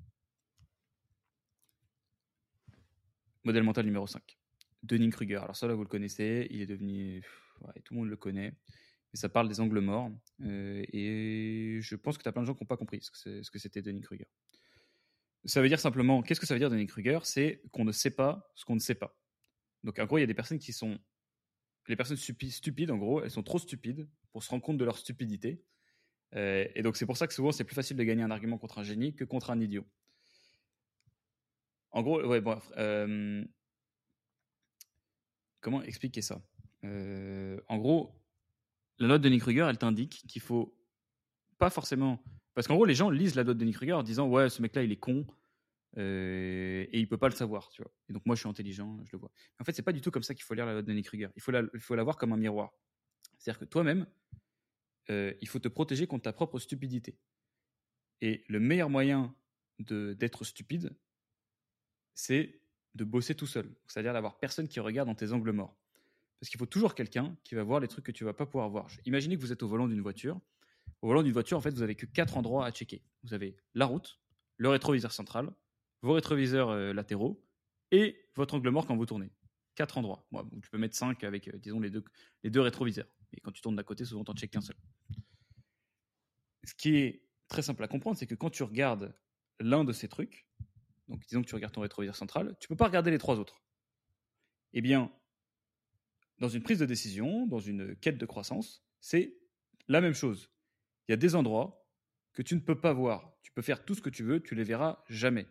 Modèle 3.45 3.63
mental 3.63 3.87
numéro 3.87 4.07
5. 4.07 4.39
Dunning-Kruger. 4.83 5.37
Alors 5.37 5.57
ça 5.57 5.67
là, 5.67 5.75
vous 5.75 5.83
le 5.83 5.89
connaissez, 5.89 6.47
il 6.51 6.61
est 6.61 6.67
devenu... 6.67 7.25
tout 7.85 7.95
le 7.95 8.01
monde 8.01 8.09
le 8.09 8.17
connaît. 8.17 8.53
Mais 9.13 9.19
ça 9.19 9.29
parle 9.29 9.49
des 9.49 9.61
angles 9.61 9.81
morts. 9.81 10.11
Et 10.43 11.79
je 11.81 11.97
pense 11.97 12.17
que 12.19 12.23
tu 12.23 12.29
as 12.29 12.33
plein 12.33 12.43
de 12.43 12.47
gens 12.47 12.55
qui 12.55 12.63
n'ont 12.63 12.69
pas 12.69 12.77
compris 12.77 13.01
ce 13.03 13.51
que 13.51 13.59
c'était 13.59 13.83
Dunning-Kruger. 13.83 14.29
Ça 15.47 15.63
veut 15.63 15.69
dire 15.69 15.81
simplement, 15.81 16.23
qu'est-ce 16.23 16.39
que 16.39 16.47
ça 16.47 16.55
veut 16.55 16.61
dire 16.61 16.71
Dunning-Kruger 16.71 17.21
C'est 17.25 17.63
qu'on 17.73 17.85
ne 17.85 17.93
sait 17.93 18.11
pas 18.11 18.51
ce 18.55 18.65
qu'on 18.65 18.75
ne 18.75 18.81
sait 18.81 18.95
pas. 18.95 19.19
Donc 19.85 19.99
en 19.99 20.07
gros, 20.07 20.19
il 20.19 20.23
y 20.23 20.25
a 20.25 20.27
des 20.27 20.35
personnes 20.35 20.59
qui 20.59 20.73
sont 20.73 20.99
les 21.89 21.97
personnes 21.97 22.17
stupides, 22.17 22.91
en 22.91 22.99
gros, 22.99 23.23
elles 23.23 23.31
sont 23.31 23.43
trop 23.43 23.59
stupides 23.59 24.09
pour 24.33 24.43
se 24.45 24.51
rendre 24.51 24.63
compte 24.63 24.79
de 24.79 24.85
leur 24.85 24.97
stupidité. 24.97 25.63
Euh, 26.37 26.67
et 26.75 26.83
donc, 26.83 26.97
c'est 26.97 27.07
pour 27.07 27.17
ça 27.17 27.27
que 27.27 27.35
souvent, 27.35 27.51
c'est 27.53 27.65
plus 27.65 27.75
facile 27.75 27.97
de 27.97 28.05
gagner 28.05 28.23
un 28.23 28.31
argument 28.31 28.59
contre 28.59 28.79
un 28.79 28.85
génie 28.85 29.15
que 29.15 29.25
contre 29.25 29.51
un 29.51 29.61
idiot. 29.61 29.85
En 31.91 32.03
gros, 32.03 32.25
ouais, 32.25 32.41
bon, 32.41 32.61
euh, 32.77 33.45
comment 35.61 35.83
expliquer 35.83 36.23
ça? 36.23 36.41
Euh, 36.85 37.61
En 37.69 37.79
gros, 37.79 38.15
la 38.99 39.09
note 39.09 39.23
de 39.23 39.29
Nick 39.29 39.41
Kruger, 39.41 39.67
elle 39.69 39.79
t'indique 39.79 40.25
qu'il 40.29 40.41
faut 40.41 40.77
pas 41.59 41.71
forcément. 41.71 42.23
Parce 42.55 42.69
qu'en 42.69 42.75
gros, 42.75 42.85
les 42.85 42.95
gens 42.95 43.11
lisent 43.11 43.35
la 43.35 43.43
note 43.43 43.59
de 43.59 43.65
Nick 43.65 43.75
Kruger 43.75 43.95
en 43.95 44.05
disant 44.05 44.29
Ouais, 44.29 44.49
ce 44.49 44.63
mec-là, 44.63 44.85
il 44.85 44.93
est 44.93 44.97
con, 44.97 45.27
et 45.97 46.99
il 46.99 47.09
peut 47.09 47.19
pas 47.19 47.29
le 47.29 47.35
savoir, 47.35 47.69
tu 47.71 47.83
vois. 47.83 47.93
Et 48.09 48.13
donc 48.13 48.25
moi, 48.27 48.37
je 48.37 48.41
suis 48.41 48.49
intelligent, 48.49 48.99
je 49.05 49.11
le 49.13 49.19
vois. 49.19 49.31
en 49.59 49.65
fait, 49.65 49.73
c'est 49.73 49.83
pas 49.83 49.93
du 49.93 50.01
tout 50.01 50.11
comme 50.11 50.23
ça 50.23 50.35
qu'il 50.35 50.45
faut 50.45 50.55
lire 50.55 50.67
la 50.67 50.75
note 50.75 50.87
de 50.87 50.93
Nick 50.93 51.07
Kruger. 51.07 51.29
Il 51.37 51.43
faut 51.43 51.51
la, 51.51 51.63
il 51.75 51.81
faut 51.81 51.95
la 51.95 52.05
voir 52.05 52.17
comme 52.17 52.33
un 52.33 52.37
miroir. 52.37 52.73
C'est-à-dire 53.39 53.61
que 53.61 53.65
toi-même, 53.65 54.07
il 55.09 55.49
faut 55.49 55.59
te 55.59 55.69
protéger 55.69 56.07
contre 56.07 56.25
ta 56.25 56.33
propre 56.33 56.59
stupidité. 56.59 57.19
Et 58.21 58.45
le 58.49 58.61
meilleur 58.61 58.91
moyen 58.91 59.35
d'être 59.79 60.45
stupide, 60.45 60.97
c'est 62.15 62.61
de 62.95 63.05
bosser 63.05 63.35
tout 63.35 63.47
seul. 63.47 63.75
C'est-à-dire 63.87 64.13
d'avoir 64.13 64.39
personne 64.39 64.69
qui 64.69 64.81
regarde 64.81 65.09
dans 65.09 65.15
tes 65.15 65.33
angles 65.33 65.53
morts. 65.53 65.77
Parce 66.39 66.51
qu'il 66.51 66.59
faut 66.59 66.67
toujours 66.67 66.95
quelqu'un 66.95 67.37
qui 67.45 67.55
va 67.55 67.63
voir 67.63 67.81
les 67.81 67.89
trucs 67.89 68.05
que 68.05 68.13
tu 68.13 68.25
vas 68.25 68.33
pas 68.33 68.47
pouvoir 68.47 68.69
voir. 68.71 68.89
Imaginez 69.05 69.37
que 69.37 69.41
vous 69.41 69.53
êtes 69.53 69.63
au 69.63 69.69
volant 69.69 69.89
d'une 69.89 70.01
voiture. 70.01 70.41
Au 71.03 71.09
volant 71.09 71.23
d'une 71.23 71.33
voiture, 71.33 71.57
en 71.57 71.61
fait, 71.61 71.71
vous 71.71 71.83
avez 71.83 71.95
que 71.95 72.07
quatre 72.07 72.37
endroits 72.37 72.67
à 72.67 72.71
checker. 72.71 73.03
Vous 73.23 73.35
avez 73.35 73.57
la 73.75 73.87
route, 73.87 74.21
le 74.57 74.69
rétroviseur 74.69 75.13
central, 75.13 75.51
vos 76.03 76.15
rétroviseurs 76.15 76.71
euh, 76.71 76.93
latéraux 76.93 77.45
et 77.91 78.17
votre 78.35 78.55
angle 78.55 78.71
mort 78.71 78.87
quand 78.87 78.97
vous 78.97 79.07
tournez. 79.07 79.31
Quatre 79.75 79.99
endroits. 79.99 80.27
tu 80.63 80.71
peux 80.71 80.79
mettre 80.79 80.97
cinq 80.97 81.25
avec, 81.25 81.49
euh, 81.49 81.59
disons, 81.59 81.81
les 81.81 81.91
deux, 81.91 82.05
les 82.43 82.51
deux 82.51 82.61
rétroviseurs. 82.61 83.09
Et 83.33 83.41
quand 83.41 83.53
tu 83.53 83.61
tournes 83.61 83.77
d'à 83.77 83.83
côté, 83.83 84.05
souvent, 84.05 84.25
tu 84.25 84.31
n'en 84.31 84.37
checkes 84.37 84.51
qu'un 84.51 84.61
seul. 84.61 84.77
Ce 86.65 86.75
qui 86.75 86.97
est 86.97 87.23
très 87.49 87.63
simple 87.63 87.83
à 87.85 87.89
comprendre, 87.89 88.17
c'est 88.17 88.27
que 88.27 88.35
quand 88.35 88.51
tu 88.51 88.63
regardes 88.63 89.15
l'un 89.59 89.85
de 89.85 89.93
ces 89.93 90.09
trucs, 90.09 90.47
donc 91.09 91.25
disons 91.27 91.43
que 91.43 91.49
tu 91.49 91.55
regardes 91.55 91.75
ton 91.75 91.81
rétroviseur 91.81 92.17
central, 92.17 92.57
tu 92.61 92.67
ne 92.67 92.69
peux 92.69 92.77
pas 92.77 92.87
regarder 92.87 93.11
les 93.11 93.19
trois 93.19 93.39
autres. 93.39 93.61
Eh 94.73 94.81
bien, 94.81 95.13
dans 96.39 96.49
une 96.49 96.63
prise 96.63 96.79
de 96.79 96.87
décision, 96.87 97.47
dans 97.47 97.59
une 97.59 97.97
quête 97.97 98.19
de 98.19 98.27
croissance, 98.27 98.85
c'est 99.01 99.37
la 99.89 100.01
même 100.01 100.15
chose. 100.15 100.51
Il 101.09 101.13
y 101.13 101.15
a 101.15 101.17
des 101.17 101.35
endroits 101.35 101.87
que 102.33 102.43
tu 102.43 102.55
ne 102.55 102.61
peux 102.61 102.81
pas 102.81 102.93
voir. 102.93 103.33
Tu 103.43 103.53
peux 103.53 103.63
faire 103.63 103.85
tout 103.85 103.95
ce 103.95 104.01
que 104.01 104.11
tu 104.11 104.23
veux, 104.23 104.41
tu 104.41 104.55
les 104.55 104.65
verras 104.65 105.03
jamais. 105.09 105.47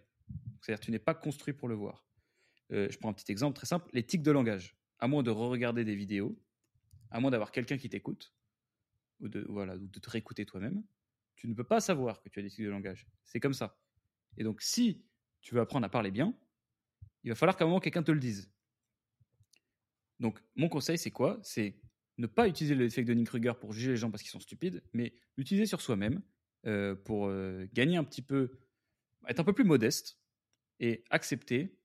C'est-à-dire 0.62 0.80
tu 0.80 0.92
n'es 0.92 1.00
pas 1.00 1.14
construit 1.14 1.54
pour 1.54 1.68
le 1.68 1.76
voir. 1.76 2.06
Euh, 2.72 2.88
je 2.90 2.98
prends 2.98 3.10
un 3.10 3.14
petit 3.14 3.32
exemple 3.32 3.56
très 3.56 3.66
simple, 3.66 3.90
les 3.94 4.06
tics 4.06 4.22
de 4.22 4.32
langage. 4.32 4.78
À 5.00 5.08
moins 5.08 5.24
de 5.24 5.32
re-regarder 5.32 5.86
des 5.86 5.96
vidéos, 5.96 6.38
à 7.10 7.20
moins 7.20 7.32
d'avoir 7.32 7.52
quelqu'un 7.52 7.78
qui 7.78 7.90
t'écoute, 7.90 8.34
ou 9.20 9.30
de, 9.30 9.46
voilà, 9.50 9.76
ou 9.76 9.88
de 9.88 10.00
te 10.00 10.10
réécouter 10.10 10.46
toi-même, 10.46 10.84
tu 11.36 11.48
ne 11.48 11.54
peux 11.54 11.64
pas 11.64 11.80
savoir 11.80 12.22
que 12.22 12.30
tu 12.30 12.40
as 12.40 12.44
des 12.44 12.50
tics 12.50 12.66
de 12.66 12.70
langage. 12.70 13.08
C'est 13.24 13.40
comme 13.40 13.54
ça. 13.54 13.80
Et 14.38 14.44
donc 14.44 14.62
si 14.62 15.04
tu 15.42 15.56
veux 15.56 15.62
apprendre 15.62 15.86
à 15.86 15.90
parler 15.90 16.12
bien, 16.12 16.38
il 17.24 17.30
va 17.30 17.36
falloir 17.36 17.58
qu'à 17.58 17.64
un 17.64 17.68
moment 17.68 17.80
quelqu'un 17.80 18.04
te 18.04 18.12
le 18.12 18.20
dise. 18.20 18.52
Donc 20.20 20.42
mon 20.56 20.70
conseil 20.70 20.98
c'est 20.98 21.12
quoi? 21.12 21.40
C'est 21.44 21.80
ne 22.18 22.28
pas 22.28 22.48
utiliser 22.48 22.76
l'effet 22.76 23.02
de 23.02 23.08
Dunning-Kruger 23.08 23.54
pour 23.60 23.72
juger 23.72 23.92
les 23.92 23.98
gens 23.98 24.12
parce 24.12 24.22
qu'ils 24.22 24.32
sont 24.32 24.42
stupides, 24.42 24.84
mais 24.94 25.14
l'utiliser 25.38 25.66
sur 25.66 25.80
soi-même 25.80 26.22
euh, 26.66 26.94
pour 26.94 27.28
euh, 27.28 27.68
gagner 27.74 27.96
un 27.96 28.04
petit 28.04 28.22
peu, 28.22 28.52
être 29.28 29.40
un 29.40 29.44
peu 29.44 29.54
plus 29.54 29.64
modeste 29.64 30.20
et 30.80 31.04
accepter 31.10 31.78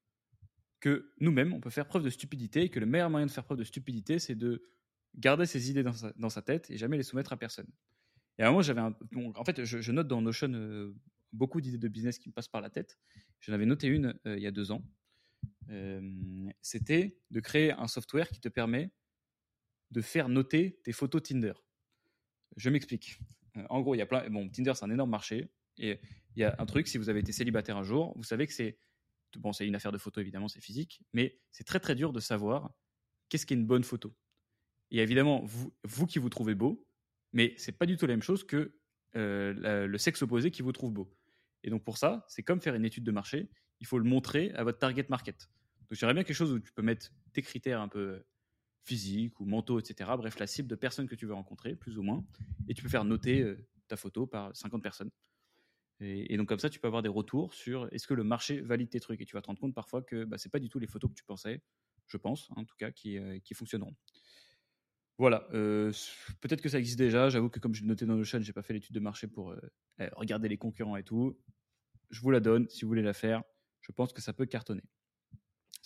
que 0.81 1.13
nous-mêmes, 1.19 1.55
on 1.55 1.61
peut 1.61 1.71
faire 1.71 1.87
preuve 1.87 2.05
de 2.05 2.11
stupidité 2.11 2.63
et 2.63 2.69
que 2.69 2.79
le 2.79 2.87
meilleur 2.87 3.09
moyen 3.09 3.27
de 3.27 3.31
faire 3.31 3.45
preuve 3.45 3.59
de 3.59 3.65
stupidité, 3.65 4.19
c'est 4.19 4.35
de 4.35 4.69
garder 5.17 5.47
ses 5.47 5.71
idées 5.71 5.83
dans 5.83 6.29
sa, 6.29 6.43
tête 6.43 6.71
et 6.71 6.77
jamais 6.77 6.97
les 6.97 7.03
soumettre 7.03 7.33
à 7.33 7.39
personne. 7.39 7.67
Et 8.39 8.43
à 8.43 8.49
un 8.49 8.51
moment, 8.51 8.63
j'avais 8.63 8.81
un. 8.81 8.95
en 9.35 9.45
fait, 9.45 9.65
je, 9.65 9.93
note 9.93 10.09
dans 10.09 10.21
Notion 10.21 10.53
euh, 10.53 10.95
beaucoup 11.33 11.61
d'idées 11.61 11.79
de 11.79 11.89
business 11.89 12.19
qui 12.19 12.29
me 12.29 12.35
passent 12.35 12.49
par 12.49 12.61
la 12.61 12.71
tête. 12.71 12.99
J'en 13.41 13.53
avais 13.53 13.65
noté 13.67 13.87
une 13.87 14.19
euh, 14.27 14.37
il 14.37 14.43
y 14.43 14.47
a 14.47 14.51
deux 14.51 14.73
ans. 14.73 14.85
Euh, 15.71 16.51
c'était 16.61 17.19
de 17.31 17.41
créer 17.41 17.73
un 17.73 17.89
software 17.89 18.29
qui 18.29 18.41
te 18.41 18.49
permet 18.49 18.91
de 19.91 20.01
faire 20.01 20.29
noter 20.29 20.81
tes 20.85 20.93
photos 20.93 21.23
Tinder. 21.23 21.55
Je 22.57 22.71
m'explique. 22.71 23.21
en 23.71 23.81
gros, 23.81 23.95
il 23.95 23.99
y 23.99 24.03
a 24.03 24.07
plein. 24.07 24.29
Bon, 24.29 24.49
Tinder, 24.51 24.73
c'est 24.75 24.85
un 24.85 24.91
énorme 24.91 25.11
marché. 25.11 25.49
Et 25.79 26.01
il 26.37 26.41
y 26.41 26.45
a 26.45 26.55
un 26.59 26.67
truc, 26.67 26.89
si 26.89 26.99
vous 26.99 27.09
avez 27.09 27.21
été 27.21 27.33
célibataire 27.33 27.77
un 27.77 27.83
jour, 27.83 28.13
vous 28.17 28.25
savez 28.25 28.47
que 28.47 28.53
c'est. 28.53 28.79
Bon, 29.39 29.53
c'est 29.53 29.67
une 29.67 29.75
affaire 29.75 29.91
de 29.91 29.99
photo, 29.99 30.21
évidemment, 30.21 30.47
c'est 30.47 30.61
physique, 30.61 31.03
mais 31.13 31.41
c'est 31.51 31.65
très 31.65 31.81
très 31.81 31.97
dur 31.97 32.13
de 32.13 32.21
savoir 32.21 32.73
qu'est-ce 33.29 33.47
qui 33.47 33.55
est 33.55 33.57
une 33.57 33.67
bonne 33.67 33.83
photo. 33.83 34.15
Et 34.93 34.99
évidemment, 34.99 35.45
vous, 35.45 36.07
qui 36.07 36.21
vous 36.21 36.29
trouvez 36.29 36.55
beau, 36.55 36.87
mais 37.33 37.53
c'est 37.57 37.73
pas 37.73 37.87
du 37.87 37.97
tout 37.97 38.07
la 38.07 38.13
même 38.13 38.23
chose 38.23 38.45
que 38.45 38.79
euh, 39.17 39.87
le 39.89 39.99
sexe 39.99 40.23
opposé 40.23 40.53
qui 40.53 40.63
vous 40.63 40.71
trouve 40.71 40.93
beau. 40.93 41.13
Et 41.65 41.71
donc 41.71 41.83
pour 41.83 41.99
ça, 41.99 42.25
c'est 42.29 42.45
comme 42.45 42.61
faire 42.61 42.77
une 42.77 42.85
étude 42.85 43.03
de 43.03 43.11
marché, 43.11 43.51
il 43.81 43.87
faut 43.87 43.99
le 43.99 44.05
montrer 44.05 44.53
à 44.53 44.63
votre 44.63 44.79
target 44.79 45.07
market. 45.09 45.49
Donc 45.81 45.99
j'aimerais 45.99 46.15
bien 46.15 46.23
quelque 46.23 46.37
chose 46.37 46.53
où 46.53 46.61
tu 46.61 46.73
peux 46.73 46.83
mettre 46.83 47.11
tes 47.33 47.43
critères 47.43 47.81
un 47.81 47.89
peu 47.89 48.23
physiques 48.85 49.41
ou 49.41 49.47
mentaux, 49.47 49.81
etc. 49.81 50.11
Bref, 50.17 50.39
la 50.39 50.47
cible 50.47 50.69
de 50.69 50.77
personnes 50.77 51.09
que 51.09 51.15
tu 51.15 51.27
veux 51.27 51.35
rencontrer, 51.35 51.75
plus 51.75 51.99
ou 51.99 52.03
moins, 52.03 52.25
et 52.69 52.75
tu 52.75 52.83
peux 52.83 52.89
faire 52.89 53.05
noter 53.05 53.41
euh, 53.41 53.67
ta 53.89 53.97
photo 53.97 54.27
par 54.27 54.55
50 54.55 54.83
personnes. 54.83 55.11
Et, 56.05 56.37
donc 56.37 56.49
comme 56.49 56.59
ça, 56.59 56.69
tu 56.69 56.79
peux 56.79 56.87
avoir 56.87 57.03
des 57.03 57.09
retours 57.09 57.55
sur 57.55 57.89
est-ce 57.93 58.07
que 58.07 58.15
le 58.15 58.25
marché 58.25 58.61
valide 58.61 58.91
tes 58.91 59.01
trucs? 59.01 59.21
Et 59.21 59.25
tu 59.25 59.35
vas 59.35 59.43
te 59.43 59.47
rendre 59.47 59.61
compte 59.61 59.75
parfois 59.75 60.03
que 60.03 60.25
bah, 60.25 60.39
ce 60.39 60.47
n'est 60.47 60.51
pas 60.51 60.59
du 60.59 60.69
tout 60.69 60.79
les 60.79 60.87
photos 60.87 61.11
que 61.11 61.15
tu 61.15 61.25
pensais, 61.25 61.63
je 62.07 62.17
pense, 62.17 62.51
en 62.57 62.65
tout 62.65 62.77
cas, 62.77 62.91
qui, 62.91 63.19
euh, 63.19 63.39
fonctionneront. 63.55 63.95
Voilà, 65.17 65.47
euh, 65.55 65.93
peut-être 66.41 66.61
que 66.61 66.69
ça 66.69 66.79
existe 66.79 66.99
déjà. 66.99 67.31
J'avoue 67.31 67.49
que 67.49 67.61
comme 67.61 67.75
je 67.75 67.83
l'ai 67.83 67.87
noté 67.87 68.05
dans 68.05 68.23
chat, 68.25 68.41
j'ai 68.41 68.53
pas 68.53 68.63
fait 68.63 68.75
l'étude 68.75 68.95
de 68.95 69.01
marché 69.01 69.29
pour 69.29 69.53
euh, 69.53 69.61
regarder 70.17 70.49
les 70.49 70.59
concurrents 70.59 70.97
et 70.97 71.05
tout. 71.05 71.39
Je 72.11 72.21
vous 72.21 72.31
la 72.31 72.41
donne 72.41 72.69
si 72.69 72.83
vous 72.83 72.89
voulez 72.89 73.03
la 73.03 73.15
faire. 73.15 73.43
Je 73.81 73.93
pense 73.93 74.13
que 74.13 74.21
ça 74.21 74.33
peut 74.33 74.47
cartonner. 74.47 74.83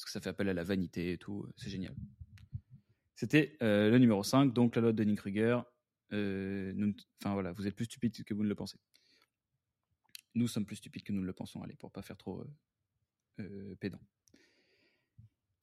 que 0.03 0.11
ça 0.11 0.21
fait 0.21 0.31
appel 0.31 0.49
à 0.49 0.55
la 0.55 0.65
vanité 0.65 1.13
et 1.13 1.19
tout. 1.19 1.47
C'est 1.57 1.71
génial. 1.71 1.95
C'était 3.15 3.57
le 3.61 3.99
numéro 3.99 4.23
5, 4.23 4.53
donc 4.53 4.77
la 4.77 4.83
loi 4.83 4.93
de 4.93 4.97
Dunning-Kruger. 4.97 5.61
Enfin 6.11 7.35
voilà, 7.35 7.53
vous 7.53 7.67
êtes 7.67 7.75
plus 7.75 7.85
stupide 7.85 8.25
que 8.25 8.33
vous 8.33 8.45
ne 8.45 8.49
le 8.49 8.55
pensez. 8.55 8.79
Nous 10.38 10.48
sommes 10.48 10.64
plus 10.64 10.77
stupides 10.77 11.03
que 11.03 11.12
nous 11.12 11.20
ne 11.20 11.27
le 11.27 11.33
pensons, 11.33 11.62
allez, 11.62 11.74
pour 11.74 11.90
pas 11.90 12.03
faire 12.03 12.16
trop 12.16 12.44
pédant. 13.81 14.01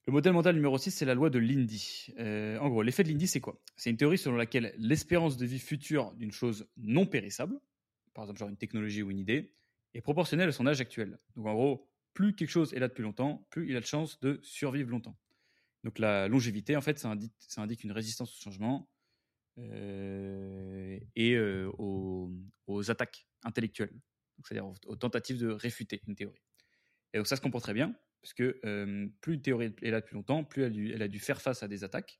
Le 0.07 0.13
modèle 0.13 0.33
mental 0.33 0.53
numéro 0.53 0.77
6, 0.77 0.91
c'est 0.91 1.05
la 1.05 1.15
loi 1.15 1.31
de 1.31 1.39
Lindy. 1.39 2.13
Euh, 2.19 2.59
en 2.59 2.69
gros, 2.69 2.83
l'effet 2.83 3.03
de 3.03 3.09
Lindy, 3.09 3.25
c'est 3.25 3.41
quoi? 3.41 3.59
C'est 3.75 3.89
une 3.89 3.97
théorie 3.97 4.19
selon 4.19 4.35
laquelle 4.35 4.75
l'espérance 4.77 5.35
de 5.35 5.47
vie 5.47 5.57
future 5.57 6.13
d'une 6.13 6.31
chose 6.31 6.67
non 6.77 7.07
périssable, 7.07 7.59
par 8.13 8.25
exemple 8.25 8.39
genre 8.39 8.49
une 8.49 8.57
technologie 8.57 9.01
ou 9.01 9.09
une 9.09 9.17
idée, 9.17 9.51
est 9.95 10.01
proportionnelle 10.01 10.49
à 10.49 10.51
son 10.51 10.67
âge 10.67 10.79
actuel. 10.79 11.17
Donc 11.35 11.47
en 11.47 11.53
gros, 11.55 11.89
plus 12.13 12.35
quelque 12.35 12.51
chose 12.51 12.71
est 12.75 12.79
là 12.79 12.88
depuis 12.88 13.01
longtemps, 13.01 13.47
plus 13.49 13.67
il 13.67 13.75
a 13.75 13.79
de 13.79 13.85
chances 13.85 14.19
de 14.19 14.39
survivre 14.43 14.91
longtemps. 14.91 15.17
Donc 15.83 15.97
la 15.97 16.27
longévité, 16.27 16.75
en 16.75 16.81
fait, 16.81 16.99
ça 16.99 17.09
indique, 17.57 17.83
une 17.83 17.91
résistance 17.91 18.31
au 18.31 18.43
changement 18.43 18.88
euh, 19.57 20.99
et 21.15 21.33
euh, 21.33 21.71
aux, 21.79 22.91
attaques 22.91 23.27
intellectuelles, 23.43 23.93
c'est-à-dire 24.43 24.67
aux, 24.88 24.95
tentatives 24.95 25.39
de 25.39 25.48
réfuter 25.48 26.02
une 26.08 26.15
théorie. 26.15 26.41
Et 27.13 27.17
donc 27.17 27.28
ça 27.28 27.36
se 27.36 27.41
comprend 27.41 27.60
très 27.60 27.74
bien, 27.74 27.95
parce 28.21 28.34
que 28.34 28.60
euh, 28.65 29.08
plus 29.21 29.36
une 29.36 29.41
théorie 29.41 29.74
est 29.82 29.91
là 29.91 30.02
depuis 30.02 30.15
longtemps, 30.15 30.43
plus 30.43 30.63
elle, 30.63 31.02
a 31.02 31.08
dû 31.08 31.19
faire 31.19 31.41
face 31.41 31.63
à 31.63 31.67
des 31.67 31.84
attaques, 31.84 32.19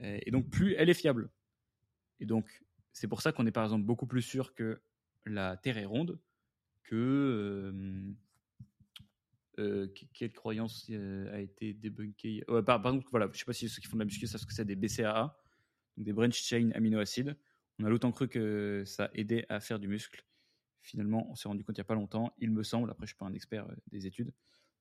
euh, 0.00 0.18
et 0.22 0.30
donc 0.30 0.50
plus 0.50 0.74
elle 0.74 0.88
est 0.88 0.94
fiable. 0.94 1.30
Et 2.20 2.26
donc 2.26 2.62
c'est 2.92 3.08
pour 3.08 3.20
ça 3.20 3.32
qu'on 3.32 3.46
est 3.46 3.52
par 3.52 3.64
exemple 3.64 3.84
beaucoup 3.84 4.06
plus 4.06 4.22
sûr 4.22 4.54
que 4.54 4.80
la 5.26 5.56
Terre 5.56 5.78
est 5.78 5.84
ronde 5.84 6.18
que 6.84 8.14
euh, 9.58 9.88
quelle 10.12 10.32
croyance 10.32 10.88
a 11.32 11.40
été 11.40 11.72
débunkée 11.72 12.44
par, 12.64 12.78
exemple, 12.78 13.06
voilà, 13.10 13.28
je 13.32 13.38
sais 13.38 13.44
pas 13.44 13.52
si 13.52 13.68
ceux 13.68 13.80
qui 13.80 13.88
font 13.88 13.96
de 13.96 14.02
la 14.02 14.04
muscu 14.04 14.26
savent 14.26 14.40
ce 14.40 14.46
que 14.46 14.52
c'est 14.52 14.64
des 14.64 14.76
BCAA, 14.76 15.36
donc 15.96 16.06
des 16.06 16.12
branch 16.12 16.40
chain 16.40 16.70
aminoacides. 16.74 17.36
On 17.78 17.84
a 17.84 17.90
longtemps 17.90 18.12
cru 18.12 18.28
que 18.28 18.84
ça 18.86 19.10
aidait 19.14 19.44
à 19.48 19.60
faire 19.60 19.78
du 19.78 19.88
muscle. 19.88 20.24
Finalement, 20.86 21.28
on 21.28 21.34
s'est 21.34 21.48
rendu 21.48 21.64
compte 21.64 21.76
il 21.76 21.80
n'y 21.80 21.84
a 21.84 21.84
pas 21.84 21.96
longtemps, 21.96 22.32
il 22.38 22.52
me 22.52 22.62
semble, 22.62 22.88
après 22.92 23.06
je 23.06 23.08
suis 23.08 23.16
pas 23.16 23.26
un 23.26 23.34
expert 23.34 23.66
des 23.88 24.06
études, 24.06 24.32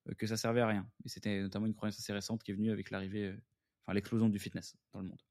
euh, 0.08 0.14
que 0.14 0.28
ça 0.28 0.38
servait 0.38 0.62
à 0.62 0.68
rien. 0.68 0.88
Et 1.04 1.10
c'était 1.10 1.42
notamment 1.42 1.66
une 1.66 1.74
croyance 1.74 1.98
assez 1.98 2.14
récente 2.14 2.44
qui 2.44 2.52
est 2.52 2.54
venue 2.54 2.70
avec 2.70 2.92
l'arrivée, 2.92 3.26
euh, 3.26 3.42
enfin 3.82 3.96
l'explosion 3.96 4.30
du 4.30 4.38
fitness 4.38 4.78
dans 4.94 5.00
le 5.00 5.08
monde. 5.08 5.22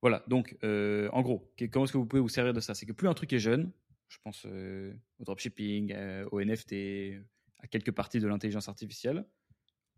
Voilà, 0.00 0.24
donc 0.28 0.56
euh, 0.64 1.10
en 1.12 1.20
gros, 1.20 1.52
comment 1.70 1.84
est-ce 1.84 1.92
que 1.92 1.98
vous 1.98 2.06
pouvez 2.06 2.22
vous 2.22 2.30
servir 2.30 2.54
de 2.54 2.60
ça? 2.60 2.74
C'est 2.74 2.86
que 2.86 2.92
plus 2.92 3.06
un 3.06 3.12
truc 3.12 3.34
est 3.34 3.38
jeune, 3.38 3.70
je 4.08 4.16
pense 4.24 4.46
au 4.46 5.24
dropshipping, 5.24 5.94
au 6.32 6.40
NFT, 6.40 7.20
à 7.58 7.66
quelques 7.66 7.92
parties 7.92 8.18
de 8.18 8.26
l'intelligence 8.26 8.70
artificielle, 8.70 9.26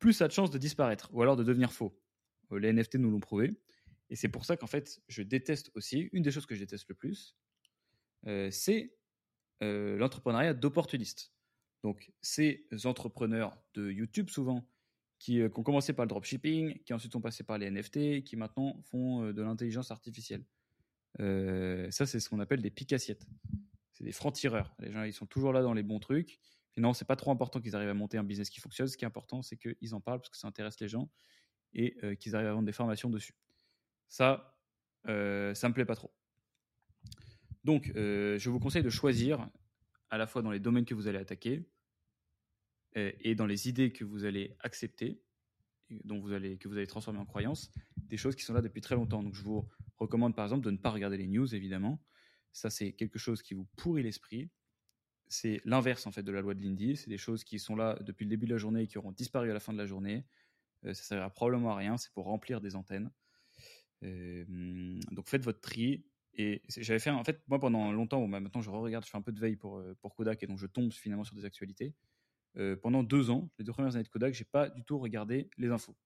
plus 0.01 0.13
ça 0.13 0.25
a 0.25 0.29
de 0.29 0.33
chances 0.33 0.51
de 0.51 0.59
disparaître 0.59 1.09
ou 1.13 1.23
alors 1.23 1.37
de 1.37 1.45
devenir 1.45 1.73
faux. 1.73 1.97
les 2.51 2.73
NFT 2.73 2.97
nous 2.97 3.13
l'ont 3.13 3.21
prouvé. 3.21 3.57
Et 4.11 4.17
c'est 4.17 4.29
pour 4.29 4.45
ça 4.45 4.57
qu'en 4.57 4.67
fait, 4.67 5.01
je 5.07 5.23
déteste 5.23 5.71
aussi, 5.77 6.11
une 6.13 6.25
des 6.25 6.33
choses 6.33 6.47
que 6.47 6.57
je 6.57 6.61
déteste 6.61 6.89
le 6.89 6.97
plus, 6.97 7.37
c'est 8.51 8.95
l'entrepreneuriat 9.61 10.55
d'opportuniste. 10.55 11.33
Donc, 11.83 12.13
ces 12.21 12.67
entrepreneurs 12.85 13.57
de 13.75 13.91
YouTube, 13.91 14.31
souvent, 14.31 14.67
qui, 15.19 15.41
euh, 15.41 15.49
ont 15.55 15.63
commencé 15.63 15.93
par 15.93 16.05
le 16.05 16.09
dropshipping, 16.09 16.83
qui 16.85 16.95
ensuite 16.95 17.13
sont 17.13 17.21
passés 17.21 17.45
par 17.45 17.59
les 17.59 17.71
NFT, 17.71 18.25
qui 18.25 18.37
maintenant 18.37 18.81
font 18.91 19.25
euh, 19.25 19.33
de 19.33 19.43
l'intelligence 19.43 19.91
artificielle. 19.91 20.45
Euh, 21.21 21.91
ça, 21.91 22.07
c'est 22.07 22.21
ce 22.21 22.29
qu'on 22.29 22.41
appelle 22.41 22.63
des 22.63 22.71
piques-assiettes. 22.71 23.27
C'est 23.93 24.05
des 24.05 24.13
francs-tireurs. 24.13 24.75
Les 24.79 24.91
gens, 24.91 25.03
ils 25.03 25.13
sont 25.13 25.27
toujours 25.27 25.53
là 25.53 25.63
dans 25.63 25.75
les 25.75 25.83
bons 25.83 26.01
trucs. 26.01 26.39
Finalement, 26.73 26.95
c'est 26.95 27.05
pas 27.05 27.17
trop 27.17 27.31
important 27.31 27.61
qu'ils 27.61 27.77
arrivent 27.77 27.89
à 27.89 27.95
monter 27.95 28.17
un 28.17 28.25
business 28.25 28.49
qui 28.49 28.61
fonctionne. 28.61 28.89
Ce 28.89 28.97
qui 28.97 29.05
est 29.05 29.07
important, 29.07 29.43
c'est 29.43 29.57
qu'ils 29.57 29.95
en 29.95 30.01
parlent 30.01 30.21
parce 30.21 30.31
que 30.31 30.39
ça 30.39 30.49
intéresse 30.49 30.81
les 30.81 30.89
gens 30.89 31.11
et 31.75 31.97
qu'ils 32.17 32.35
arrivent 32.35 32.49
à 32.49 32.53
vendre 32.53 32.67
des 32.67 32.73
formations 32.73 33.09
dessus. 33.09 33.35
Ça, 34.09 34.59
euh, 35.09 35.55
ça 35.55 35.69
me 35.69 35.75
plaît 35.75 35.85
pas 35.85 35.95
trop. 35.95 36.13
Donc, 37.65 37.93
je 37.95 38.49
vous 38.51 38.59
conseille 38.59 38.83
de 38.83 38.91
choisir 38.91 39.49
à 40.11 40.19
la 40.19 40.27
fois 40.27 40.43
dans 40.43 40.51
les 40.51 40.61
domaines 40.61 40.85
que 40.85 40.95
vous 40.95 41.09
allez 41.09 41.19
attaquer 41.19 41.65
euh, 42.97 43.13
et 43.21 43.35
dans 43.35 43.47
les 43.47 43.69
idées 43.69 43.93
que 43.93 44.05
vous 44.05 44.25
allez 44.25 44.55
accepter, 44.61 45.23
dont 46.05 46.21
vous 46.21 46.33
allez, 46.33 46.59
que 46.59 46.69
vous 46.69 46.77
allez 46.77 46.87
transformer 46.87 47.19
en 47.19 47.27
croyances, 47.27 47.71
des 47.97 48.17
choses 48.17 48.37
qui 48.37 48.45
sont 48.45 48.53
là 48.53 48.61
depuis 48.61 48.81
très 48.81 48.95
longtemps. 48.95 49.23
Donc 49.23 49.35
je 49.35 49.43
vous 49.43 49.67
recommande 49.97 50.35
par 50.35 50.45
exemple 50.45 50.65
de 50.65 50.71
ne 50.71 50.77
pas 50.77 50.91
regarder 50.91 51.17
les 51.17 51.27
news, 51.27 51.55
évidemment. 51.55 52.03
Ça, 52.53 52.69
c'est 52.69 52.93
quelque 52.93 53.19
chose 53.19 53.43
qui 53.43 53.55
vous 53.55 53.65
pourrit 53.77 54.03
l'esprit. 54.03 54.51
C'est 55.29 55.63
l'inverse 55.65 56.07
en 56.07 56.13
fait 56.13 56.23
de 56.23 56.33
la 56.33 56.43
loi 56.43 56.55
de 56.55 56.63
Lindy. 56.63 56.97
C'est 56.97 57.09
des 57.09 57.17
choses 57.17 57.45
qui 57.45 57.59
sont 57.59 57.75
là 57.75 57.99
depuis 58.03 58.25
le 58.25 58.29
début 58.29 58.47
de 58.47 58.53
la 58.53 58.59
journée 58.59 58.83
et 58.83 58.87
qui 58.87 58.99
auront 58.99 59.13
disparu 59.13 59.51
à 59.51 59.55
la 59.55 59.61
fin 59.61 59.73
de 59.73 59.79
la 59.79 59.87
journée. 59.87 60.27
Euh, 60.85 60.93
ça 60.93 61.01
ne 61.03 61.07
servira 61.07 61.31
probablement 61.31 61.71
à 61.73 61.77
rien. 61.77 61.97
C'est 61.97 62.13
pour 62.13 62.27
remplir 62.27 62.61
des 62.61 62.77
antennes. 62.77 63.11
Euh, 64.03 64.45
donc 65.11 65.27
faites 65.29 65.43
votre 65.43 65.61
tri. 65.61 66.05
Et 66.35 66.63
j'avais 66.69 66.99
fait, 66.99 67.11
en 67.11 67.25
fait, 67.25 67.43
moi 67.47 67.59
pendant 67.59 67.93
longtemps, 67.93 68.27
bah, 68.27 68.41
maintenant 68.41 68.63
je 68.63 68.71
re-regarde, 68.71 69.05
je 69.05 69.11
fais 69.11 69.19
un 69.19 69.23
peu 69.23 69.33
de 69.33 69.41
veille 69.41 69.57
pour, 69.57 69.79
euh, 69.79 69.95
pour 70.01 70.15
Kodak 70.15 70.43
et 70.43 70.47
donc 70.47 70.59
je 70.59 70.67
tombe 70.67 70.93
finalement 70.93 71.25
sur 71.25 71.35
des 71.35 71.45
actualités. 71.45 71.95
Euh, 72.57 72.77
pendant 72.77 73.03
deux 73.03 73.31
ans, 73.31 73.51
les 73.59 73.65
deux 73.65 73.73
premières 73.73 73.95
années 73.95 74.05
de 74.05 74.09
Kodak, 74.09 74.35
j'ai 74.35 74.45
pas 74.45 74.71
du 74.71 74.83
tout 74.85 74.99
regardé 74.99 75.51
les 75.59 75.71
infos. 75.71 75.97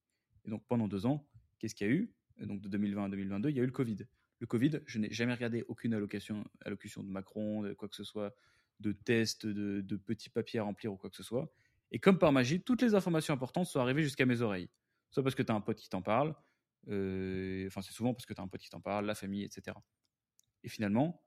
Et 0.45 0.49
donc 0.49 0.65
pendant 0.67 0.87
deux 0.87 1.05
ans, 1.05 1.25
qu'est-ce 1.59 1.75
qu'il 1.75 1.87
y 1.87 1.89
a 1.89 1.93
eu? 1.93 2.13
Donc 2.41 2.61
de 2.61 2.67
2020 2.67 3.05
à 3.05 3.09
2022, 3.09 3.49
il 3.49 3.55
y 3.55 3.59
a 3.59 3.63
eu 3.63 3.65
le 3.65 3.71
Covid. 3.71 3.97
Le 4.39 4.47
Covid, 4.47 4.81
je 4.85 4.99
n'ai 4.99 5.11
jamais 5.11 5.33
regardé 5.33 5.63
aucune 5.67 5.93
allocation, 5.93 6.43
allocution 6.63 7.03
de 7.03 7.09
Macron, 7.09 7.63
de 7.63 7.73
quoi 7.73 7.87
que 7.87 7.95
ce 7.95 8.03
soit, 8.03 8.35
de 8.79 8.91
tests, 8.91 9.47
de, 9.47 9.81
de, 9.81 9.95
petits 9.95 10.29
papiers 10.29 10.59
à 10.59 10.63
remplir 10.63 10.93
ou 10.93 10.97
quoi 10.97 11.09
que 11.09 11.15
ce 11.15 11.23
soit. 11.23 11.51
Et 11.91 11.99
comme 11.99 12.19
par 12.19 12.31
magie, 12.31 12.61
toutes 12.61 12.81
les 12.81 12.93
informations 12.93 13.33
importantes 13.33 13.65
sont 13.65 13.79
arrivées 13.79 14.03
jusqu'à 14.03 14.25
mes 14.25 14.41
oreilles. 14.41 14.69
Soit 15.09 15.23
parce 15.23 15.35
que 15.35 15.41
tu 15.41 15.51
as 15.51 15.55
un 15.55 15.61
pote 15.61 15.77
qui 15.77 15.89
t'en 15.89 16.01
parle, 16.01 16.35
euh, 16.89 17.65
enfin 17.67 17.81
c'est 17.81 17.93
souvent 17.93 18.13
parce 18.13 18.25
que 18.25 18.33
tu 18.33 18.41
as 18.41 18.43
un 18.43 18.47
pote 18.47 18.61
qui 18.61 18.69
t'en 18.69 18.81
parle, 18.81 19.05
la 19.05 19.15
famille, 19.15 19.43
etc. 19.43 19.75
Et 20.67 20.69
finalement, 20.69 21.23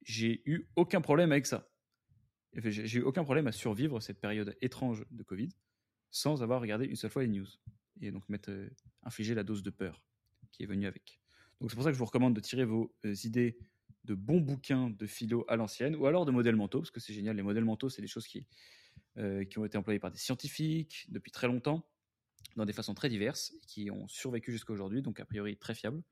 j'ai 0.00 0.40
eu 0.46 0.66
aucun 0.76 1.02
problème 1.02 1.30
avec 1.30 1.44
ça. 1.44 1.68
J'ai 2.54 3.00
eu 3.00 3.02
aucun 3.02 3.22
problème 3.22 3.46
à 3.46 3.52
survivre 3.52 4.00
cette 4.00 4.18
période 4.18 4.56
étrange 4.62 5.04
de 5.10 5.22
Covid 5.22 5.50
sans 6.10 6.42
avoir 6.42 6.62
regardé 6.62 6.86
une 6.86 6.96
seule 6.96 7.10
fois 7.10 7.20
les 7.20 7.28
news. 7.28 7.46
Et 8.00 8.10
donc 8.10 8.26
mettre, 8.30 8.50
euh, 8.50 8.70
infliger 9.02 9.34
la 9.34 9.44
dose 9.44 9.62
de 9.62 9.68
peur 9.68 10.02
qui 10.52 10.62
est 10.62 10.66
venue 10.66 10.86
avec. 10.86 11.20
Donc 11.60 11.68
c'est 11.68 11.74
pour 11.74 11.84
ça 11.84 11.90
que 11.90 11.92
je 11.92 11.98
vous 11.98 12.06
recommande 12.06 12.32
de 12.32 12.40
tirer 12.40 12.64
vos 12.64 12.96
euh, 13.04 13.14
idées 13.24 13.58
de 14.04 14.14
bons 14.14 14.40
bouquins 14.40 14.88
de 14.88 15.06
philo 15.06 15.44
à 15.48 15.56
l'ancienne 15.56 15.94
ou 15.94 16.06
alors 16.06 16.24
de 16.24 16.32
modèles 16.32 16.56
mentaux, 16.56 16.80
parce 16.80 16.90
que 16.90 16.98
c'est 16.98 17.12
génial. 17.12 17.36
Les 17.36 17.42
modèles 17.42 17.66
mentaux, 17.66 17.90
c'est 17.90 18.00
des 18.00 18.08
choses 18.08 18.26
qui, 18.26 18.46
euh, 19.18 19.44
qui 19.44 19.58
ont 19.58 19.66
été 19.66 19.76
employées 19.76 20.00
par 20.00 20.10
des 20.10 20.16
scientifiques 20.16 21.04
depuis 21.10 21.30
très 21.30 21.46
longtemps, 21.46 21.86
dans 22.56 22.64
des 22.64 22.72
façons 22.72 22.94
très 22.94 23.10
diverses, 23.10 23.52
qui 23.66 23.90
ont 23.90 24.08
survécu 24.08 24.50
jusqu'à 24.50 24.72
aujourd'hui, 24.72 25.02
donc 25.02 25.20
a 25.20 25.26
priori 25.26 25.58
très 25.58 25.74
fiables. 25.74 26.02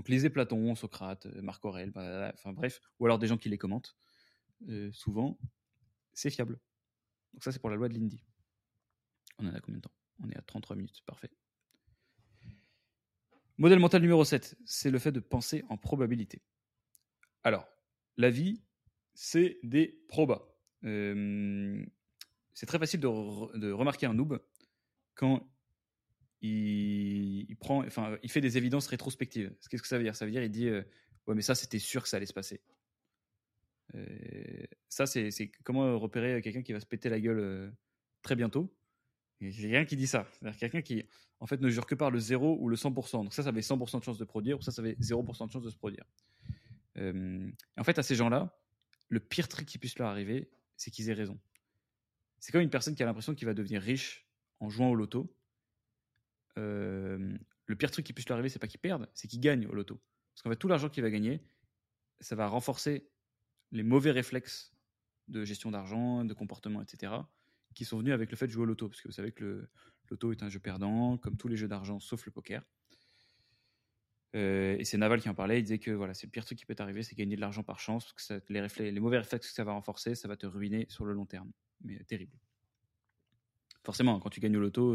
Donc 0.00 0.08
lisez 0.08 0.30
Platon, 0.30 0.74
Socrate, 0.74 1.26
euh, 1.26 1.42
Marc 1.42 1.62
Aurèle, 1.62 1.90
bah, 1.90 2.30
enfin 2.32 2.54
bref, 2.54 2.80
ou 2.98 3.04
alors 3.04 3.18
des 3.18 3.26
gens 3.26 3.36
qui 3.36 3.50
les 3.50 3.58
commentent. 3.58 3.98
Euh, 4.66 4.90
souvent, 4.92 5.38
c'est 6.14 6.30
fiable. 6.30 6.58
Donc 7.34 7.44
ça, 7.44 7.52
c'est 7.52 7.58
pour 7.58 7.68
la 7.68 7.76
loi 7.76 7.86
de 7.90 7.92
Lindy. 7.92 8.24
On 9.38 9.46
en 9.46 9.54
a 9.54 9.60
combien 9.60 9.76
de 9.76 9.82
temps? 9.82 9.92
On 10.24 10.30
est 10.30 10.38
à 10.38 10.40
33 10.40 10.74
minutes, 10.76 11.02
parfait. 11.04 11.30
Modèle 13.58 13.78
mental 13.78 14.00
numéro 14.00 14.24
7, 14.24 14.56
c'est 14.64 14.90
le 14.90 14.98
fait 14.98 15.12
de 15.12 15.20
penser 15.20 15.64
en 15.68 15.76
probabilité. 15.76 16.40
Alors, 17.44 17.68
la 18.16 18.30
vie, 18.30 18.62
c'est 19.12 19.58
des 19.62 20.02
probas. 20.08 20.48
Euh, 20.84 21.84
c'est 22.54 22.64
très 22.64 22.78
facile 22.78 23.00
de, 23.00 23.58
de, 23.58 23.70
remarquer 23.70 24.06
un 24.06 24.14
noob 24.14 24.40
quand 25.14 25.46
il, 26.42 27.56
prend, 27.58 27.84
enfin, 27.84 28.16
il 28.22 28.30
fait 28.30 28.40
des 28.40 28.56
évidences 28.56 28.86
rétrospectives. 28.86 29.52
Qu'est-ce 29.68 29.82
que 29.82 29.88
ça 29.88 29.98
veut 29.98 30.04
dire? 30.04 30.16
Ça 30.16 30.24
veut 30.24 30.30
dire 30.30 30.42
il 30.42 30.50
dit 30.50 30.68
euh, 30.68 30.82
ouais, 31.26 31.34
mais 31.34 31.42
ça 31.42 31.54
c'était 31.54 31.78
sûr 31.78 32.02
que 32.02 32.08
ça 32.08 32.16
allait 32.16 32.26
se 32.26 32.32
passer. 32.32 32.60
Euh, 33.94 34.64
ça 34.88 35.06
c'est 35.06 35.50
comment 35.64 35.98
repérer 35.98 36.40
quelqu'un 36.40 36.62
qui 36.62 36.72
va 36.72 36.80
se 36.80 36.86
péter 36.86 37.08
la 37.08 37.20
gueule 37.20 37.40
euh, 37.40 37.70
très 38.22 38.36
bientôt. 38.36 38.74
Il 39.40 39.48
y 39.48 39.58
a 39.58 39.62
quelqu'un 39.62 39.84
qui 39.84 39.96
dit 39.96 40.06
ça. 40.06 40.26
C'est-à-dire 40.32 40.58
quelqu'un 40.58 40.82
qui 40.82 41.04
en 41.40 41.46
fait 41.46 41.60
ne 41.60 41.68
jure 41.68 41.86
que 41.86 41.94
par 41.94 42.10
le 42.10 42.18
0 42.18 42.58
ou 42.60 42.68
le 42.68 42.76
100%. 42.76 43.24
Donc 43.24 43.34
ça, 43.34 43.42
ça 43.42 43.48
avait 43.48 43.62
100% 43.62 43.98
de 43.98 44.04
chance 44.04 44.18
de 44.18 44.24
produire, 44.24 44.58
ou 44.58 44.62
ça, 44.62 44.70
ça 44.70 44.82
avait 44.82 44.94
0% 44.94 45.46
de 45.46 45.50
chance 45.50 45.62
de 45.62 45.70
se 45.70 45.76
produire. 45.76 46.04
en 46.96 47.84
fait, 47.84 47.98
à 47.98 48.02
ces 48.02 48.14
gens-là, 48.14 48.54
le 49.08 49.18
pire 49.18 49.48
truc 49.48 49.66
qui 49.66 49.78
puisse 49.78 49.98
leur 49.98 50.08
arriver, 50.08 50.50
c'est 50.76 50.90
qu'ils 50.90 51.08
aient 51.08 51.14
raison. 51.14 51.38
C'est 52.38 52.52
comme 52.52 52.60
une 52.60 52.70
personne 52.70 52.94
qui 52.94 53.02
a 53.02 53.06
l'impression 53.06 53.34
qu'il 53.34 53.46
va 53.46 53.54
devenir 53.54 53.80
riche 53.80 54.26
en 54.60 54.68
jouant 54.68 54.90
au 54.90 54.94
loto 54.94 55.34
le 56.56 57.76
pire 57.76 57.90
truc 57.90 58.04
qui 58.04 58.12
puisse 58.12 58.26
lui 58.26 58.32
arriver, 58.32 58.48
c'est 58.48 58.58
pas 58.58 58.66
qu'il 58.66 58.80
perde, 58.80 59.08
c'est 59.14 59.28
qu'il 59.28 59.40
gagne 59.40 59.66
au 59.66 59.72
loto. 59.72 60.00
Parce 60.34 60.42
qu'en 60.42 60.50
fait, 60.50 60.56
tout 60.56 60.68
l'argent 60.68 60.88
qu'il 60.88 61.02
va 61.02 61.10
gagner, 61.10 61.42
ça 62.20 62.34
va 62.36 62.46
renforcer 62.46 63.08
les 63.72 63.82
mauvais 63.82 64.10
réflexes 64.10 64.74
de 65.28 65.44
gestion 65.44 65.70
d'argent, 65.70 66.24
de 66.24 66.34
comportement, 66.34 66.82
etc., 66.82 67.12
qui 67.74 67.84
sont 67.84 67.98
venus 67.98 68.12
avec 68.12 68.30
le 68.30 68.36
fait 68.36 68.46
de 68.46 68.52
jouer 68.52 68.62
au 68.62 68.66
loto. 68.66 68.88
Parce 68.88 69.00
que 69.00 69.08
vous 69.08 69.14
savez 69.14 69.32
que 69.32 69.44
le 69.44 69.70
loto 70.10 70.32
est 70.32 70.42
un 70.42 70.48
jeu 70.48 70.58
perdant, 70.58 71.18
comme 71.18 71.36
tous 71.36 71.48
les 71.48 71.56
jeux 71.56 71.68
d'argent, 71.68 72.00
sauf 72.00 72.26
le 72.26 72.32
poker. 72.32 72.64
et 74.32 74.84
c'est 74.84 74.96
Naval 74.96 75.20
qui 75.20 75.28
en 75.28 75.34
parlait, 75.34 75.60
il 75.60 75.62
disait 75.62 75.78
que 75.78 75.92
voilà, 75.92 76.14
c'est 76.14 76.26
le 76.26 76.32
pire 76.32 76.44
truc 76.44 76.58
qui 76.58 76.66
peut 76.66 76.74
t'arriver, 76.74 77.02
c'est 77.02 77.14
gagner 77.14 77.36
de 77.36 77.40
l'argent 77.40 77.62
par 77.62 77.78
chance, 77.78 78.12
parce 78.12 78.40
que 78.40 78.52
les, 78.52 78.90
les 78.90 79.00
mauvais 79.00 79.18
réflexes 79.18 79.48
que 79.48 79.54
ça 79.54 79.64
va 79.64 79.72
renforcer, 79.72 80.14
ça 80.14 80.26
va 80.26 80.36
te 80.36 80.46
ruiner 80.46 80.86
sur 80.88 81.04
le 81.04 81.12
long 81.12 81.26
terme. 81.26 81.52
Mais 81.82 82.02
terrible. 82.04 82.36
forcément, 83.84 84.18
quand 84.20 84.30
tu 84.30 84.40
gagnes 84.40 84.56
au 84.56 84.60
loto 84.60 84.94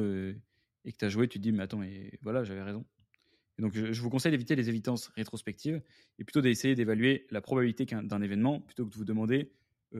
et 0.86 0.92
que 0.92 0.98
tu 0.98 1.06
as 1.06 1.10
joué, 1.10 1.28
tu 1.28 1.40
te 1.40 1.44
dis, 1.44 1.52
mais 1.52 1.64
attends, 1.64 1.84
et 1.84 2.18
voilà, 2.22 2.44
j'avais 2.44 2.62
raison. 2.62 2.86
donc, 3.60 3.74
je, 3.74 4.02
vous 4.02 4.10
conseille 4.10 4.32
d'éviter 4.32 4.56
les 4.56 4.70
évidences 4.70 5.08
rétrospectives 5.10 5.82
et 6.20 6.24
plutôt 6.24 6.42
d'essayer 6.42 6.76
d'évaluer 6.76 7.28
la 7.32 7.42
probabilité 7.42 7.86
d'un 7.86 8.22
événement 8.22 8.62
plutôt 8.62 8.86
que 8.86 8.92
de 8.92 8.96
vous 8.96 9.06
demander 9.06 9.52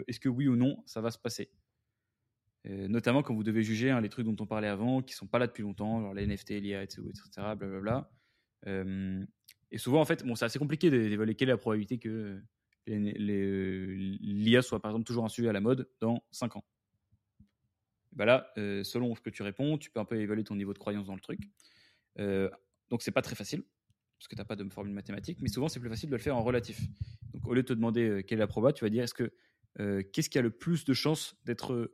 est-ce 0.08 0.20
que 0.20 0.30
oui 0.30 0.48
ou 0.48 0.56
non 0.56 0.82
ça 0.86 1.02
va 1.02 1.12
se 1.12 1.18
passer. 1.18 1.50
notamment 2.66 3.24
quand 3.24 3.34
vous 3.34 3.44
devez 3.44 3.64
juger 3.64 3.90
hein, 3.90 4.02
les 4.02 4.10
trucs 4.10 4.26
dont 4.26 4.36
on 4.40 4.46
parlait 4.46 4.68
avant, 4.68 5.02
qui 5.02 5.14
sont 5.14 5.28
pas 5.28 5.40
là 5.40 5.48
depuis 5.48 5.64
longtemps, 5.64 6.02
genre 6.02 6.14
les 6.14 6.28
NFT, 6.28 6.52
l'IA, 6.62 6.84
etc., 6.84 7.02
blablabla. 7.36 8.10
et 8.66 9.78
souvent, 9.78 10.02
en 10.02 10.06
fait, 10.06 10.24
bon, 10.24 10.36
c'est 10.36 10.46
assez 10.46 10.60
compliqué 10.60 10.90
d'évaluer 10.90 11.36
quelle 11.36 11.50
est 11.50 11.54
la 11.54 11.58
probabilité 11.58 11.98
que 11.98 12.42
l'IA 12.88 14.62
soit 14.62 14.80
par 14.80 14.92
exemple 14.92 15.06
toujours 15.06 15.26
un 15.26 15.30
sujet 15.30 15.50
à 15.50 15.54
la 15.54 15.62
mode 15.62 15.90
dans 16.00 16.24
5 16.32 16.58
ans. 16.58 16.66
Bah 18.16 18.26
là, 18.26 18.52
euh, 18.58 18.84
selon 18.84 19.14
ce 19.16 19.22
que 19.22 19.30
tu 19.30 19.44
réponds, 19.44 19.78
tu 19.78 19.90
peux 19.90 20.00
un 20.00 20.06
peu 20.06 20.20
évaluer 20.20 20.44
ton 20.44 20.56
niveau 20.56 20.74
de 20.74 20.80
croyance 20.80 21.06
dans 21.06 21.16
le 21.16 21.22
truc. 21.22 21.40
Euh, 22.20 22.50
donc 22.90 23.02
c'est 23.02 23.12
pas 23.12 23.22
très 23.22 23.36
facile 23.36 23.64
parce 24.18 24.28
que 24.28 24.36
tu 24.36 24.40
n'as 24.40 24.46
pas 24.46 24.56
de 24.56 24.68
formule 24.70 24.94
mathématique, 24.94 25.40
mais 25.42 25.50
souvent 25.50 25.68
c'est 25.68 25.80
plus 25.80 25.90
facile 25.90 26.10
de 26.10 26.16
le 26.16 26.22
faire 26.22 26.38
en 26.38 26.44
relatif. 26.44 26.80
Donc 27.34 27.48
au 27.48 27.54
lieu 27.54 27.64
de 27.64 27.68
te 27.68 27.74
demander 27.74 28.08
euh, 28.08 28.22
quelle 28.22 28.38
est 28.38 28.40
la 28.40 28.48
proba, 28.48 28.72
tu 28.72 28.84
vas 28.86 28.90
dire 28.90 29.04
est-ce 29.04 29.14
que 29.14 29.34
euh, 29.80 30.02
qu'est-ce 30.14 30.30
qui 30.30 30.38
a 30.38 30.42
le 30.42 30.52
plus 30.52 30.86
de 30.86 30.94
chances 30.94 31.36
d'être 31.44 31.92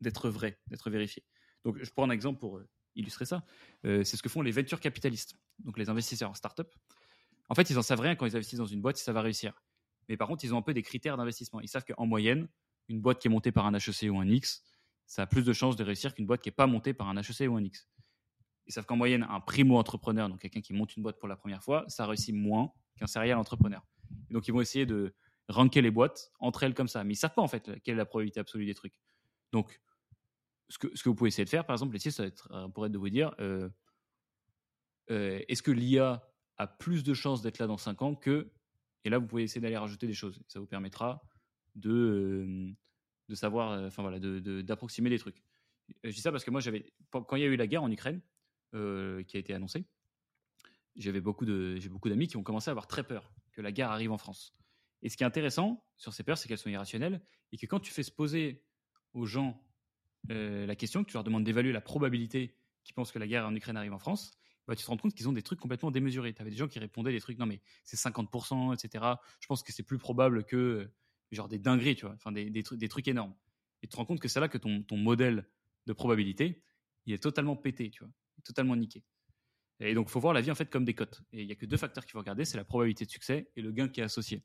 d'être 0.00 0.30
vrai, 0.30 0.58
d'être 0.68 0.88
vérifié? 0.90 1.24
Donc 1.64 1.82
je 1.82 1.90
prends 1.90 2.04
un 2.04 2.10
exemple 2.10 2.38
pour 2.38 2.60
illustrer 2.94 3.24
ça. 3.24 3.44
c'est 3.82 4.04
ce 4.04 4.22
que 4.22 4.28
font 4.28 4.42
les 4.42 4.50
venture 4.50 4.80
capitalistes, 4.80 5.34
donc 5.58 5.78
les 5.78 5.88
investisseurs 5.88 6.30
en 6.30 6.34
start-up. 6.34 6.72
En 7.48 7.54
fait, 7.54 7.68
ils 7.70 7.78
en 7.78 7.82
savent 7.82 8.00
rien 8.00 8.14
quand 8.14 8.26
ils 8.26 8.36
investissent 8.36 8.58
dans 8.58 8.66
une 8.66 8.80
boîte 8.80 8.96
si 8.96 9.04
ça 9.04 9.12
va 9.12 9.22
réussir. 9.22 9.60
Mais 10.08 10.16
par 10.16 10.28
contre, 10.28 10.44
ils 10.44 10.54
ont 10.54 10.58
un 10.58 10.62
peu 10.62 10.74
des 10.74 10.82
critères 10.82 11.16
d'investissement. 11.16 11.60
Ils 11.60 11.68
savent 11.68 11.84
qu'en 11.84 12.06
moyenne, 12.06 12.48
une 12.88 13.00
boîte 13.00 13.20
qui 13.20 13.28
est 13.28 13.30
montée 13.30 13.52
par 13.52 13.66
un 13.66 13.74
HEC 13.74 14.10
ou 14.10 14.18
un 14.18 14.28
X, 14.28 14.62
ça 15.10 15.22
a 15.22 15.26
plus 15.26 15.42
de 15.42 15.52
chances 15.52 15.74
de 15.74 15.82
réussir 15.82 16.14
qu'une 16.14 16.24
boîte 16.24 16.40
qui 16.40 16.50
n'est 16.50 16.54
pas 16.54 16.68
montée 16.68 16.94
par 16.94 17.08
un 17.08 17.16
HEC 17.16 17.50
ou 17.50 17.56
un 17.56 17.64
X. 17.64 17.88
Ils 18.68 18.72
savent 18.72 18.86
qu'en 18.86 18.94
moyenne, 18.94 19.26
un 19.28 19.40
primo-entrepreneur, 19.40 20.28
donc 20.28 20.38
quelqu'un 20.38 20.60
qui 20.60 20.72
monte 20.72 20.94
une 20.96 21.02
boîte 21.02 21.18
pour 21.18 21.26
la 21.26 21.34
première 21.34 21.64
fois, 21.64 21.84
ça 21.88 22.06
réussit 22.06 22.32
moins 22.32 22.72
qu'un 22.96 23.08
serial 23.08 23.36
entrepreneur. 23.36 23.84
donc, 24.30 24.46
ils 24.46 24.52
vont 24.52 24.60
essayer 24.60 24.86
de 24.86 25.12
ranker 25.48 25.82
les 25.82 25.90
boîtes 25.90 26.30
entre 26.38 26.62
elles 26.62 26.74
comme 26.74 26.86
ça. 26.86 27.02
Mais 27.02 27.14
ils 27.14 27.16
ne 27.16 27.18
savent 27.18 27.34
pas, 27.34 27.42
en 27.42 27.48
fait, 27.48 27.72
quelle 27.82 27.94
est 27.94 27.98
la 27.98 28.04
probabilité 28.04 28.38
absolue 28.38 28.66
des 28.66 28.74
trucs. 28.74 28.94
Donc, 29.50 29.80
ce 30.68 30.78
que, 30.78 30.86
vous 31.08 31.16
pouvez 31.16 31.26
essayer 31.26 31.44
de 31.44 31.50
faire, 31.50 31.66
par 31.66 31.74
exemple, 31.74 31.98
ça 31.98 32.22
euh, 32.22 32.68
pourrait 32.68 32.86
être 32.86 32.92
de 32.92 32.98
vous 32.98 33.10
dire 33.10 33.34
euh, 33.40 33.68
euh, 35.10 35.40
est-ce 35.48 35.64
que 35.64 35.72
l'IA 35.72 36.24
a 36.56 36.68
plus 36.68 37.02
de 37.02 37.14
chances 37.14 37.42
d'être 37.42 37.58
là 37.58 37.66
dans 37.66 37.78
5 37.78 38.00
ans 38.02 38.14
que. 38.14 38.52
Et 39.04 39.10
là, 39.10 39.18
vous 39.18 39.26
pouvez 39.26 39.42
essayer 39.42 39.60
d'aller 39.60 39.76
rajouter 39.76 40.06
des 40.06 40.14
choses. 40.14 40.40
Ça 40.46 40.60
vous 40.60 40.66
permettra 40.66 41.20
de 41.74 42.76
de 43.30 43.34
savoir, 43.36 43.70
euh, 43.70 43.86
enfin 43.86 44.02
voilà, 44.02 44.18
d'approximer 44.18 45.08
de, 45.08 45.14
des 45.14 45.18
trucs. 45.20 45.42
Je 46.04 46.10
dis 46.10 46.20
ça 46.20 46.32
parce 46.32 46.44
que 46.44 46.50
moi, 46.50 46.60
j'avais, 46.60 46.92
quand 47.10 47.36
il 47.36 47.40
y 47.40 47.44
a 47.44 47.46
eu 47.46 47.56
la 47.56 47.66
guerre 47.66 47.82
en 47.82 47.90
Ukraine, 47.90 48.20
euh, 48.74 49.22
qui 49.22 49.36
a 49.36 49.40
été 49.40 49.54
annoncée, 49.54 49.84
j'avais 50.96 51.20
beaucoup 51.20 51.46
de, 51.46 51.76
j'ai 51.76 51.88
beaucoup 51.88 52.08
d'amis 52.08 52.28
qui 52.28 52.36
ont 52.36 52.42
commencé 52.42 52.68
à 52.68 52.72
avoir 52.72 52.86
très 52.86 53.04
peur 53.04 53.32
que 53.52 53.62
la 53.62 53.72
guerre 53.72 53.90
arrive 53.90 54.12
en 54.12 54.18
France. 54.18 54.54
Et 55.02 55.08
ce 55.08 55.16
qui 55.16 55.22
est 55.22 55.26
intéressant 55.26 55.84
sur 55.96 56.12
ces 56.12 56.24
peurs, 56.24 56.36
c'est 56.36 56.48
qu'elles 56.48 56.58
sont 56.58 56.68
irrationnelles 56.68 57.22
et 57.52 57.56
que 57.56 57.66
quand 57.66 57.80
tu 57.80 57.92
fais 57.92 58.02
se 58.02 58.10
poser 58.10 58.64
aux 59.12 59.26
gens 59.26 59.64
euh, 60.30 60.66
la 60.66 60.76
question, 60.76 61.02
que 61.04 61.10
tu 61.10 61.14
leur 61.14 61.24
demandes 61.24 61.44
d'évaluer 61.44 61.72
la 61.72 61.80
probabilité 61.80 62.56
qu'ils 62.84 62.94
pensent 62.94 63.12
que 63.12 63.18
la 63.18 63.26
guerre 63.26 63.46
en 63.46 63.54
Ukraine 63.54 63.76
arrive 63.76 63.92
en 63.92 63.98
France, 63.98 64.32
bah, 64.66 64.76
tu 64.76 64.84
te 64.84 64.90
rends 64.90 64.96
compte 64.96 65.14
qu'ils 65.14 65.28
ont 65.28 65.32
des 65.32 65.42
trucs 65.42 65.58
complètement 65.58 65.90
démesurés. 65.90 66.34
Tu 66.34 66.42
avais 66.42 66.50
des 66.50 66.56
gens 66.56 66.68
qui 66.68 66.78
répondaient 66.78 67.12
des 67.12 67.20
trucs, 67.20 67.38
non 67.38 67.46
mais 67.46 67.60
c'est 67.84 67.96
50%, 67.96 68.74
etc. 68.74 69.04
Je 69.40 69.46
pense 69.46 69.62
que 69.62 69.72
c'est 69.72 69.82
plus 69.82 69.98
probable 69.98 70.44
que 70.44 70.90
genre 71.36 71.48
des 71.48 71.58
dingueries, 71.58 71.96
tu 71.96 72.06
vois, 72.06 72.14
enfin 72.14 72.32
des, 72.32 72.50
des, 72.50 72.62
trucs, 72.88 73.08
énormes. 73.08 73.34
Et 73.82 73.86
tu 73.86 73.92
te 73.92 73.96
rends 73.96 74.04
compte 74.04 74.20
que 74.20 74.28
c'est 74.28 74.40
là 74.40 74.48
que 74.48 74.58
ton, 74.58 74.84
modèle 74.96 75.48
de 75.86 75.92
probabilité, 75.92 76.62
il 77.06 77.14
est 77.14 77.22
totalement 77.22 77.56
pété, 77.56 77.90
tu 77.90 78.04
vois, 78.04 78.12
totalement 78.44 78.76
niqué. 78.76 79.04
Et 79.80 79.94
donc, 79.94 80.10
faut 80.10 80.20
voir 80.20 80.34
la 80.34 80.42
vie 80.42 80.50
en 80.50 80.54
fait 80.54 80.68
comme 80.68 80.84
des 80.84 80.94
cotes. 80.94 81.22
Et 81.32 81.40
il 81.40 81.46
n'y 81.46 81.52
a 81.52 81.54
que 81.54 81.64
deux 81.66 81.78
facteurs 81.78 82.04
qu'il 82.04 82.12
faut 82.12 82.18
regarder, 82.18 82.44
c'est 82.44 82.58
la 82.58 82.64
probabilité 82.64 83.06
de 83.06 83.10
succès 83.10 83.50
et 83.56 83.62
le 83.62 83.72
gain 83.72 83.88
qui 83.88 84.00
est 84.00 84.04
associé. 84.04 84.42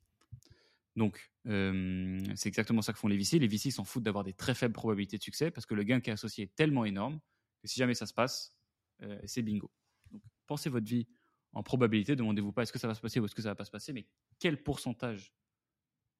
Donc, 0.96 1.30
euh, 1.48 2.24
c'est 2.36 2.48
exactement 2.48 2.82
ça 2.82 2.94
que 2.94 3.00
font 3.00 3.10
les 3.10 3.18
VC. 3.18 3.38
Les 3.38 3.48
VC 3.48 3.70
s'en 3.70 3.84
foutent 3.84 4.04
d'avoir 4.04 4.24
des 4.24 4.34
très 4.34 4.56
faibles 4.56 4.74
probabilités 4.74 5.18
de 5.18 5.24
succès 5.24 5.52
parce 5.52 5.66
que 5.66 5.74
le 5.74 5.84
gain 5.84 6.00
qui 6.00 6.10
est 6.10 6.14
associé 6.14 6.46
est 6.46 6.56
tellement 6.56 6.86
énorme 6.86 7.20
que 7.62 7.68
si 7.68 7.78
jamais 7.78 7.96
ça 7.96 8.06
se 8.06 8.14
passe, 8.14 8.56
euh, 9.02 9.20
c'est 9.26 9.42
bingo. 9.42 9.70
Donc, 10.12 10.22
pensez 10.48 10.70
votre 10.70 10.88
vie 10.88 11.06
en 11.52 11.64
probabilité. 11.64 12.16
Demandez-vous 12.16 12.54
pas 12.54 12.64
est-ce 12.64 12.72
que 12.72 12.80
ça 12.80 12.88
va 12.88 12.96
se 12.96 13.02
passer 13.02 13.20
ou 13.20 13.26
est-ce 13.26 13.36
que 13.36 13.42
ça 13.42 13.50
va 13.50 13.56
pas 13.56 13.66
se 13.66 13.72
passer, 13.72 13.92
mais 13.92 14.06
quel 14.40 14.64
pourcentage 14.64 15.34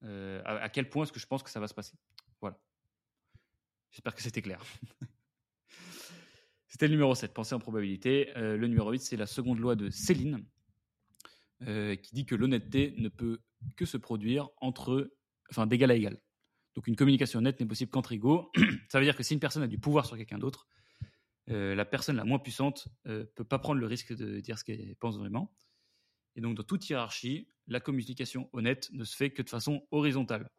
euh, 0.04 0.42
à, 0.44 0.68
quel 0.68 0.88
point 0.88 1.04
est-ce 1.04 1.12
que 1.12 1.20
je 1.20 1.26
pense 1.26 1.42
que 1.42 1.50
ça 1.50 1.60
va 1.60 1.68
se 1.68 1.74
passer? 1.74 1.94
Voilà. 2.40 2.58
J'espère 3.90 4.14
que 4.14 4.22
c'était 4.22 4.42
clair. 4.42 4.62
c'était 6.68 6.86
le 6.86 6.92
numéro 6.92 7.14
7, 7.14 7.32
penser 7.32 7.54
en 7.54 7.58
probabilité. 7.58 8.36
Euh, 8.36 8.56
le 8.56 8.66
numéro 8.66 8.90
8, 8.90 9.00
c'est 9.00 9.16
la 9.16 9.26
seconde 9.26 9.58
loi 9.58 9.74
de 9.74 9.90
Céline, 9.90 10.44
euh, 11.62 11.96
qui 11.96 12.14
dit 12.14 12.26
que 12.26 12.34
l'honnêteté 12.34 12.94
ne 12.98 13.08
peut 13.08 13.40
que 13.76 13.84
se 13.84 13.96
produire 13.96 14.48
entre, 14.58 15.10
enfin, 15.50 15.66
d'égal 15.66 15.90
à 15.90 15.94
égal. 15.94 16.20
Donc 16.74 16.88
une 16.88 16.96
communication 16.96 17.38
honnête 17.38 17.58
n'est 17.58 17.66
possible 17.66 17.90
qu'entre 17.90 18.12
égaux. 18.12 18.50
ça 18.90 18.98
veut 18.98 19.06
dire 19.06 19.16
que 19.16 19.22
si 19.22 19.32
une 19.32 19.40
personne 19.40 19.62
a 19.62 19.66
du 19.66 19.78
pouvoir 19.78 20.04
sur 20.04 20.16
quelqu'un 20.16 20.38
d'autre, 20.38 20.68
la 21.48 21.84
personne 21.84 22.16
la 22.16 22.24
moins 22.24 22.40
puissante 22.40 22.88
ne 23.04 23.22
peut 23.22 23.44
pas 23.44 23.60
prendre 23.60 23.80
le 23.80 23.86
risque 23.86 24.12
de 24.12 24.40
dire 24.40 24.58
ce 24.58 24.64
qu'elle 24.64 24.96
pense 24.96 25.16
vraiment. 25.16 25.54
Et 26.36 26.40
donc, 26.40 26.54
dans 26.54 26.62
toute 26.62 26.88
hiérarchie, 26.88 27.48
la 27.66 27.80
communication 27.80 28.48
honnête 28.52 28.90
ne 28.92 29.04
se 29.04 29.16
fait 29.16 29.30
que 29.30 29.42
de 29.42 29.48
façon 29.48 29.86
horizontale. 29.90 30.50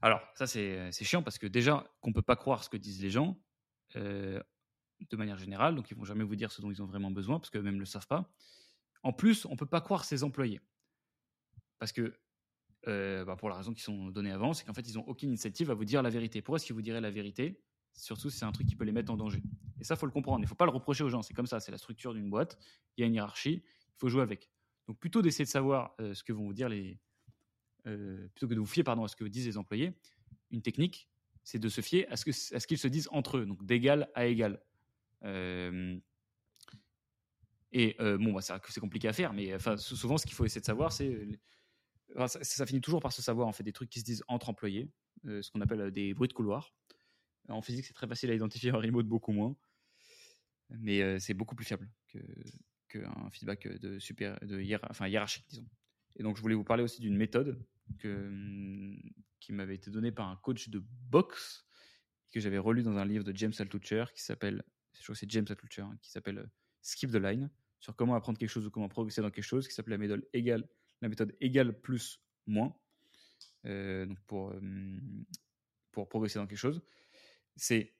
Alors, 0.00 0.20
ça, 0.34 0.46
c'est 0.46 0.90
chiant 1.04 1.22
parce 1.22 1.38
que 1.38 1.46
déjà, 1.46 1.86
qu'on 2.00 2.10
ne 2.10 2.14
peut 2.14 2.22
pas 2.22 2.34
croire 2.34 2.64
ce 2.64 2.68
que 2.68 2.76
disent 2.76 3.02
les 3.02 3.10
gens 3.10 3.38
euh, 3.94 4.42
de 5.10 5.16
manière 5.16 5.38
générale, 5.38 5.76
donc 5.76 5.90
ils 5.90 5.96
vont 5.96 6.04
jamais 6.04 6.24
vous 6.24 6.34
dire 6.34 6.50
ce 6.50 6.60
dont 6.60 6.70
ils 6.70 6.82
ont 6.82 6.86
vraiment 6.86 7.10
besoin 7.10 7.38
parce 7.38 7.50
qu'eux-mêmes 7.50 7.74
ne 7.74 7.80
le 7.80 7.86
savent 7.86 8.08
pas. 8.08 8.32
En 9.04 9.12
plus, 9.12 9.44
on 9.46 9.52
ne 9.52 9.56
peut 9.56 9.66
pas 9.66 9.80
croire 9.80 10.04
ses 10.04 10.24
employés. 10.24 10.60
Parce 11.78 11.92
que, 11.92 12.18
euh, 12.88 13.24
bah, 13.24 13.36
pour 13.36 13.48
la 13.48 13.56
raison 13.56 13.74
qui 13.74 13.82
sont 13.82 14.08
données 14.08 14.32
avant, 14.32 14.54
c'est 14.54 14.64
qu'en 14.64 14.74
fait, 14.74 14.88
ils 14.88 14.94
n'ont 14.94 15.06
aucune 15.06 15.28
initiative 15.28 15.70
à 15.70 15.74
vous 15.74 15.84
dire 15.84 16.02
la 16.02 16.10
vérité. 16.10 16.40
Pourquoi 16.40 16.56
est-ce 16.56 16.66
qu'ils 16.66 16.74
vous 16.74 16.82
diraient 16.82 17.00
la 17.00 17.10
vérité? 17.10 17.62
Surtout 17.92 18.30
si 18.30 18.38
c'est 18.38 18.44
un 18.44 18.52
truc 18.52 18.66
qui 18.66 18.76
peut 18.76 18.84
les 18.84 18.92
mettre 18.92 19.12
en 19.12 19.16
danger. 19.16 19.42
Et 19.78 19.84
ça, 19.84 19.94
faut 19.94 20.06
le 20.06 20.12
comprendre. 20.12 20.38
Il 20.38 20.42
ne 20.42 20.48
faut 20.48 20.54
pas 20.54 20.64
le 20.64 20.70
reprocher 20.70 21.04
aux 21.04 21.10
gens. 21.10 21.22
C'est 21.22 21.34
comme 21.34 21.46
ça, 21.46 21.60
c'est 21.60 21.72
la 21.72 21.78
structure 21.78 22.14
d'une 22.14 22.30
boîte. 22.30 22.58
Il 22.96 23.02
y 23.02 23.04
a 23.04 23.06
une 23.06 23.14
hiérarchie 23.14 23.62
il 23.94 23.98
faut 23.98 24.08
jouer 24.08 24.22
avec. 24.22 24.50
Donc 24.88 24.98
plutôt 24.98 25.22
d'essayer 25.22 25.44
de 25.44 25.50
savoir 25.50 25.94
euh, 26.00 26.14
ce 26.14 26.24
que 26.24 26.32
vont 26.32 26.44
vous 26.44 26.54
dire 26.54 26.68
les, 26.68 26.98
euh, 27.86 28.28
plutôt 28.28 28.48
que 28.48 28.54
de 28.54 28.60
vous 28.60 28.66
fier 28.66 28.82
pardon 28.82 29.04
à 29.04 29.08
ce 29.08 29.16
que 29.16 29.24
disent 29.24 29.46
les 29.46 29.58
employés, 29.58 29.94
une 30.50 30.62
technique, 30.62 31.08
c'est 31.44 31.58
de 31.58 31.68
se 31.68 31.80
fier 31.80 32.06
à 32.10 32.16
ce 32.16 32.24
qu'ils 32.66 32.78
se 32.78 32.88
disent 32.88 33.08
entre 33.10 33.38
eux, 33.38 33.46
donc 33.46 33.64
d'égal 33.64 34.10
à 34.14 34.26
égal. 34.26 34.62
Euh, 35.24 35.98
et 37.72 37.96
bon, 37.98 38.34
bah, 38.34 38.42
c'est 38.42 38.80
compliqué 38.80 39.08
à 39.08 39.14
faire, 39.14 39.32
mais 39.32 39.56
souvent 39.78 40.18
ce 40.18 40.26
qu'il 40.26 40.34
faut 40.34 40.44
essayer 40.44 40.60
de 40.60 40.66
savoir, 40.66 40.92
c'est 40.92 41.26
ça, 42.42 42.66
finit 42.66 42.82
toujours 42.82 43.00
par 43.00 43.12
se 43.12 43.22
savoir 43.22 43.48
en 43.48 43.52
fait 43.52 43.62
des 43.62 43.72
trucs 43.72 43.88
qui 43.88 44.00
se 44.00 44.04
disent 44.04 44.22
entre 44.28 44.50
employés, 44.50 44.90
ce 45.24 45.50
qu'on 45.50 45.62
appelle 45.62 45.90
des 45.90 46.12
bruits 46.12 46.28
de 46.28 46.34
couloir. 46.34 46.74
En 47.48 47.62
physique, 47.62 47.86
c'est 47.86 47.94
très 47.94 48.06
facile 48.06 48.30
à 48.30 48.34
identifier, 48.34 48.72
en 48.72 48.78
remote 48.78 49.06
beaucoup 49.06 49.32
moins, 49.32 49.56
mais 50.68 51.18
c'est 51.18 51.32
beaucoup 51.32 51.54
plus 51.54 51.64
fiable 51.64 51.88
que 52.08 52.18
un 52.96 53.30
feedback 53.30 53.68
de, 53.68 53.98
super, 53.98 54.38
de 54.44 54.60
hiérarchique, 54.60 55.46
disons. 55.48 55.66
Et 56.16 56.22
donc, 56.22 56.36
je 56.36 56.42
voulais 56.42 56.54
vous 56.54 56.64
parler 56.64 56.82
aussi 56.82 57.00
d'une 57.00 57.16
méthode 57.16 57.64
que, 57.98 58.30
qui 59.40 59.52
m'avait 59.52 59.74
été 59.74 59.90
donnée 59.90 60.12
par 60.12 60.28
un 60.28 60.36
coach 60.36 60.68
de 60.68 60.82
boxe 61.10 61.66
que 62.30 62.40
j'avais 62.40 62.58
relu 62.58 62.82
dans 62.82 62.96
un 62.96 63.04
livre 63.04 63.24
de 63.24 63.36
James 63.36 63.52
Altucher 63.58 64.04
qui 64.14 64.22
s'appelle, 64.22 64.64
je 64.94 65.02
crois 65.02 65.14
que 65.14 65.18
c'est 65.18 65.30
James 65.30 65.46
Altucher, 65.48 65.82
hein, 65.82 65.98
qui 66.00 66.10
s'appelle 66.10 66.38
euh, 66.38 66.46
Skip 66.80 67.10
the 67.10 67.16
Line, 67.16 67.50
sur 67.78 67.94
comment 67.96 68.14
apprendre 68.14 68.38
quelque 68.38 68.48
chose 68.48 68.66
ou 68.66 68.70
comment 68.70 68.88
progresser 68.88 69.20
dans 69.20 69.30
quelque 69.30 69.44
chose, 69.44 69.68
qui 69.68 69.74
s'appelle 69.74 69.92
la 69.92 69.98
méthode 69.98 70.26
égale, 70.32 70.68
la 71.00 71.08
méthode 71.08 71.36
égale 71.40 71.78
plus 71.80 72.22
moins, 72.46 72.74
euh, 73.66 74.06
donc 74.06 74.20
pour, 74.26 74.46
hum, 74.48 75.24
pour 75.90 76.08
progresser 76.08 76.38
dans 76.38 76.46
quelque 76.46 76.58
chose. 76.58 76.82
C'est 77.56 77.94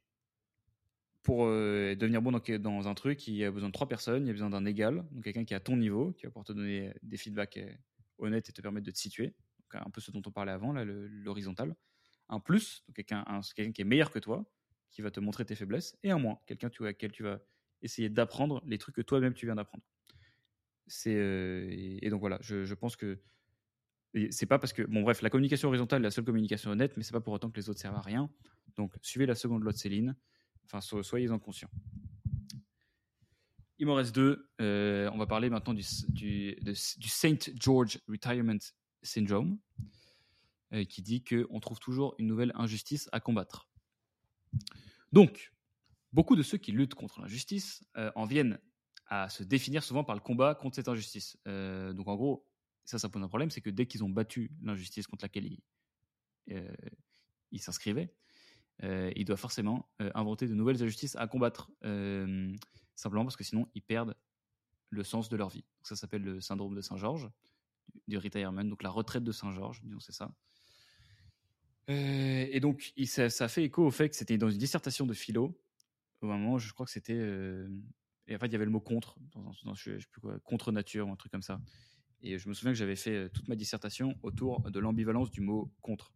pour 1.22 1.44
euh, 1.46 1.94
devenir 1.94 2.20
bon 2.20 2.32
dans, 2.32 2.88
un 2.88 2.94
truc, 2.94 3.28
il 3.28 3.34
y 3.34 3.44
a 3.44 3.50
besoin 3.50 3.68
de 3.68 3.72
trois 3.72 3.88
personnes, 3.88 4.24
il 4.24 4.26
y 4.26 4.30
a 4.30 4.32
besoin 4.32 4.50
d'un 4.50 4.64
égal, 4.64 5.04
donc 5.12 5.24
quelqu'un 5.24 5.44
qui 5.44 5.54
est 5.54 5.56
à 5.56 5.60
ton 5.60 5.76
niveau, 5.76 6.12
qui 6.12 6.24
va 6.24 6.30
pouvoir 6.30 6.44
te 6.44 6.52
donner 6.52 6.92
des 7.02 7.16
feedbacks 7.16 7.58
euh, 7.58 7.72
honnêtes 8.18 8.48
et 8.48 8.52
te 8.52 8.60
permettre 8.60 8.86
de 8.86 8.90
te 8.90 8.98
situer, 8.98 9.34
un 9.72 9.90
peu 9.90 10.00
ce 10.00 10.10
dont 10.10 10.22
on 10.26 10.30
parlait 10.30 10.52
avant, 10.52 10.72
l'horizontal. 10.72 11.74
Un 12.28 12.40
plus, 12.40 12.84
donc 12.86 12.96
quelqu'un 12.96 13.72
qui 13.72 13.82
est 13.82 13.84
meilleur 13.84 14.10
que 14.10 14.18
toi, 14.18 14.44
qui 14.90 15.00
va 15.00 15.10
te 15.10 15.20
montrer 15.20 15.44
tes 15.44 15.54
faiblesses, 15.54 15.96
et 16.02 16.10
un 16.10 16.18
moins, 16.18 16.38
quelqu'un 16.46 16.70
à 16.80 16.92
quel 16.92 17.12
tu 17.12 17.22
vas 17.22 17.40
essayer 17.80 18.08
d'apprendre 18.08 18.62
les 18.66 18.78
trucs 18.78 18.94
que 18.94 19.02
toi-même 19.02 19.34
tu 19.34 19.46
viens 19.46 19.54
d'apprendre. 19.54 19.84
Euh, 21.06 21.68
et, 21.70 22.10
donc 22.10 22.20
voilà, 22.20 22.38
je, 22.42 22.64
je 22.64 22.74
pense 22.74 22.96
que 22.96 23.18
c'est 24.30 24.46
pas 24.46 24.58
parce 24.58 24.72
que 24.72 24.82
bon 24.82 25.02
bref, 25.02 25.22
la 25.22 25.30
communication 25.30 25.68
horizontale 25.68 26.02
est 26.02 26.04
la 26.04 26.10
seule 26.10 26.24
communication 26.24 26.70
honnête, 26.70 26.96
mais 26.96 27.02
c'est 27.02 27.12
pas 27.12 27.20
pour 27.20 27.32
autant 27.32 27.50
que 27.50 27.56
les 27.58 27.70
autres 27.70 27.80
servent 27.80 27.96
à 27.96 28.02
rien. 28.02 28.30
Donc 28.76 28.94
suivez 29.00 29.26
la 29.26 29.34
seconde 29.34 29.62
loi 29.62 29.72
de 29.72 29.78
Céline. 29.78 30.16
Enfin, 30.64 30.80
soyez-en 30.80 31.38
conscients. 31.38 31.70
Il 33.78 33.86
m'en 33.86 33.94
reste 33.94 34.14
deux. 34.14 34.48
Euh, 34.60 35.10
on 35.12 35.18
va 35.18 35.26
parler 35.26 35.50
maintenant 35.50 35.74
du, 35.74 35.82
Saint 36.74 37.36
George 37.54 37.98
Retirement 38.06 38.58
Syndrome, 39.02 39.58
euh, 40.72 40.84
qui 40.84 41.02
dit 41.02 41.24
qu'on 41.24 41.58
trouve 41.58 41.80
toujours 41.80 42.14
une 42.18 42.28
nouvelle 42.28 42.52
injustice 42.54 43.08
à 43.10 43.18
combattre. 43.18 43.68
Donc, 45.10 45.52
beaucoup 46.12 46.36
de 46.36 46.42
ceux 46.42 46.58
qui 46.58 46.70
luttent 46.70 46.94
contre 46.94 47.20
l'injustice 47.20 47.84
en 48.14 48.24
viennent 48.24 48.60
à 49.06 49.28
se 49.28 49.42
définir 49.42 49.82
souvent 49.82 50.04
par 50.04 50.14
le 50.14 50.22
combat 50.22 50.54
contre 50.54 50.76
cette 50.76 50.88
injustice. 50.88 51.36
donc, 51.44 52.06
en 52.06 52.14
gros, 52.14 52.46
ça, 52.84 52.98
ça 52.98 53.08
pose 53.08 53.22
un 53.22 53.28
problème, 53.28 53.50
c'est 53.50 53.60
que 53.60 53.70
dès 53.70 53.86
qu'ils 53.86 54.04
ont 54.04 54.10
battu 54.10 54.52
l'injustice 54.62 55.06
contre 55.06 55.24
laquelle 55.24 55.58
ils 56.46 57.60
s'inscrivaient, 57.60 58.14
ils 58.80 59.24
doivent 59.24 59.38
forcément 59.38 59.88
inventer 60.14 60.46
de 60.46 60.54
nouvelles 60.54 60.82
injustices 60.82 61.16
à 61.16 61.26
combattre, 61.26 61.70
simplement 62.94 63.24
parce 63.24 63.36
que 63.36 63.44
sinon, 63.44 63.68
ils 63.74 63.82
perdent 63.82 64.16
le 64.90 65.04
sens 65.04 65.28
de 65.28 65.36
leur 65.36 65.48
vie. 65.48 65.64
ça 65.82 65.96
s'appelle 65.96 66.22
le 66.22 66.40
syndrome 66.40 66.74
de 66.74 66.80
Saint-Georges, 66.80 67.30
du 68.08 68.18
retirement, 68.18 68.64
donc 68.64 68.82
la 68.82 68.90
retraite 68.90 69.24
de 69.24 69.32
Saint-Georges, 69.32 69.80
disons 69.82 70.00
c'est 70.00 70.12
ça. 70.12 70.34
Euh, 71.90 72.46
et 72.50 72.60
donc, 72.60 72.92
il, 72.96 73.08
ça, 73.08 73.48
fait 73.48 73.64
écho 73.64 73.84
au 73.84 73.90
fait 73.90 74.08
que 74.08 74.16
c'était 74.16 74.38
dans 74.38 74.50
une 74.50 74.58
dissertation 74.58 75.06
de 75.06 75.14
philo, 75.14 75.58
au 76.20 76.26
moment, 76.26 76.58
je 76.58 76.72
crois 76.72 76.86
que 76.86 76.92
c'était. 76.92 77.16
Euh, 77.16 77.68
et 78.28 78.36
en 78.36 78.38
fait, 78.38 78.46
il 78.46 78.52
y 78.52 78.56
avait 78.56 78.64
le 78.64 78.70
mot 78.70 78.80
contre, 78.80 79.18
dans, 79.34 79.52
contre 80.44 80.72
nature 80.72 81.08
ou 81.08 81.12
un 81.12 81.16
truc 81.16 81.32
comme 81.32 81.42
ça. 81.42 81.60
Et 82.20 82.38
je 82.38 82.48
me 82.48 82.54
souviens 82.54 82.70
que 82.70 82.78
j'avais 82.78 82.94
fait 82.94 83.16
euh, 83.16 83.28
toute 83.28 83.48
ma 83.48 83.56
dissertation 83.56 84.16
autour 84.22 84.70
de 84.70 84.78
l'ambivalence 84.78 85.30
du 85.30 85.40
mot 85.40 85.72
contre. 85.80 86.12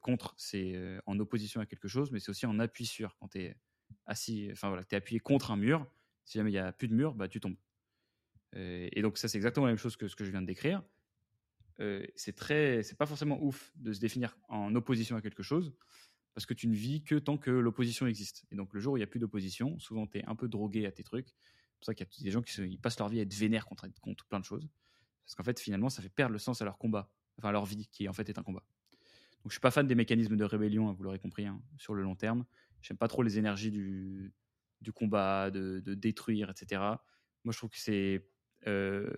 Contre, 0.00 0.34
c'est 0.36 0.74
en 1.06 1.18
opposition 1.18 1.60
à 1.60 1.66
quelque 1.66 1.88
chose, 1.88 2.10
mais 2.10 2.20
c'est 2.20 2.30
aussi 2.30 2.46
en 2.46 2.58
appui 2.58 2.86
sur. 2.86 3.16
Quand 3.16 3.28
tu 3.28 3.40
es 3.40 3.56
assis, 4.06 4.48
enfin 4.52 4.68
voilà, 4.68 4.84
tu 4.84 4.94
appuyé 4.94 5.20
contre 5.20 5.50
un 5.50 5.56
mur, 5.56 5.86
si 6.24 6.38
jamais 6.38 6.50
il 6.50 6.54
n'y 6.54 6.58
a 6.58 6.72
plus 6.72 6.88
de 6.88 6.94
mur, 6.94 7.14
bah, 7.14 7.28
tu 7.28 7.40
tombes. 7.40 7.56
et 8.54 9.00
donc, 9.02 9.18
ça, 9.18 9.28
c'est 9.28 9.38
exactement 9.38 9.66
la 9.66 9.72
même 9.72 9.78
chose 9.78 9.96
que 9.96 10.08
ce 10.08 10.16
que 10.16 10.24
je 10.24 10.30
viens 10.30 10.42
de 10.42 10.46
décrire. 10.46 10.82
Euh, 11.80 12.06
c'est 12.14 12.34
très, 12.34 12.82
c'est 12.82 12.96
pas 12.96 13.06
forcément 13.06 13.42
ouf 13.42 13.72
de 13.76 13.92
se 13.92 14.00
définir 14.00 14.36
en 14.48 14.74
opposition 14.74 15.16
à 15.16 15.22
quelque 15.22 15.42
chose 15.42 15.72
parce 16.34 16.46
que 16.46 16.54
tu 16.54 16.68
ne 16.68 16.74
vis 16.74 17.02
que 17.02 17.16
tant 17.16 17.36
que 17.36 17.50
l'opposition 17.50 18.06
existe. 18.06 18.44
Et 18.50 18.56
donc 18.56 18.72
le 18.72 18.80
jour 18.80 18.94
où 18.94 18.96
il 18.96 19.00
n'y 19.00 19.04
a 19.04 19.08
plus 19.08 19.20
d'opposition, 19.20 19.78
souvent 19.78 20.06
tu 20.06 20.18
es 20.18 20.24
un 20.26 20.34
peu 20.34 20.48
drogué 20.48 20.86
à 20.86 20.92
tes 20.92 21.02
trucs. 21.02 21.28
C'est 21.28 21.78
pour 21.78 21.86
ça 21.86 21.94
qu'il 21.94 22.06
y 22.06 22.20
a 22.20 22.24
des 22.24 22.30
gens 22.30 22.42
qui 22.42 22.78
passent 22.78 22.98
leur 22.98 23.08
vie 23.08 23.18
à 23.18 23.22
être 23.22 23.34
vénères 23.34 23.66
contre, 23.66 23.88
contre 24.00 24.24
plein 24.26 24.40
de 24.40 24.44
choses. 24.44 24.68
Parce 25.24 25.34
qu'en 25.34 25.42
fait, 25.42 25.58
finalement, 25.58 25.88
ça 25.88 26.02
fait 26.02 26.08
perdre 26.08 26.32
le 26.32 26.38
sens 26.38 26.62
à 26.62 26.64
leur 26.64 26.78
combat, 26.78 27.10
enfin 27.38 27.48
à 27.48 27.52
leur 27.52 27.64
vie, 27.64 27.86
qui 27.88 28.08
en 28.08 28.12
fait 28.12 28.28
est 28.28 28.38
un 28.38 28.42
combat. 28.42 28.64
Donc 29.42 29.50
je 29.50 29.54
suis 29.54 29.60
pas 29.60 29.70
fan 29.72 29.86
des 29.86 29.94
mécanismes 29.94 30.36
de 30.36 30.44
rébellion, 30.44 30.88
hein, 30.88 30.92
vous 30.92 31.02
l'aurez 31.02 31.18
compris, 31.18 31.46
hein, 31.46 31.60
sur 31.76 31.94
le 31.94 32.02
long 32.02 32.14
terme. 32.14 32.44
J'aime 32.80 32.96
pas 32.96 33.08
trop 33.08 33.22
les 33.22 33.38
énergies 33.38 33.70
du, 33.70 34.32
combat, 34.94 35.50
de, 35.50 35.80
détruire, 35.94 36.50
etc. 36.50 36.80
Moi, 37.44 37.52
je 37.52 37.58
trouve 37.58 37.70
que 37.70 37.78
c'est 37.78 38.28
euh, 38.66 39.10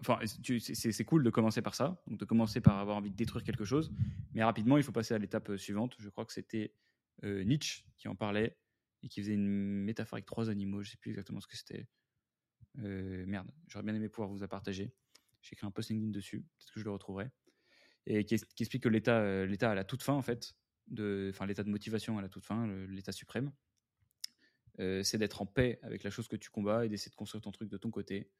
Enfin, 0.00 0.18
c'est 0.24 1.04
cool 1.04 1.22
de 1.22 1.30
commencer 1.30 1.62
par 1.62 1.76
ça, 1.76 2.02
de 2.08 2.24
commencer 2.24 2.60
par 2.60 2.78
avoir 2.78 2.96
envie 2.96 3.10
de 3.10 3.14
détruire 3.14 3.44
quelque 3.44 3.64
chose, 3.64 3.92
mais 4.34 4.42
rapidement, 4.42 4.76
il 4.76 4.82
faut 4.82 4.90
passer 4.90 5.14
à 5.14 5.18
l'étape 5.18 5.50
euh, 5.50 5.56
suivante. 5.56 5.94
Je 6.00 6.08
crois 6.08 6.24
que 6.24 6.32
c'était 6.32 6.74
euh, 7.22 7.44
Nietzsche 7.44 7.84
qui 7.98 8.08
en 8.08 8.16
parlait 8.16 8.58
et 9.04 9.08
qui 9.08 9.20
faisait 9.20 9.34
une 9.34 9.46
métaphore 9.46 10.16
avec 10.16 10.26
trois 10.26 10.50
animaux. 10.50 10.82
Je 10.82 10.90
sais 10.90 10.96
plus 10.96 11.10
exactement 11.10 11.40
ce 11.40 11.46
que 11.46 11.56
c'était. 11.56 11.86
Merde, 12.74 13.52
j'aurais 13.68 13.84
bien 13.84 13.94
aimé 13.94 14.08
pouvoir 14.08 14.28
vous 14.30 14.40
la 14.40 14.48
partager. 14.48 14.92
J'ai 15.42 15.52
écrit 15.54 15.66
un 15.66 15.70
post 15.70 15.90
LinkedIn 15.90 16.10
dessus, 16.10 16.40
peut-être 16.40 16.72
que 16.72 16.80
je 16.80 16.84
le 16.84 16.90
retrouverai, 16.90 17.30
et 18.06 18.24
qui, 18.24 18.34
explique 18.34 18.82
que 18.82 18.88
l'état, 18.88 19.44
l'état 19.46 19.70
à 19.70 19.74
la 19.74 19.84
toute 19.84 20.02
fin 20.02 20.14
en 20.14 20.22
fait, 20.22 20.54
de, 20.88 21.30
enfin 21.32 21.46
l'état 21.46 21.62
de 21.62 21.70
motivation 21.70 22.18
à 22.18 22.22
la 22.22 22.28
toute 22.28 22.44
fin, 22.44 22.66
l'état 22.88 23.12
suprême, 23.12 23.52
c'est 24.78 25.18
d'être 25.18 25.42
en 25.42 25.46
paix 25.46 25.78
avec 25.82 26.02
la 26.02 26.10
chose 26.10 26.28
que 26.28 26.36
tu 26.36 26.50
combats 26.50 26.84
et 26.84 26.88
d'essayer 26.88 27.10
de 27.10 27.16
construire 27.16 27.42
ton 27.42 27.52
truc 27.52 27.68
de 27.68 27.76
ton 27.76 27.90
côté 27.90 28.30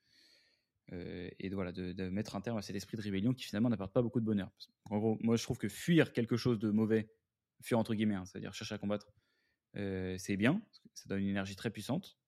euh, 0.93 1.31
et 1.39 1.49
de, 1.49 1.55
voilà, 1.55 1.73
de, 1.73 2.09
mettre 2.09 2.37
un 2.37 2.41
terme 2.41 2.59
à 2.59 2.63
cet 2.63 2.77
esprit 2.77 2.97
de 2.97 3.03
rébellion 3.03 3.33
qui 3.33 3.45
finalement 3.45 3.71
n'apporte 3.71 3.93
pas 3.93 4.03
beaucoup 4.03 4.21
de 4.21 4.25
bonheur. 4.25 4.51
En 4.91 4.99
gros, 4.99 5.19
moi 5.21 5.37
je 5.37 5.43
trouve 5.43 5.57
que 5.57 5.69
fuir 5.69 6.13
quelque 6.13 6.37
chose 6.37 6.59
de 6.59 6.71
mauvais, 6.71 7.09
fuir 7.63 7.79
entre 7.79 7.95
guillemets, 7.95 8.17
hein, 8.17 8.25
c'est-à-dire 8.27 8.53
chercher 8.53 8.75
à 8.75 8.79
combattre, 8.79 9.13
euh, 9.77 10.17
c'est 10.19 10.37
bien, 10.37 10.61
ça 10.93 11.09
donne 11.09 11.21
une 11.21 11.29
énergie 11.29 11.57
très 11.57 11.71
puissante, 11.71 12.19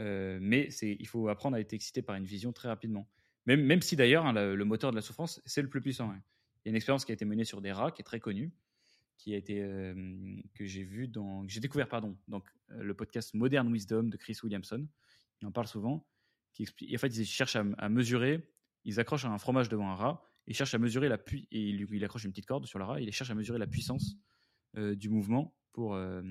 euh, 0.00 0.38
mais 0.40 0.68
il 0.82 1.06
faut 1.06 1.28
apprendre 1.28 1.56
à 1.56 1.60
être 1.60 1.72
excité 1.72 2.02
par 2.02 2.16
une 2.16 2.24
vision 2.24 2.52
très 2.52 2.68
rapidement. 2.68 3.08
Même, 3.46 3.62
même 3.62 3.82
si 3.82 3.96
d'ailleurs 3.96 4.26
hein, 4.26 4.32
le, 4.32 4.64
moteur 4.64 4.90
de 4.90 4.96
la 4.96 5.02
souffrance, 5.02 5.40
c'est 5.44 5.62
le 5.62 5.68
plus 5.68 5.80
puissant. 5.80 6.10
Hein. 6.10 6.22
Il 6.64 6.68
y 6.68 6.68
a 6.68 6.70
une 6.70 6.76
expérience 6.76 7.04
qui 7.04 7.12
a 7.12 7.14
été 7.14 7.24
menée 7.24 7.44
sur 7.44 7.60
des 7.60 7.72
rats 7.72 7.90
qui 7.90 8.02
est 8.02 8.04
très 8.04 8.20
connue, 8.20 8.52
qui 9.16 9.34
a 9.34 9.36
été 9.36 9.60
que 10.54 10.64
j'ai 10.64 10.82
vu 10.82 11.08
dans, 11.08 11.46
j'ai 11.48 11.60
découvert 11.60 11.88
pardon, 11.88 12.16
donc 12.28 12.48
le 12.68 12.94
podcast 12.94 13.34
Modern 13.34 13.70
Wisdom 13.72 14.04
de 14.04 14.16
Chris 14.16 14.38
Williamson. 14.42 14.86
Il 15.40 15.46
en 15.46 15.52
parle 15.52 15.66
souvent 15.66 16.06
qui 16.52 16.62
explique. 16.62 16.94
En 16.94 16.98
fait, 16.98 17.16
ils 17.16 17.26
cherchent 17.26 17.56
à, 17.56 17.88
mesurer. 17.88 18.48
Ils 18.84 19.00
accrochent 19.00 19.24
un 19.24 19.38
fromage 19.38 19.68
devant 19.68 19.90
un 19.90 19.94
rat. 19.94 20.22
Ils 20.46 20.54
cherchent 20.54 20.74
à 20.74 20.78
mesurer 20.78 21.08
la 21.08 21.18
puissance. 21.18 21.48
Et 21.52 21.68
il, 21.68 21.86
il, 21.90 22.04
accroche 22.04 22.24
une 22.24 22.30
petite 22.30 22.46
corde 22.46 22.66
sur 22.66 22.78
le 22.78 22.84
rat. 22.84 23.00
Et 23.00 23.04
il 23.04 23.12
cherche 23.12 23.30
à 23.30 23.34
mesurer 23.34 23.58
la 23.58 23.66
puissance 23.66 24.16
euh, 24.76 24.94
du 24.94 25.08
mouvement 25.08 25.54
pour, 25.72 25.94
euh, 25.94 26.22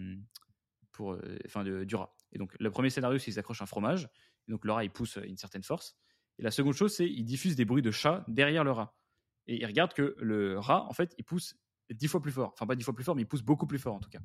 pour, 0.91 1.13
euh, 1.13 1.37
enfin, 1.45 1.63
du 1.63 1.95
rat. 1.95 2.15
Et 2.31 2.37
donc, 2.37 2.55
le 2.59 2.71
premier 2.71 2.89
scénario, 2.89 3.17
c'est 3.17 3.25
qu'ils 3.25 3.39
accrochent 3.39 3.61
un 3.61 3.67
fromage. 3.67 4.09
Et 4.47 4.51
donc, 4.51 4.65
le 4.65 4.71
rat, 4.71 4.83
il 4.83 4.91
pousse 4.91 5.17
une 5.23 5.37
certaine 5.37 5.63
force. 5.63 5.95
Et 6.37 6.43
la 6.43 6.51
seconde 6.51 6.73
chose, 6.73 6.93
c'est 6.93 7.07
qu'ils 7.07 7.25
diffusent 7.25 7.55
des 7.55 7.65
bruits 7.65 7.81
de 7.81 7.91
chat 7.91 8.23
derrière 8.27 8.63
le 8.63 8.71
rat. 8.71 8.98
Et 9.47 9.57
ils 9.61 9.65
regardent 9.65 9.93
que 9.93 10.15
le 10.19 10.59
rat, 10.59 10.85
en 10.87 10.93
fait, 10.93 11.13
il 11.17 11.23
pousse 11.23 11.55
dix 11.89 12.07
fois 12.07 12.21
plus 12.21 12.31
fort. 12.31 12.51
Enfin, 12.53 12.67
pas 12.67 12.75
dix 12.75 12.83
fois 12.83 12.93
plus 12.93 13.03
fort, 13.03 13.15
mais 13.15 13.23
il 13.23 13.27
pousse 13.27 13.41
beaucoup 13.41 13.65
plus 13.65 13.79
fort, 13.79 13.95
en 13.95 13.99
tout 13.99 14.09
cas 14.09 14.19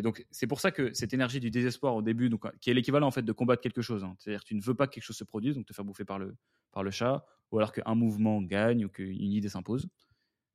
donc 0.00 0.24
c'est 0.30 0.46
pour 0.46 0.60
ça 0.60 0.70
que 0.70 0.94
cette 0.94 1.12
énergie 1.12 1.40
du 1.40 1.50
désespoir 1.50 1.94
au 1.94 2.02
début, 2.02 2.30
donc, 2.30 2.44
qui 2.60 2.70
est 2.70 2.74
l'équivalent 2.74 3.06
en 3.06 3.10
fait 3.10 3.22
de 3.22 3.32
combattre 3.32 3.60
quelque 3.60 3.82
chose, 3.82 4.04
hein. 4.04 4.14
c'est-à-dire 4.18 4.42
que 4.42 4.48
tu 4.48 4.54
ne 4.54 4.62
veux 4.62 4.74
pas 4.74 4.86
que 4.86 4.94
quelque 4.94 5.04
chose 5.04 5.16
se 5.16 5.24
produise, 5.24 5.56
donc 5.56 5.66
te 5.66 5.74
faire 5.74 5.84
bouffer 5.84 6.04
par 6.04 6.18
le, 6.18 6.36
par 6.70 6.82
le 6.82 6.90
chat, 6.90 7.26
ou 7.50 7.58
alors 7.58 7.72
qu'un 7.72 7.94
mouvement 7.94 8.40
gagne 8.40 8.86
ou 8.86 8.88
qu'une 8.88 9.32
idée 9.32 9.48
s'impose. 9.48 9.88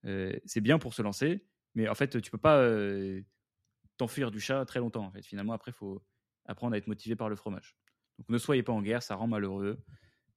Euh, 0.05 0.33
c'est 0.45 0.61
bien 0.61 0.79
pour 0.79 0.93
se 0.93 1.01
lancer, 1.01 1.45
mais 1.75 1.87
en 1.87 1.95
fait 1.95 2.19
tu 2.21 2.31
peux 2.31 2.37
pas 2.37 2.57
euh, 2.57 3.21
t'enfuir 3.97 4.31
du 4.31 4.39
chat 4.39 4.65
très 4.65 4.79
longtemps. 4.79 5.05
En 5.05 5.11
fait, 5.11 5.25
finalement 5.25 5.53
après 5.53 5.71
il 5.71 5.75
faut 5.75 6.01
apprendre 6.45 6.73
à 6.73 6.77
être 6.77 6.87
motivé 6.87 7.15
par 7.15 7.29
le 7.29 7.35
fromage. 7.35 7.75
Donc 8.17 8.29
ne 8.29 8.37
soyez 8.37 8.63
pas 8.63 8.73
en 8.73 8.81
guerre, 8.81 9.03
ça 9.03 9.15
rend 9.15 9.27
malheureux. 9.27 9.83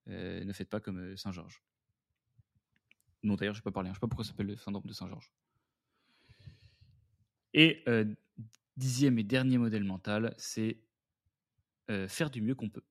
Euh, 0.09 0.45
ne 0.45 0.53
faites 0.53 0.69
pas 0.69 0.81
comme 0.81 1.17
Saint 1.17 1.33
Georges. 1.33 1.63
Non 3.23 3.35
d'ailleurs 3.35 3.55
je 3.55 3.59
ne 3.59 3.63
sais 3.63 3.65
pas 3.65 3.73
parler, 3.73 3.91
hein. 3.91 3.93
je 3.93 3.97
ne 3.97 4.01
sais 4.01 4.01
pas 4.01 4.09
pourquoi 4.09 4.25
ça 4.25 4.31
s'appelle 4.31 4.47
le 4.47 4.57
syndrome 4.57 4.87
de 4.87 4.93
Saint 4.93 5.09
Georges. 5.09 5.33
Et 7.53 7.85
dixième 8.77 9.19
et 9.19 9.25
dernier 9.25 9.59
modèle 9.59 9.85
mental, 9.85 10.35
c'est 10.39 10.81
euh, 11.91 12.09
faire 12.09 12.31
du 12.31 12.41
mieux 12.41 12.55
qu'on 12.55 12.71
peut. 12.71 12.85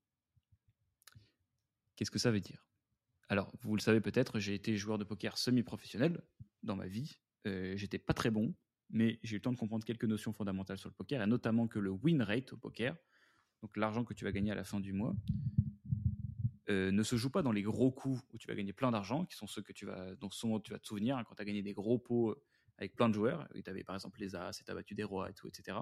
Qu'est-ce 1.95 2.11
que 2.11 2.19
ça 2.19 2.31
veut 2.31 2.39
dire? 2.39 2.65
Alors, 3.27 3.51
vous 3.61 3.75
le 3.75 3.81
savez 3.81 4.01
peut-être, 4.01 4.39
j'ai 4.39 4.53
été 4.53 4.75
joueur 4.75 4.97
de 4.97 5.03
poker 5.03 5.37
semi-professionnel 5.37 6.21
dans 6.63 6.75
ma 6.75 6.87
vie. 6.87 7.19
Euh, 7.47 7.75
J'étais 7.77 7.99
pas 7.99 8.13
très 8.13 8.29
bon, 8.29 8.55
mais 8.89 9.19
j'ai 9.23 9.35
eu 9.35 9.37
le 9.37 9.41
temps 9.41 9.51
de 9.51 9.57
comprendre 9.57 9.85
quelques 9.85 10.05
notions 10.05 10.33
fondamentales 10.33 10.77
sur 10.77 10.89
le 10.89 10.95
poker, 10.95 11.21
et 11.21 11.27
notamment 11.27 11.67
que 11.67 11.79
le 11.79 11.91
win 11.91 12.21
rate 12.21 12.53
au 12.53 12.57
poker, 12.57 12.95
donc 13.61 13.75
l'argent 13.77 14.03
que 14.03 14.13
tu 14.13 14.25
vas 14.25 14.31
gagner 14.31 14.51
à 14.51 14.55
la 14.55 14.63
fin 14.63 14.79
du 14.79 14.93
mois, 14.93 15.15
euh, 16.69 16.91
ne 16.91 17.03
se 17.03 17.15
joue 17.15 17.29
pas 17.29 17.41
dans 17.41 17.51
les 17.51 17.63
gros 17.63 17.91
coups 17.91 18.21
où 18.31 18.37
tu 18.37 18.47
vas 18.47 18.55
gagner 18.55 18.73
plein 18.73 18.91
d'argent, 18.91 19.25
qui 19.25 19.35
sont 19.35 19.47
ceux 19.47 19.61
que 19.61 19.73
tu 19.73 19.85
vas, 19.85 20.15
dont 20.15 20.29
tu 20.29 20.71
vas 20.71 20.79
te 20.79 20.87
souvenir 20.87 21.17
hein, 21.17 21.23
quand 21.23 21.35
tu 21.35 21.41
as 21.41 21.45
gagné 21.45 21.61
des 21.61 21.73
gros 21.73 21.97
pots 21.97 22.35
avec 22.77 22.95
plein 22.95 23.09
de 23.09 23.13
joueurs. 23.13 23.47
Et 23.55 23.63
tu 23.63 23.69
avais 23.69 23.83
par 23.83 23.95
exemple 23.95 24.19
les 24.19 24.35
As, 24.35 24.59
et 24.59 24.63
tu 24.63 24.71
as 24.71 24.75
battu 24.75 24.95
des 24.95 25.03
rois 25.03 25.29
et 25.29 25.33
tout, 25.33 25.47
etc. 25.47 25.77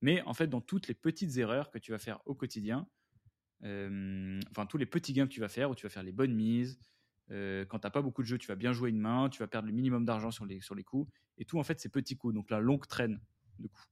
Mais 0.00 0.22
en 0.22 0.34
fait, 0.34 0.46
dans 0.46 0.60
toutes 0.60 0.86
les 0.88 0.94
petites 0.94 1.36
erreurs 1.38 1.70
que 1.70 1.78
tu 1.78 1.90
vas 1.90 1.98
faire 1.98 2.20
au 2.26 2.34
quotidien, 2.34 2.86
euh, 3.64 4.40
enfin 4.50 4.66
tous 4.66 4.78
les 4.78 4.86
petits 4.86 5.12
gains 5.12 5.26
que 5.26 5.32
tu 5.32 5.40
vas 5.40 5.48
faire, 5.48 5.70
où 5.70 5.74
tu 5.74 5.86
vas 5.86 5.90
faire 5.90 6.02
les 6.02 6.12
bonnes 6.12 6.34
mises, 6.34 6.78
euh, 7.30 7.64
quand 7.66 7.80
tu 7.80 7.86
n'as 7.86 7.90
pas 7.90 8.02
beaucoup 8.02 8.22
de 8.22 8.26
jeux, 8.26 8.38
tu 8.38 8.46
vas 8.46 8.54
bien 8.54 8.72
jouer 8.72 8.90
une 8.90 9.00
main, 9.00 9.28
tu 9.28 9.40
vas 9.40 9.48
perdre 9.48 9.66
le 9.66 9.74
minimum 9.74 10.04
d'argent 10.04 10.30
sur 10.30 10.46
les, 10.46 10.60
sur 10.60 10.74
les 10.74 10.84
coups, 10.84 11.10
et 11.36 11.44
tout 11.44 11.58
en 11.58 11.64
fait 11.64 11.80
c'est 11.80 11.88
petits 11.88 12.16
coups, 12.16 12.34
donc 12.34 12.50
la 12.50 12.60
longue 12.60 12.86
traîne 12.86 13.20
de 13.58 13.66
coups. 13.66 13.88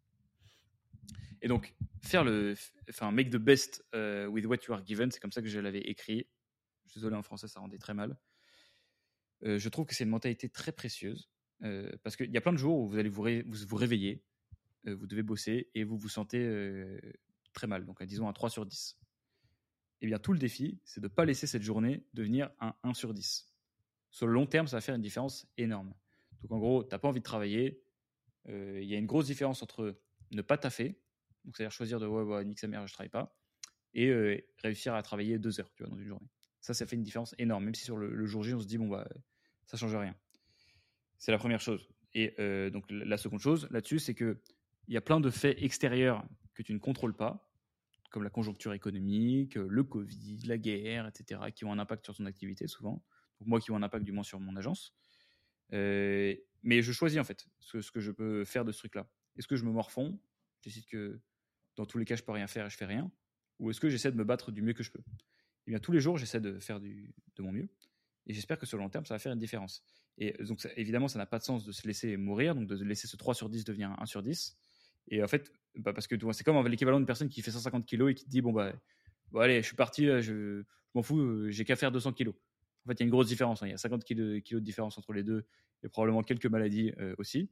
Et 1.46 1.48
donc 1.48 1.76
faire 2.02 2.24
le, 2.24 2.54
enfin 2.90 3.12
make 3.12 3.30
the 3.30 3.36
best 3.36 3.86
euh, 3.94 4.26
with 4.26 4.46
what 4.46 4.56
you 4.66 4.74
are 4.74 4.84
given, 4.84 5.12
c'est 5.12 5.20
comme 5.20 5.30
ça 5.30 5.42
que 5.42 5.48
je 5.48 5.60
l'avais 5.60 5.82
écrit. 5.82 6.26
Je 6.86 6.90
suis 6.90 7.00
désolé 7.00 7.14
en 7.14 7.22
français, 7.22 7.46
ça 7.46 7.60
rendait 7.60 7.78
très 7.78 7.94
mal. 7.94 8.18
je 9.42 9.68
trouve 9.68 9.86
que 9.86 9.94
c'est 9.94 10.02
une 10.02 10.10
mentalité 10.10 10.48
très 10.48 10.72
précieuse. 10.72 11.30
Euh, 11.62 11.90
parce 12.02 12.16
qu'il 12.16 12.30
y 12.30 12.36
a 12.36 12.40
plein 12.40 12.52
de 12.52 12.58
jours 12.58 12.78
où 12.78 12.88
vous 12.88 12.98
allez 12.98 13.08
vous, 13.08 13.24
vous, 13.46 13.76
réveiller, 13.76 14.22
euh, 14.86 14.94
vous 14.94 15.06
devez 15.06 15.22
bosser 15.22 15.70
et 15.74 15.84
vous 15.84 15.96
vous 15.96 16.08
sentez 16.08 16.38
euh, 16.38 17.00
très 17.52 17.66
mal, 17.66 17.86
donc 17.86 18.02
disons 18.02 18.28
un 18.28 18.32
3 18.32 18.50
sur 18.50 18.66
10. 18.66 18.98
Eh 20.02 20.06
bien, 20.06 20.18
tout 20.18 20.32
le 20.32 20.38
défi, 20.38 20.80
c'est 20.84 21.00
de 21.00 21.06
ne 21.06 21.12
pas 21.12 21.24
laisser 21.24 21.46
cette 21.46 21.62
journée 21.62 22.04
devenir 22.12 22.50
un 22.60 22.74
1 22.82 22.92
sur 22.92 23.14
10. 23.14 23.54
Sur 24.10 24.26
le 24.26 24.34
long 24.34 24.46
terme, 24.46 24.66
ça 24.66 24.76
va 24.76 24.80
faire 24.82 24.94
une 24.94 25.02
différence 25.02 25.46
énorme. 25.56 25.94
Donc, 26.42 26.52
en 26.52 26.58
gros, 26.58 26.84
tu 26.84 26.90
n'as 26.90 26.98
pas 26.98 27.08
envie 27.08 27.20
de 27.20 27.24
travailler. 27.24 27.82
Il 28.48 28.84
y 28.84 28.94
a 28.94 28.98
une 28.98 29.06
grosse 29.06 29.26
différence 29.26 29.62
entre 29.62 29.98
ne 30.30 30.42
pas 30.42 30.58
taffer, 30.58 31.00
donc 31.46 31.56
c'est-à-dire 31.56 31.72
choisir 31.72 31.98
de 32.00 32.06
ouais, 32.06 32.22
ouais, 32.22 32.44
nique 32.44 32.58
sa 32.58 32.66
mère, 32.66 32.86
je 32.86 32.92
travaille 32.92 33.08
pas, 33.08 33.34
et 33.94 34.44
réussir 34.58 34.94
à 34.94 35.02
travailler 35.02 35.38
deux 35.38 35.58
heures 35.58 35.72
tu 35.74 35.82
vois, 35.82 35.90
dans 35.90 35.96
une 35.96 36.08
journée. 36.08 36.28
Ça, 36.60 36.74
ça 36.74 36.84
fait 36.84 36.96
une 36.96 37.02
différence 37.02 37.34
énorme, 37.38 37.64
même 37.64 37.74
si 37.74 37.84
sur 37.84 37.96
le, 37.96 38.26
jour 38.26 38.42
J, 38.42 38.52
on 38.52 38.60
se 38.60 38.66
dit, 38.66 38.76
bon, 38.76 38.88
bah, 38.88 39.08
ça 39.66 39.76
change 39.76 39.94
rien. 39.94 40.16
C'est 41.16 41.30
la 41.30 41.38
première 41.38 41.60
chose. 41.60 41.88
Et 42.12 42.34
euh, 42.40 42.70
donc 42.70 42.84
la 42.90 43.16
seconde 43.18 43.40
chose 43.40 43.68
là-dessus, 43.70 44.00
c'est 44.00 44.14
qu'il 44.14 44.36
y 44.88 44.96
a 44.96 45.00
plein 45.00 45.20
de 45.20 45.30
faits 45.30 45.62
extérieurs 45.62 46.24
que 46.54 46.62
tu 46.62 46.72
ne 46.74 46.78
contrôles 46.78 47.14
pas, 47.14 47.48
comme 48.10 48.24
la 48.24 48.30
conjoncture 48.30 48.72
économique, 48.72 49.54
le 49.54 49.84
Covid, 49.84 50.38
la 50.46 50.58
guerre, 50.58 51.06
etc., 51.06 51.40
qui 51.54 51.64
ont 51.64 51.72
un 51.72 51.78
impact 51.78 52.04
sur 52.04 52.16
ton 52.16 52.26
activité 52.26 52.66
souvent. 52.66 53.04
Donc 53.38 53.48
moi 53.48 53.60
qui 53.60 53.70
ont 53.70 53.76
un 53.76 53.82
impact 53.82 54.04
du 54.04 54.12
moins 54.12 54.24
sur 54.24 54.40
mon 54.40 54.56
agence. 54.56 54.94
Euh, 55.72 56.34
mais 56.62 56.82
je 56.82 56.92
choisis 56.92 57.20
en 57.20 57.24
fait 57.24 57.46
ce, 57.60 57.90
que 57.90 58.00
je 58.00 58.10
peux 58.10 58.44
faire 58.44 58.64
de 58.64 58.72
ce 58.72 58.78
truc-là. 58.78 59.08
est-ce 59.36 59.46
que 59.46 59.56
je 59.56 59.64
me 59.64 59.70
morfonds, 59.70 60.18
je 60.56 60.70
décide 60.70 60.86
que 60.86 61.20
dans 61.76 61.86
tous 61.86 61.98
les 61.98 62.04
cas, 62.04 62.16
je 62.16 62.22
peux 62.22 62.32
rien 62.32 62.46
faire 62.46 62.66
et 62.66 62.70
je 62.70 62.76
fais 62.76 62.86
rien, 62.86 63.10
ou 63.58 63.70
est-ce 63.70 63.80
que 63.80 63.88
j'essaie 63.88 64.10
de 64.10 64.16
me 64.16 64.24
battre 64.24 64.50
du 64.50 64.62
mieux 64.62 64.72
que 64.72 64.82
je 64.82 64.90
peux? 64.90 65.02
Eh 65.66 65.70
bien, 65.70 65.78
tous 65.78 65.92
les 65.92 66.00
jours, 66.00 66.16
j'essaie 66.18 66.40
de 66.40 66.58
faire 66.58 66.80
de 66.80 67.42
mon 67.42 67.52
mieux, 67.52 67.68
et 68.26 68.34
j'espère 68.34 68.58
que 68.58 68.66
sur 68.66 68.76
le 68.78 68.82
long 68.82 68.90
terme, 68.90 69.04
ça 69.04 69.14
va 69.14 69.18
faire 69.18 69.32
une 69.32 69.38
différence. 69.38 69.84
Et 70.18 70.32
donc, 70.44 70.66
évidemment, 70.76 71.08
ça 71.08 71.18
n'a 71.18 71.26
pas 71.26 71.38
de 71.38 71.44
sens 71.44 71.64
de 71.64 71.72
se 71.72 71.86
laisser 71.86 72.16
mourir, 72.16 72.54
donc 72.54 72.66
de 72.66 72.84
laisser 72.84 73.06
ce 73.06 73.16
3 73.16 73.34
sur 73.34 73.48
10 73.48 73.64
devenir 73.64 73.94
1 73.98 74.06
sur 74.06 74.22
10. 74.22 74.56
Et 75.08 75.22
en 75.22 75.28
fait, 75.28 75.52
bah 75.76 75.92
parce 75.92 76.06
que 76.06 76.16
c'est 76.32 76.44
comme 76.44 76.66
l'équivalent 76.66 76.98
d'une 76.98 77.06
personne 77.06 77.28
qui 77.28 77.42
fait 77.42 77.50
150 77.50 77.86
kilos 77.86 78.10
et 78.10 78.14
qui 78.14 78.24
te 78.24 78.30
dit 78.30 78.40
Bon, 78.40 78.52
bah, 78.52 78.72
allez, 79.34 79.62
je 79.62 79.66
suis 79.66 79.76
parti, 79.76 80.06
je, 80.06 80.22
je 80.22 80.62
m'en 80.94 81.02
fous, 81.02 81.20
euh, 81.20 81.50
j'ai 81.50 81.64
qu'à 81.64 81.76
faire 81.76 81.92
200 81.92 82.12
kilos. 82.12 82.34
En 82.84 82.88
fait, 82.88 82.94
il 82.94 83.00
y 83.00 83.02
a 83.02 83.06
une 83.06 83.10
grosse 83.10 83.28
différence. 83.28 83.62
Hein. 83.62 83.66
Il 83.66 83.70
y 83.70 83.74
a 83.74 83.78
50 83.78 84.04
kilos, 84.04 84.42
de 84.42 84.58
différence 84.60 84.98
entre 84.98 85.12
les 85.12 85.22
deux 85.22 85.44
et 85.82 85.88
probablement 85.88 86.22
quelques 86.22 86.46
maladies 86.46 86.92
euh, 86.98 87.14
aussi. 87.18 87.50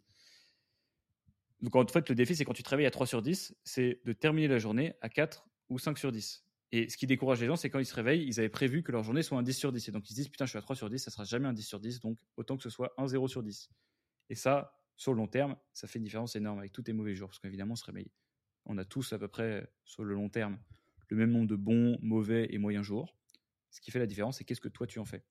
Donc, 1.65 1.77
en 1.77 1.87
fait, 1.87 2.09
le 2.11 2.15
défi, 2.15 2.37
c'est 2.37 2.45
quand 2.45 2.53
tu 2.53 2.63
travailles 2.63 2.85
à 2.85 2.91
3 2.91 3.07
sur 3.07 3.23
10, 3.23 3.57
c'est 3.65 4.01
de 4.05 4.13
terminer 4.13 4.49
la 4.49 4.59
journée 4.59 4.93
à 5.01 5.09
4 5.09 5.49
ou 5.71 5.79
5 5.79 5.97
sur 5.97 6.13
10. 6.13 6.45
Et 6.73 6.91
ce 6.91 6.99
qui 6.99 7.07
décourage 7.07 7.41
les 7.41 7.47
gens, 7.47 7.57
c'est 7.57 7.71
quand 7.71 7.79
ils 7.79 7.87
se 7.87 7.95
réveillent, 7.95 8.27
ils 8.27 8.39
avaient 8.39 8.51
prévu 8.51 8.83
que 8.83 8.93
leur 8.93 9.03
journée 9.03 9.23
soit 9.23 9.39
un 9.39 9.43
10 9.43 9.55
sur 9.55 9.73
10. 9.73 9.89
Et 9.89 9.93
donc 9.93 10.07
ils 10.07 10.11
se 10.11 10.15
disent, 10.15 10.29
putain, 10.29 10.45
je 10.45 10.51
suis 10.51 10.59
à 10.59 10.61
3 10.61 10.77
sur 10.77 10.91
10, 10.91 10.99
ça 10.99 11.11
sera 11.11 11.25
jamais 11.25 11.49
un 11.49 11.55
10 11.55 11.63
sur 11.63 11.81
10, 11.81 12.01
donc 12.01 12.19
autant 12.37 12.59
que 12.59 12.63
ce 12.63 12.69
soit 12.69 12.93
un 12.99 13.07
0 13.07 13.29
sur 13.29 13.43
10. 13.43 13.71
Et 14.29 14.35
ça, 14.35 14.79
sur 14.97 15.13
le 15.13 15.19
long 15.19 15.27
terme, 15.27 15.57
ça 15.73 15.89
fait 15.89 15.99
une 15.99 16.05
différence 16.05 16.37
énorme 16.37 16.59
avec 16.59 16.73
tous 16.73 16.83
tes 16.83 16.93
mauvais 16.93 17.15
jours. 17.15 17.31
Parce 17.31 17.39
qu'évidemment, 17.39 17.73
on 17.73 17.77
se 17.77 17.85
réveille. 17.85 18.11
On 18.67 18.77
a 18.77 18.85
tous 18.85 19.15
à 19.15 19.19
peu 19.19 19.29
près, 19.29 19.67
sur 19.85 20.05
le 20.05 20.15
long 20.15 20.29
terme, 20.29 20.59
le 21.09 21.17
même 21.17 21.31
nombre 21.31 21.47
de 21.47 21.57
bons, 21.57 21.99
mauvais 22.03 22.49
et 22.51 22.59
moyens 22.59 22.85
jours. 22.85 23.17
Ce 23.71 23.81
qui 23.81 23.91
fait 23.91 23.99
la 23.99 24.07
différence, 24.07 24.39
c'est 24.39 24.45
qu'est-ce 24.45 24.61
que 24.61 24.69
toi 24.69 24.87
tu 24.87 24.99
en 24.99 25.05
fais. 25.05 25.25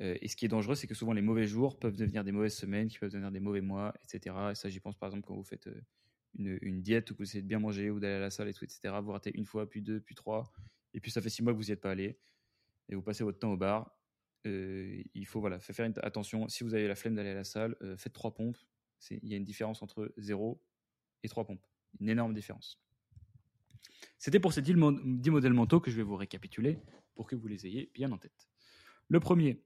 Euh, 0.00 0.16
et 0.20 0.28
ce 0.28 0.36
qui 0.36 0.44
est 0.44 0.48
dangereux, 0.48 0.74
c'est 0.74 0.86
que 0.86 0.94
souvent 0.94 1.12
les 1.12 1.22
mauvais 1.22 1.46
jours 1.46 1.78
peuvent 1.78 1.96
devenir 1.96 2.24
des 2.24 2.32
mauvaises 2.32 2.56
semaines, 2.56 2.88
qui 2.88 2.98
peuvent 2.98 3.10
devenir 3.10 3.30
des 3.30 3.40
mauvais 3.40 3.60
mois, 3.60 3.94
etc. 4.02 4.36
Et 4.50 4.54
ça, 4.54 4.68
j'y 4.68 4.80
pense 4.80 4.96
par 4.96 5.08
exemple 5.08 5.26
quand 5.26 5.34
vous 5.34 5.44
faites 5.44 5.68
euh, 5.68 6.58
une, 6.62 6.82
diète 6.82 7.10
où 7.10 7.14
vous 7.16 7.22
essayez 7.22 7.42
de 7.42 7.48
bien 7.48 7.58
manger 7.58 7.90
ou 7.90 7.98
d'aller 7.98 8.14
à 8.14 8.20
la 8.20 8.30
salle 8.30 8.48
et 8.48 8.54
tout, 8.54 8.64
etc. 8.64 8.94
Vous 9.02 9.12
ratez 9.12 9.30
une 9.34 9.46
fois, 9.46 9.68
puis 9.68 9.82
deux, 9.82 10.00
puis 10.00 10.14
trois, 10.14 10.52
et 10.92 11.00
puis 11.00 11.10
ça 11.10 11.20
fait 11.20 11.30
six 11.30 11.42
mois 11.42 11.52
que 11.52 11.58
vous 11.58 11.64
n'y 11.64 11.70
êtes 11.70 11.80
pas 11.80 11.90
allé, 11.90 12.18
et 12.88 12.94
vous 12.94 13.02
passez 13.02 13.24
votre 13.24 13.38
temps 13.38 13.52
au 13.52 13.56
bar. 13.56 13.90
Euh, 14.46 15.02
il 15.14 15.26
faut 15.26 15.40
voilà, 15.40 15.58
faire 15.58 15.90
attention. 16.02 16.48
Si 16.48 16.62
vous 16.62 16.74
avez 16.74 16.86
la 16.86 16.94
flemme 16.94 17.14
d'aller 17.14 17.30
à 17.30 17.34
la 17.34 17.44
salle, 17.44 17.74
faites 17.96 18.12
trois 18.12 18.34
pompes. 18.34 18.58
Il 19.10 19.28
y 19.28 19.34
a 19.34 19.36
une 19.36 19.44
différence 19.44 19.82
entre 19.82 20.12
zéro 20.18 20.62
et 21.22 21.28
trois 21.28 21.44
pompes. 21.44 21.66
Une 22.00 22.08
énorme 22.08 22.32
différence. 22.32 22.80
C'était 24.18 24.40
pour 24.40 24.52
ces 24.52 24.62
dix 24.62 24.74
modèles 24.74 25.52
mentaux 25.52 25.80
que 25.80 25.90
je 25.90 25.96
vais 25.96 26.02
vous 26.02 26.16
récapituler 26.16 26.78
pour 27.14 27.26
que 27.26 27.34
vous 27.34 27.48
les 27.48 27.66
ayez 27.66 27.90
bien 27.94 28.12
en 28.12 28.18
tête. 28.18 28.48
Le 29.08 29.20
premier, 29.20 29.62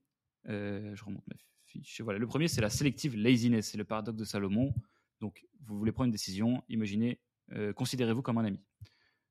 euh, 0.48 0.94
je 0.94 1.04
remonte 1.04 1.26
ma 1.26 1.34
fiche. 1.66 2.00
Voilà, 2.00 2.18
le 2.18 2.26
premier, 2.26 2.48
c'est 2.48 2.60
la 2.60 2.70
selective 2.70 3.16
laziness, 3.16 3.70
c'est 3.70 3.78
le 3.78 3.84
paradoxe 3.84 4.16
de 4.16 4.24
Salomon. 4.24 4.74
Donc, 5.20 5.46
vous 5.66 5.78
voulez 5.78 5.92
prendre 5.92 6.06
une 6.06 6.12
décision, 6.12 6.62
imaginez, 6.68 7.20
euh, 7.52 7.72
considérez-vous 7.72 8.22
comme 8.22 8.38
un 8.38 8.44
ami. 8.44 8.60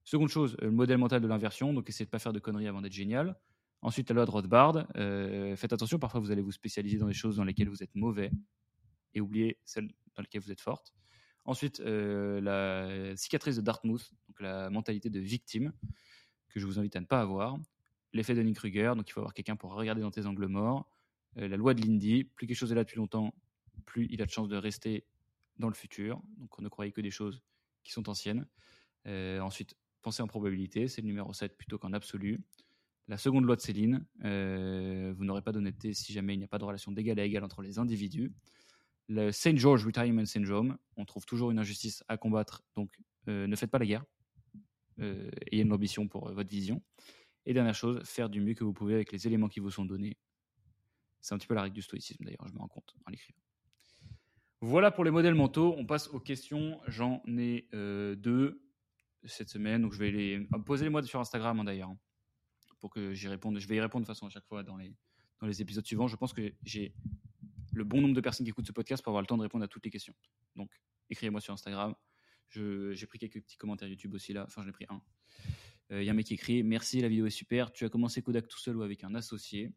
Seconde 0.03 0.29
chose, 0.29 0.55
euh, 0.61 0.65
le 0.65 0.71
modèle 0.71 0.97
mental 0.97 1.21
de 1.21 1.27
l'inversion, 1.27 1.73
donc 1.73 1.89
essayez 1.89 2.05
de 2.05 2.09
ne 2.09 2.11
pas 2.11 2.19
faire 2.19 2.33
de 2.33 2.39
conneries 2.39 2.67
avant 2.67 2.81
d'être 2.81 2.93
génial. 2.93 3.35
Ensuite, 3.81 4.09
la 4.09 4.15
loi 4.15 4.25
de 4.25 4.31
Rothbard, 4.31 4.87
faites 5.55 5.71
attention, 5.71 5.99
parfois 5.99 6.19
vous 6.19 6.31
allez 6.31 6.41
vous 6.41 6.51
spécialiser 6.51 6.97
dans 6.97 7.07
des 7.07 7.13
choses 7.13 7.37
dans 7.37 7.45
lesquelles 7.45 7.69
vous 7.69 7.81
êtes 7.81 7.95
mauvais 7.95 8.29
et 9.13 9.21
oubliez 9.21 9.57
celles 9.63 9.87
dans 10.15 10.21
lesquelles 10.21 10.41
vous 10.41 10.51
êtes 10.51 10.59
forte. 10.59 10.93
Ensuite, 11.45 11.79
la 11.79 13.15
cicatrice 13.15 13.55
de 13.55 13.61
Dartmouth, 13.61 14.11
donc 14.27 14.41
la 14.41 14.69
mentalité 14.69 15.09
de 15.09 15.21
victime, 15.21 15.71
que 16.49 16.59
je 16.59 16.65
vous 16.65 16.77
invite 16.77 16.97
à 16.97 16.99
ne 16.99 17.05
pas 17.05 17.21
avoir. 17.21 17.57
L'effet 18.11 18.35
de 18.35 18.51
Kruger, 18.51 18.93
donc 18.95 19.07
il 19.07 19.13
faut 19.13 19.21
avoir 19.21 19.33
quelqu'un 19.33 19.55
pour 19.55 19.73
regarder 19.73 20.01
dans 20.01 20.11
tes 20.11 20.25
angles 20.25 20.47
morts. 20.47 20.89
La 21.35 21.57
loi 21.57 21.73
de 21.73 21.81
Lindy, 21.81 22.23
plus 22.23 22.47
quelque 22.47 22.57
chose 22.57 22.71
est 22.71 22.75
là 22.75 22.83
depuis 22.83 22.97
longtemps, 22.97 23.33
plus 23.85 24.07
il 24.09 24.21
a 24.21 24.25
de 24.25 24.31
chances 24.31 24.49
de 24.49 24.57
rester 24.57 25.05
dans 25.57 25.67
le 25.67 25.75
futur. 25.75 26.21
Donc 26.37 26.57
on 26.57 26.61
ne 26.61 26.69
croyait 26.69 26.91
que 26.91 27.01
des 27.01 27.11
choses 27.11 27.41
qui 27.83 27.91
sont 27.91 28.09
anciennes. 28.09 28.47
Euh, 29.07 29.39
ensuite, 29.39 29.75
pensez 30.01 30.23
en 30.23 30.27
probabilité, 30.27 30.87
c'est 30.87 31.01
le 31.01 31.07
numéro 31.07 31.31
7 31.33 31.57
plutôt 31.57 31.77
qu'en 31.77 31.93
absolu. 31.93 32.41
La 33.07 33.17
seconde 33.17 33.45
loi 33.45 33.55
de 33.55 33.61
Céline, 33.61 34.05
euh, 34.23 35.13
vous 35.15 35.25
n'aurez 35.25 35.41
pas 35.41 35.51
d'honnêteté 35.51 35.93
si 35.93 36.13
jamais 36.13 36.35
il 36.35 36.37
n'y 36.37 36.43
a 36.43 36.47
pas 36.47 36.59
de 36.59 36.63
relation 36.63 36.91
d'égal 36.91 37.19
à 37.19 37.25
égal 37.25 37.43
entre 37.43 37.61
les 37.61 37.79
individus. 37.79 38.31
Le 39.07 39.31
St. 39.31 39.57
George 39.57 39.85
Retirement 39.85 40.25
Syndrome, 40.25 40.77
on 40.95 41.05
trouve 41.05 41.25
toujours 41.25 41.49
une 41.49 41.57
injustice 41.57 42.03
à 42.07 42.17
combattre, 42.17 42.63
donc 42.75 42.91
euh, 43.27 43.47
ne 43.47 43.55
faites 43.55 43.71
pas 43.71 43.79
la 43.79 43.87
guerre. 43.87 44.05
ayez 44.99 45.63
une 45.63 45.73
ambition 45.73 46.07
pour 46.07 46.31
votre 46.31 46.49
vision. 46.49 46.83
Et 47.47 47.53
dernière 47.53 47.73
chose, 47.73 47.99
faire 48.03 48.29
du 48.29 48.41
mieux 48.41 48.53
que 48.53 48.63
vous 48.63 48.73
pouvez 48.73 48.93
avec 48.93 49.11
les 49.11 49.25
éléments 49.25 49.47
qui 49.47 49.59
vous 49.59 49.71
sont 49.71 49.85
donnés. 49.85 50.17
C'est 51.21 51.33
un 51.33 51.37
petit 51.37 51.47
peu 51.47 51.55
la 51.55 51.63
règle 51.63 51.75
du 51.75 51.81
stoïcisme 51.81 52.23
d'ailleurs, 52.23 52.47
je 52.47 52.53
me 52.53 52.59
rends 52.59 52.67
compte 52.67 52.95
en 53.05 53.11
l'écrivant. 53.11 53.39
Voilà 54.61 54.91
pour 54.91 55.05
les 55.05 55.11
modèles 55.11 55.35
mentaux. 55.35 55.73
On 55.77 55.85
passe 55.85 56.09
aux 56.09 56.19
questions. 56.19 56.81
J'en 56.87 57.21
ai 57.27 57.69
euh, 57.73 58.15
deux 58.15 58.61
cette 59.23 59.49
semaine. 59.49 59.81
Donc 59.81 59.93
je 59.93 59.99
vais 59.99 60.11
les 60.11 60.47
poser 60.65 60.83
les 60.83 60.89
moi 60.89 61.01
sur 61.03 61.19
Instagram 61.19 61.59
hein, 61.59 61.63
d'ailleurs 61.63 61.89
hein, 61.89 61.99
pour 62.79 62.89
que 62.89 63.13
j'y 63.13 63.29
réponde. 63.29 63.57
Je 63.59 63.67
vais 63.67 63.77
y 63.77 63.81
répondre 63.81 64.03
de 64.03 64.07
façon 64.07 64.25
à 64.25 64.29
chaque 64.29 64.45
fois 64.45 64.63
dans 64.63 64.75
les, 64.75 64.93
dans 65.39 65.47
les 65.47 65.61
épisodes 65.61 65.85
suivants. 65.85 66.07
Je 66.07 66.17
pense 66.17 66.33
que 66.33 66.53
j'ai 66.63 66.93
le 67.71 67.83
bon 67.85 68.01
nombre 68.01 68.15
de 68.15 68.21
personnes 68.21 68.45
qui 68.45 68.49
écoutent 68.49 68.67
ce 68.67 68.73
podcast 68.73 69.01
pour 69.01 69.11
avoir 69.11 69.21
le 69.21 69.27
temps 69.27 69.37
de 69.37 69.43
répondre 69.43 69.63
à 69.63 69.67
toutes 69.69 69.85
les 69.85 69.91
questions. 69.91 70.15
Donc 70.57 70.69
écrivez-moi 71.09 71.39
sur 71.39 71.53
Instagram. 71.53 71.95
J'ai 72.49 73.05
pris 73.07 73.19
quelques 73.19 73.41
petits 73.41 73.57
commentaires 73.57 73.87
YouTube 73.87 74.13
aussi 74.13 74.33
là. 74.33 74.43
Enfin, 74.45 74.63
j'en 74.63 74.69
ai 74.69 74.73
pris 74.73 74.85
un. 74.89 75.01
Il 75.89 75.95
euh, 75.95 76.03
y 76.03 76.09
a 76.09 76.11
un 76.11 76.15
mec 76.15 76.25
qui 76.25 76.33
écrit 76.33 76.63
Merci, 76.63 76.99
la 76.99 77.07
vidéo 77.07 77.25
est 77.25 77.31
super. 77.31 77.71
Tu 77.71 77.85
as 77.85 77.89
commencé 77.89 78.21
Kodak 78.21 78.47
tout 78.47 78.59
seul 78.59 78.75
ou 78.75 78.81
avec 78.81 79.05
un 79.05 79.15
associé? 79.15 79.71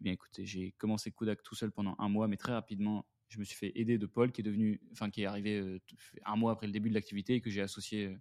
Eh 0.00 0.04
bien, 0.04 0.12
écoutez, 0.12 0.46
j'ai 0.46 0.72
commencé 0.72 1.10
Kodak 1.10 1.42
tout 1.42 1.54
seul 1.54 1.72
pendant 1.72 1.96
un 1.98 2.08
mois, 2.08 2.28
mais 2.28 2.36
très 2.36 2.52
rapidement, 2.52 3.04
je 3.28 3.38
me 3.38 3.44
suis 3.44 3.56
fait 3.56 3.72
aider 3.74 3.98
de 3.98 4.06
Paul 4.06 4.32
qui 4.32 4.40
est 4.40 4.44
devenu, 4.44 4.80
enfin 4.92 5.10
qui 5.10 5.22
est 5.22 5.26
arrivé 5.26 5.58
euh, 5.58 5.80
un 6.24 6.36
mois 6.36 6.52
après 6.52 6.66
le 6.66 6.72
début 6.72 6.88
de 6.88 6.94
l'activité 6.94 7.34
et 7.34 7.40
que 7.40 7.50
j'ai 7.50 7.60
associé 7.60 8.06
euh, 8.06 8.16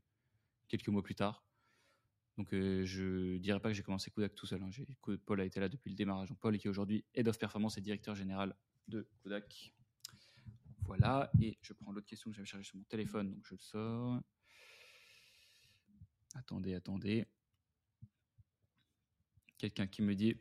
quelques 0.67 0.89
mois 0.89 1.03
plus 1.03 1.15
tard. 1.15 1.45
Donc 2.37 2.53
euh, 2.53 2.83
je 2.85 3.37
dirais 3.37 3.59
pas 3.59 3.69
que 3.69 3.75
j'ai 3.75 3.83
commencé 3.83 4.11
Kodak 4.11 4.35
tout 4.35 4.45
seul. 4.45 4.61
Hein. 4.61 4.69
Paul 5.25 5.41
a 5.41 5.45
été 5.45 5.59
là 5.59 5.69
depuis 5.69 5.89
le 5.89 5.95
démarrage. 5.95 6.33
Paul 6.39 6.57
qui 6.57 6.67
est 6.67 6.69
aujourd'hui 6.69 7.05
Head 7.13 7.27
of 7.27 7.37
Performance 7.37 7.77
et 7.77 7.81
directeur 7.81 8.15
général 8.15 8.55
de 8.87 9.07
Kodak. 9.23 9.73
Voilà, 10.81 11.29
et 11.41 11.57
je 11.61 11.73
prends 11.73 11.91
l'autre 11.91 12.07
question 12.07 12.29
que 12.29 12.35
j'avais 12.35 12.45
chargée 12.45 12.63
sur 12.63 12.77
mon 12.77 12.83
téléphone, 12.83 13.29
donc 13.29 13.45
je 13.45 13.55
le 13.55 13.59
sors. 13.59 14.21
Attendez, 16.33 16.75
attendez. 16.75 17.25
Quelqu'un 19.57 19.87
qui 19.87 20.01
me 20.01 20.15
dit 20.15 20.39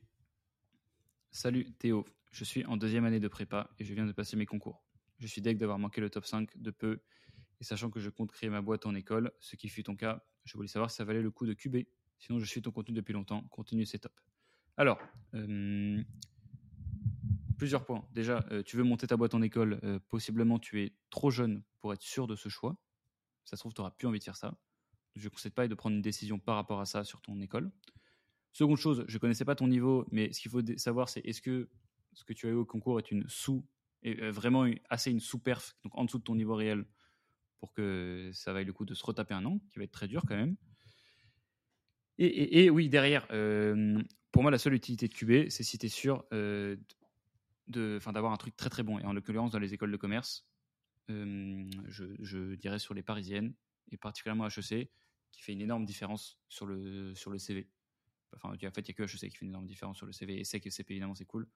Salut 1.31 1.71
Théo, 1.73 2.05
je 2.31 2.45
suis 2.45 2.65
en 2.65 2.77
deuxième 2.77 3.05
année 3.05 3.21
de 3.21 3.29
prépa 3.29 3.71
et 3.79 3.85
je 3.85 3.93
viens 3.95 4.07
de 4.07 4.13
passer 4.13 4.37
mes 4.37 4.47
concours. 4.47 4.83
Je 5.19 5.27
suis 5.27 5.41
deg 5.41 5.59
d'avoir 5.59 5.79
manqué 5.79 6.01
le 6.01 6.11
top 6.11 6.25
5 6.25 6.57
de 6.57 6.71
peu 6.71 7.01
et 7.61 7.65
sachant 7.65 7.91
que 7.91 8.01
je 8.01 8.11
compte 8.11 8.33
créer 8.33 8.51
ma 8.51 8.61
boîte 8.61 8.87
en 8.87 8.95
école, 8.95 9.33
ce 9.41 9.57
qui 9.57 9.69
fut 9.69 9.83
ton 9.83 9.97
cas, 9.97 10.25
je 10.45 10.55
voulais 10.55 10.69
savoir 10.69 10.91
si 10.91 10.97
ça 10.97 11.05
valait 11.05 11.23
le 11.23 11.31
coup 11.31 11.47
de 11.47 11.53
cuber. 11.53 11.89
Sinon, 12.19 12.39
je 12.39 12.45
suis 12.45 12.63
ton 12.63 12.71
contenu 12.71 12.95
depuis 12.95 13.13
longtemps. 13.13 13.43
Continue, 13.51 13.85
c'est 13.85 13.99
top. 13.99 14.13
Alors, 14.77 14.99
euh, 15.35 16.03
plusieurs 17.59 17.85
points. 17.85 18.07
Déjà, 18.13 18.45
euh, 18.51 18.63
tu 18.63 18.77
veux 18.77 18.85
monter 18.85 19.07
ta 19.07 19.17
boîte 19.17 19.35
en 19.35 19.43
école, 19.43 19.81
euh, 19.85 19.99
possiblement 20.09 20.59
tu 20.59 20.83
es 20.83 20.95
trop 21.11 21.31
jeune 21.31 21.63
pour 21.81 21.93
être 21.93 22.03
sûr 22.03 22.27
de 22.27 22.37
ce 22.37 22.49
choix. 22.49 22.77
Ça 23.45 23.57
se 23.57 23.63
trouve, 23.63 23.73
tu 23.73 23.81
n'auras 23.81 23.93
plus 23.93 24.07
envie 24.07 24.19
de 24.19 24.25
faire 24.25 24.37
ça. 24.37 24.59
Je 25.15 25.25
ne 25.25 25.31
conseille 25.31 25.53
pas 25.53 25.67
de 25.67 25.75
prendre 25.75 25.97
une 25.97 26.03
décision 26.03 26.39
par 26.39 26.57
rapport 26.57 26.81
à 26.81 26.87
ça 26.87 27.05
sur 27.05 27.23
ton 27.23 27.41
école. 27.41 27.71
Seconde 28.57 28.79
chose, 28.79 29.05
je 29.07 29.13
ne 29.17 29.19
connaissais 29.19 29.45
pas 29.45 29.55
ton 29.55 29.69
niveau, 29.69 30.07
mais 30.11 30.33
ce 30.33 30.41
qu'il 30.41 30.51
faut 30.51 30.63
savoir, 30.79 31.11
c'est 31.11 31.21
est-ce 31.27 31.43
que 31.43 31.69
ce 32.15 32.25
que 32.25 32.33
tu 32.33 32.47
as 32.47 32.49
eu 32.49 32.55
au 32.55 32.65
concours 32.65 32.99
est 32.99 33.11
une 33.11 33.29
sous, 33.29 33.67
euh, 34.07 34.33
vraiment 34.33 34.67
assez 34.89 35.11
une 35.11 35.21
sous-perf, 35.21 35.77
donc 35.85 35.95
en 35.95 36.07
dessous 36.07 36.17
de 36.17 36.23
ton 36.23 36.35
niveau 36.35 36.55
réel, 36.55 36.87
pour 37.59 37.75
que 37.75 38.31
ça 38.33 38.55
vaille 38.55 38.65
le 38.65 38.73
coup 38.73 38.87
de 38.87 38.95
se 38.95 39.05
retaper 39.05 39.35
un 39.35 39.45
an, 39.45 39.61
qui 39.69 39.79
va 39.79 39.85
être 39.85 39.93
très 39.93 40.09
dur 40.09 40.23
quand 40.27 40.37
même. 40.37 40.57
Et, 42.17 42.71
oui, 42.71 42.89
derrière, 42.89 43.27
euh, 43.31 44.03
pour 44.33 44.41
moi, 44.41 44.51
la 44.51 44.57
seule 44.57 44.73
utilité 44.73 45.07
de 45.07 45.13
QB, 45.13 45.51
c'est 45.51 45.63
si 45.63 45.77
tu 45.77 45.85
es 45.85 45.91
sûr 45.91 46.25
euh, 46.33 46.77
d'avoir 47.67 48.33
un 48.33 48.39
truc 48.39 48.57
très 48.57 48.71
très 48.71 48.83
bon. 48.83 48.99
Et 48.99 49.05
en 49.05 49.13
l'occurrence, 49.13 49.53
dans 49.53 49.59
les 49.59 49.75
écoles 49.75 49.93
de 49.93 49.99
commerce, 49.99 50.49
je, 51.11 52.17
je, 52.21 52.55
dirais 52.55 52.79
sur 52.79 52.95
les 52.95 53.03
parisiennes, 53.03 53.53
et 53.93 53.99
particulièrement 53.99 54.47
HEC, 54.47 54.89
qui 55.31 55.43
fait 55.43 55.53
une 55.53 55.61
énorme 55.61 55.85
différence 55.85 56.41
sur 56.49 56.65
le, 56.65 57.15
sur 57.15 57.31
le 57.31 57.37
CV. 57.37 57.69
Enfin, 58.35 58.49
en 58.49 58.53
fait, 58.53 58.59
il 58.59 58.65
n'y 58.65 58.69
a 58.69 58.93
que 58.95 59.03
HEC 59.03 59.31
qui 59.31 59.37
fait 59.37 59.45
une 59.45 59.51
énorme 59.51 59.67
différence 59.67 59.97
sur 59.97 60.07
le 60.07 60.13
CV. 60.13 60.41
Et 60.41 60.45
SEC 60.45 60.67
et 60.67 60.71
CP, 60.71 60.95
évidemment, 60.95 61.15
c'est 61.15 61.25
cool. 61.25 61.49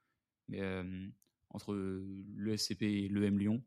Mais 0.48 0.60
euh, 0.60 1.08
entre 1.50 1.74
le 1.74 2.56
SCP 2.56 2.82
et 2.82 3.08
l'EM 3.08 3.38
Lyon, 3.38 3.62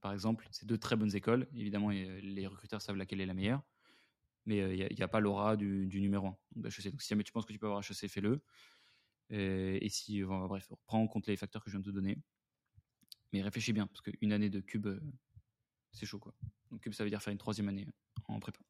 par 0.00 0.12
exemple, 0.12 0.48
c'est 0.50 0.66
deux 0.66 0.78
très 0.78 0.96
bonnes 0.96 1.14
écoles. 1.14 1.48
Évidemment, 1.54 1.90
les 1.90 2.46
recruteurs 2.46 2.82
savent 2.82 2.96
laquelle 2.96 3.20
est 3.20 3.26
la 3.26 3.34
meilleure. 3.34 3.62
Mais 4.44 4.60
euh, 4.60 4.74
il 4.74 4.96
n'y 4.96 5.02
a, 5.02 5.08
pas 5.08 5.20
l'aura 5.20 5.56
du, 5.56 5.88
numéro 6.00 6.26
1 6.26 6.36
Donc, 6.56 6.72
si 6.72 6.90
jamais 7.08 7.22
tu 7.22 7.32
penses 7.32 7.46
que 7.46 7.52
tu 7.52 7.58
peux 7.58 7.66
avoir 7.66 7.82
HEC, 7.82 8.08
fais-le. 8.08 8.42
Et, 9.30 9.88
si, 9.88 10.22
bref, 10.22 10.70
prends 10.86 11.00
en 11.00 11.06
compte 11.06 11.26
les 11.26 11.36
facteurs 11.36 11.64
que 11.64 11.70
je 11.70 11.76
viens 11.76 11.80
de 11.80 11.90
te 11.90 11.94
donner. 11.94 12.18
Mais 13.32 13.42
réfléchis 13.42 13.72
bien, 13.72 13.86
parce 13.86 14.02
qu'une 14.02 14.32
année 14.32 14.50
de 14.50 14.60
cube, 14.60 14.86
euh, 14.86 15.00
c'est 15.92 16.06
chaud. 16.06 16.18
Quoi. 16.18 16.34
Donc, 16.70 16.82
cube, 16.82 16.92
ça 16.92 17.04
veut 17.04 17.10
dire 17.10 17.22
faire 17.22 17.32
une 17.32 17.38
troisième 17.38 17.68
année 17.68 17.86
en 18.28 18.40
prépa. 18.40 18.60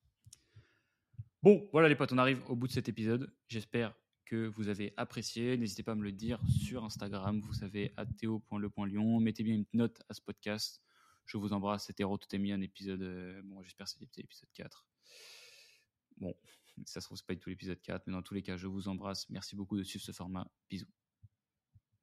Bon, 1.43 1.69
voilà 1.73 1.89
les 1.89 1.97
potes, 1.97 2.13
on 2.13 2.19
arrive 2.19 2.41
au 2.49 2.55
bout 2.55 2.69
de 2.69 2.73
cet 2.73 2.89
épisode. 2.89 3.35
J'espère 3.49 3.97
que 4.27 4.47
vous 4.47 4.69
avez 4.69 4.95
apprécié. 4.97 5.57
N'hésitez 5.57 5.83
pas 5.83 5.93
à 5.93 5.95
me 5.97 6.05
le 6.05 6.13
dire 6.13 6.41
sur 6.49 6.85
Instagram. 6.85 7.41
Vous 7.41 7.53
savez, 7.53 7.93
à 7.97 8.07
théo.le.lion. 8.07 9.19
Mettez 9.19 9.43
bien 9.43 9.55
une 9.57 9.67
note 9.73 10.01
à 10.09 10.15
ce 10.15 10.21
podcast. 10.21 10.81
Je 11.25 11.39
vous 11.39 11.53
embrasse. 11.53 11.87
C'était 11.87 12.05
Rototémie, 12.05 12.53
un 12.53 12.61
épisode. 12.61 13.43
bon, 13.45 13.61
j'espère 13.63 13.87
que 13.87 13.91
c'était 13.91 14.23
l'épisode 14.23 14.51
4. 14.55 14.87
Bon, 16.19 16.33
ça 16.85 17.01
se 17.01 17.07
trouve, 17.07 17.19
c'est 17.19 17.27
pas 17.27 17.35
du 17.35 17.41
tout 17.41 17.51
l'épisode 17.51 17.81
4, 17.81 18.07
mais 18.07 18.13
dans 18.13 18.23
tous 18.23 18.35
les 18.35 18.43
cas, 18.43 18.57
je 18.57 18.69
vous 18.69 18.87
embrasse. 18.87 19.29
Merci 19.29 19.57
beaucoup 19.57 19.77
de 19.77 19.83
suivre 19.83 20.05
ce 20.05 20.13
format. 20.13 20.47
Bisous. 20.71 20.87